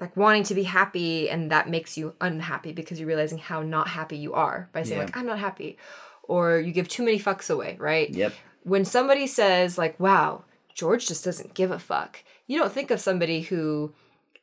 like 0.00 0.16
wanting 0.16 0.44
to 0.44 0.54
be 0.54 0.62
happy 0.62 1.28
and 1.28 1.50
that 1.50 1.68
makes 1.68 1.98
you 1.98 2.14
unhappy 2.20 2.72
because 2.72 2.98
you're 2.98 3.08
realizing 3.08 3.38
how 3.38 3.62
not 3.62 3.88
happy 3.88 4.16
you 4.16 4.32
are 4.32 4.68
by 4.72 4.82
saying 4.82 4.98
Yeah. 5.00 5.04
like 5.06 5.16
I'm 5.16 5.26
not 5.26 5.38
happy 5.40 5.76
or 6.28 6.60
you 6.60 6.72
give 6.72 6.88
too 6.88 7.04
many 7.04 7.18
fucks 7.18 7.50
away, 7.50 7.76
right? 7.80 8.10
yep 8.10 8.32
when 8.64 8.84
somebody 8.84 9.26
says 9.26 9.78
like 9.78 9.98
wow 9.98 10.42
george 10.74 11.06
just 11.06 11.24
doesn't 11.24 11.54
give 11.54 11.70
a 11.70 11.78
fuck 11.78 12.22
you 12.48 12.58
don't 12.58 12.72
think 12.72 12.90
of 12.90 13.00
somebody 13.00 13.42
who 13.42 13.92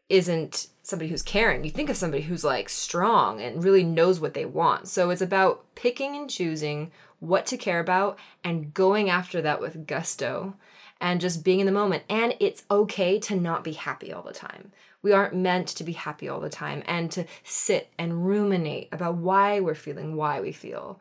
isn't 0.10 0.68
somebody 0.84 1.10
who's 1.10 1.24
caring. 1.24 1.64
You 1.64 1.72
think 1.72 1.90
of 1.90 1.98
somebody 1.98 2.24
who's 2.24 2.44
like 2.44 2.70
strong 2.70 3.42
and 3.42 3.64
really 3.64 3.84
knows 3.84 4.20
what 4.20 4.34
they 4.36 4.46
want. 4.46 4.88
So 4.88 5.10
it's 5.10 5.22
about 5.22 5.64
picking 5.76 6.16
and 6.16 6.30
choosing 6.30 6.92
what 7.20 7.46
to 7.48 7.58
care 7.58 7.80
about 7.80 8.20
and 8.44 8.74
going 8.74 9.10
after 9.10 9.42
that 9.42 9.60
with 9.60 9.88
gusto 9.88 10.56
and 11.02 11.20
just 11.20 11.44
being 11.44 11.60
in 11.60 11.66
the 11.66 11.72
moment. 11.72 12.04
And 12.08 12.36
it's 12.40 12.64
okay 12.70 13.20
to 13.22 13.36
not 13.36 13.64
be 13.64 13.74
happy 13.74 14.14
all 14.14 14.22
the 14.22 14.32
time. 14.32 14.72
We 15.02 15.12
aren't 15.12 15.36
meant 15.36 15.68
to 15.70 15.84
be 15.84 15.94
happy 15.94 16.30
all 16.30 16.40
the 16.40 16.50
time 16.50 16.84
and 16.86 17.12
to 17.12 17.26
sit 17.44 17.90
and 17.98 18.26
ruminate 18.26 18.90
about 18.92 19.16
why 19.16 19.60
we're 19.60 19.76
feeling 19.76 20.16
why 20.16 20.40
we 20.42 20.52
feel. 20.52 21.00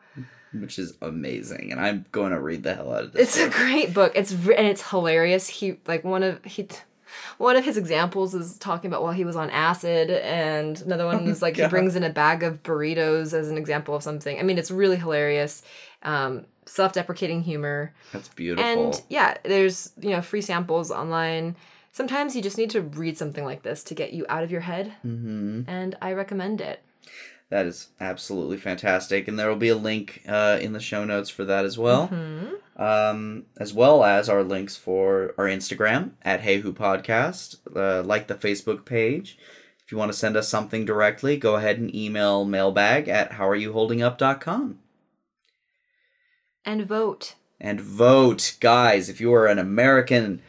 Which 0.61 0.79
is 0.79 0.97
amazing, 1.01 1.71
and 1.71 1.81
I'm 1.81 2.05
going 2.11 2.31
to 2.31 2.39
read 2.39 2.63
the 2.63 2.75
hell 2.75 2.93
out 2.93 3.05
of 3.05 3.11
this. 3.13 3.35
It's 3.35 3.37
a 3.37 3.49
great 3.49 3.93
book. 3.93 4.13
It's 4.15 4.31
and 4.31 4.67
it's 4.67 4.89
hilarious. 4.89 5.47
He 5.47 5.77
like 5.87 6.03
one 6.03 6.23
of 6.23 6.43
he 6.43 6.67
one 7.37 7.55
of 7.55 7.65
his 7.65 7.77
examples 7.77 8.33
is 8.33 8.57
talking 8.57 8.89
about 8.89 9.03
while 9.03 9.13
he 9.13 9.25
was 9.25 9.35
on 9.35 9.49
acid, 9.49 10.09
and 10.09 10.81
another 10.81 11.05
one 11.05 11.27
is 11.27 11.41
like 11.41 11.57
he 11.57 11.67
brings 11.67 11.95
in 11.95 12.03
a 12.03 12.09
bag 12.09 12.43
of 12.43 12.63
burritos 12.63 13.33
as 13.33 13.49
an 13.49 13.57
example 13.57 13.95
of 13.95 14.03
something. 14.03 14.39
I 14.39 14.43
mean, 14.43 14.57
it's 14.57 14.71
really 14.71 14.97
hilarious. 14.97 15.61
Um, 16.03 16.45
self-deprecating 16.65 17.43
humor. 17.43 17.93
That's 18.11 18.29
beautiful. 18.29 18.65
And 18.65 19.01
yeah, 19.09 19.37
there's 19.43 19.91
you 19.99 20.11
know 20.11 20.21
free 20.21 20.41
samples 20.41 20.91
online. 20.91 21.55
Sometimes 21.91 22.35
you 22.35 22.41
just 22.41 22.57
need 22.57 22.69
to 22.71 22.81
read 22.81 23.17
something 23.17 23.45
like 23.45 23.63
this 23.63 23.83
to 23.85 23.95
get 23.95 24.11
you 24.11 24.25
out 24.27 24.43
of 24.43 24.51
your 24.51 24.61
head, 24.61 24.93
hmm 25.01 25.61
and 25.67 25.95
I 26.01 26.13
recommend 26.13 26.61
it. 26.61 26.81
That 27.49 27.67
is 27.67 27.89
absolutely 27.99 28.57
fantastic, 28.57 29.27
and 29.27 29.37
there 29.37 29.47
will 29.49 29.55
be 29.55 29.69
a 29.69 29.75
link 29.75 30.23
uh, 30.27 30.57
in 30.59 30.73
the 30.73 30.79
show 30.79 31.05
notes 31.05 31.29
for 31.29 31.45
that 31.45 31.63
as 31.63 31.77
well, 31.77 32.07
Mm-hmm. 32.07 32.81
um, 32.81 33.45
as 33.57 33.71
well 33.73 34.03
as 34.03 34.27
our 34.29 34.43
links 34.43 34.75
for 34.75 35.33
our 35.37 35.45
Instagram 35.45 36.11
at 36.23 36.41
Hey 36.41 36.59
Who 36.61 36.73
Podcast, 36.73 37.57
uh, 37.75 38.01
like 38.03 38.27
the 38.27 38.33
Facebook 38.35 38.83
page. 38.83 39.37
If 39.85 39.91
you 39.91 39.97
want 39.99 40.11
to 40.11 40.17
send 40.17 40.35
us 40.35 40.49
something 40.49 40.83
directly, 40.85 41.37
go 41.37 41.55
ahead 41.55 41.77
and 41.77 41.93
email 41.95 42.45
mailbag 42.45 43.07
at 43.07 43.33
howareyouholdingup.com. 43.33 44.79
And 46.65 46.85
vote. 46.87 47.35
and 47.61 47.79
vote, 47.79 48.55
guys. 48.59 49.07
If 49.07 49.21
you 49.21 49.31
are 49.35 49.45
an 49.45 49.59
American, 49.59 50.41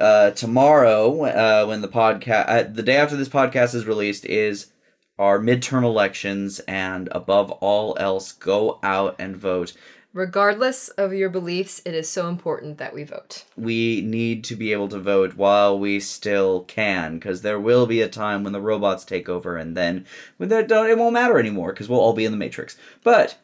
uh, 0.00 0.32
tomorrow 0.32 1.22
uh, 1.26 1.66
when 1.66 1.80
the 1.80 1.88
podcast, 1.88 2.44
uh, 2.48 2.62
the 2.64 2.82
day 2.82 2.96
after 2.96 3.16
this 3.16 3.28
podcast 3.28 3.74
is 3.76 3.86
released, 3.86 4.24
is 4.24 4.72
our 5.20 5.38
midterm 5.38 5.84
elections, 5.84 6.58
and 6.66 7.08
above 7.12 7.50
all 7.60 7.96
else, 8.00 8.32
go 8.32 8.80
out 8.82 9.14
and 9.18 9.36
vote. 9.36 9.74
Regardless 10.12 10.88
of 10.88 11.12
your 11.12 11.30
beliefs, 11.30 11.80
it 11.84 11.94
is 11.94 12.08
so 12.10 12.28
important 12.28 12.78
that 12.78 12.92
we 12.92 13.04
vote. 13.04 13.44
We 13.56 14.00
need 14.00 14.42
to 14.44 14.56
be 14.56 14.72
able 14.72 14.88
to 14.88 14.98
vote 14.98 15.36
while 15.36 15.78
we 15.78 16.00
still 16.00 16.62
can, 16.64 17.14
because 17.18 17.42
there 17.42 17.60
will 17.60 17.86
be 17.86 18.00
a 18.02 18.08
time 18.08 18.42
when 18.42 18.52
the 18.52 18.60
robots 18.60 19.04
take 19.04 19.28
over, 19.28 19.56
and 19.56 19.76
then 19.76 20.06
when 20.38 20.48
that 20.48 20.66
don't, 20.66 20.90
it 20.90 20.98
won't 20.98 21.12
matter 21.12 21.38
anymore, 21.38 21.72
because 21.72 21.88
we'll 21.88 22.00
all 22.00 22.12
be 22.12 22.24
in 22.24 22.32
the 22.32 22.38
Matrix. 22.38 22.76
But 23.04 23.36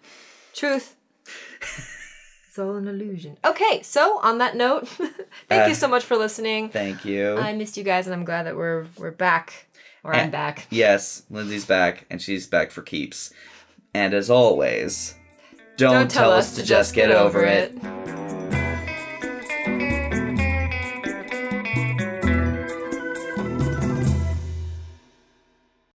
Truth. 0.54 0.96
it's 2.48 2.58
all 2.58 2.74
an 2.76 2.88
illusion. 2.88 3.36
Okay, 3.44 3.82
so 3.82 4.18
on 4.22 4.38
that 4.38 4.56
note, 4.56 4.88
thank 5.48 5.64
Uh, 5.64 5.66
you 5.68 5.74
so 5.74 5.86
much 5.86 6.02
for 6.04 6.16
listening. 6.16 6.70
thank 6.70 7.04
you. 7.04 7.36
I 7.36 7.52
missed 7.52 7.76
you 7.76 7.84
guys, 7.84 8.06
and 8.06 8.14
I'm 8.14 8.24
glad 8.24 8.46
that 8.46 8.56
we're 8.56 8.86
we're 8.98 9.10
back, 9.12 9.65
or 10.06 10.14
I'm 10.14 10.30
back. 10.30 10.66
Yes, 10.70 11.24
Lindsay's 11.30 11.64
back, 11.64 12.06
and 12.08 12.22
she's 12.22 12.46
back 12.46 12.70
for 12.70 12.82
keeps. 12.82 13.32
And 13.92 14.14
as 14.14 14.30
always, 14.30 15.14
don't, 15.76 16.10
tell, 16.10 16.30
us 16.30 16.54
to 16.56 16.62
just 16.62 16.94
get 16.94 17.10
over 17.10 17.42
it. 17.44 17.72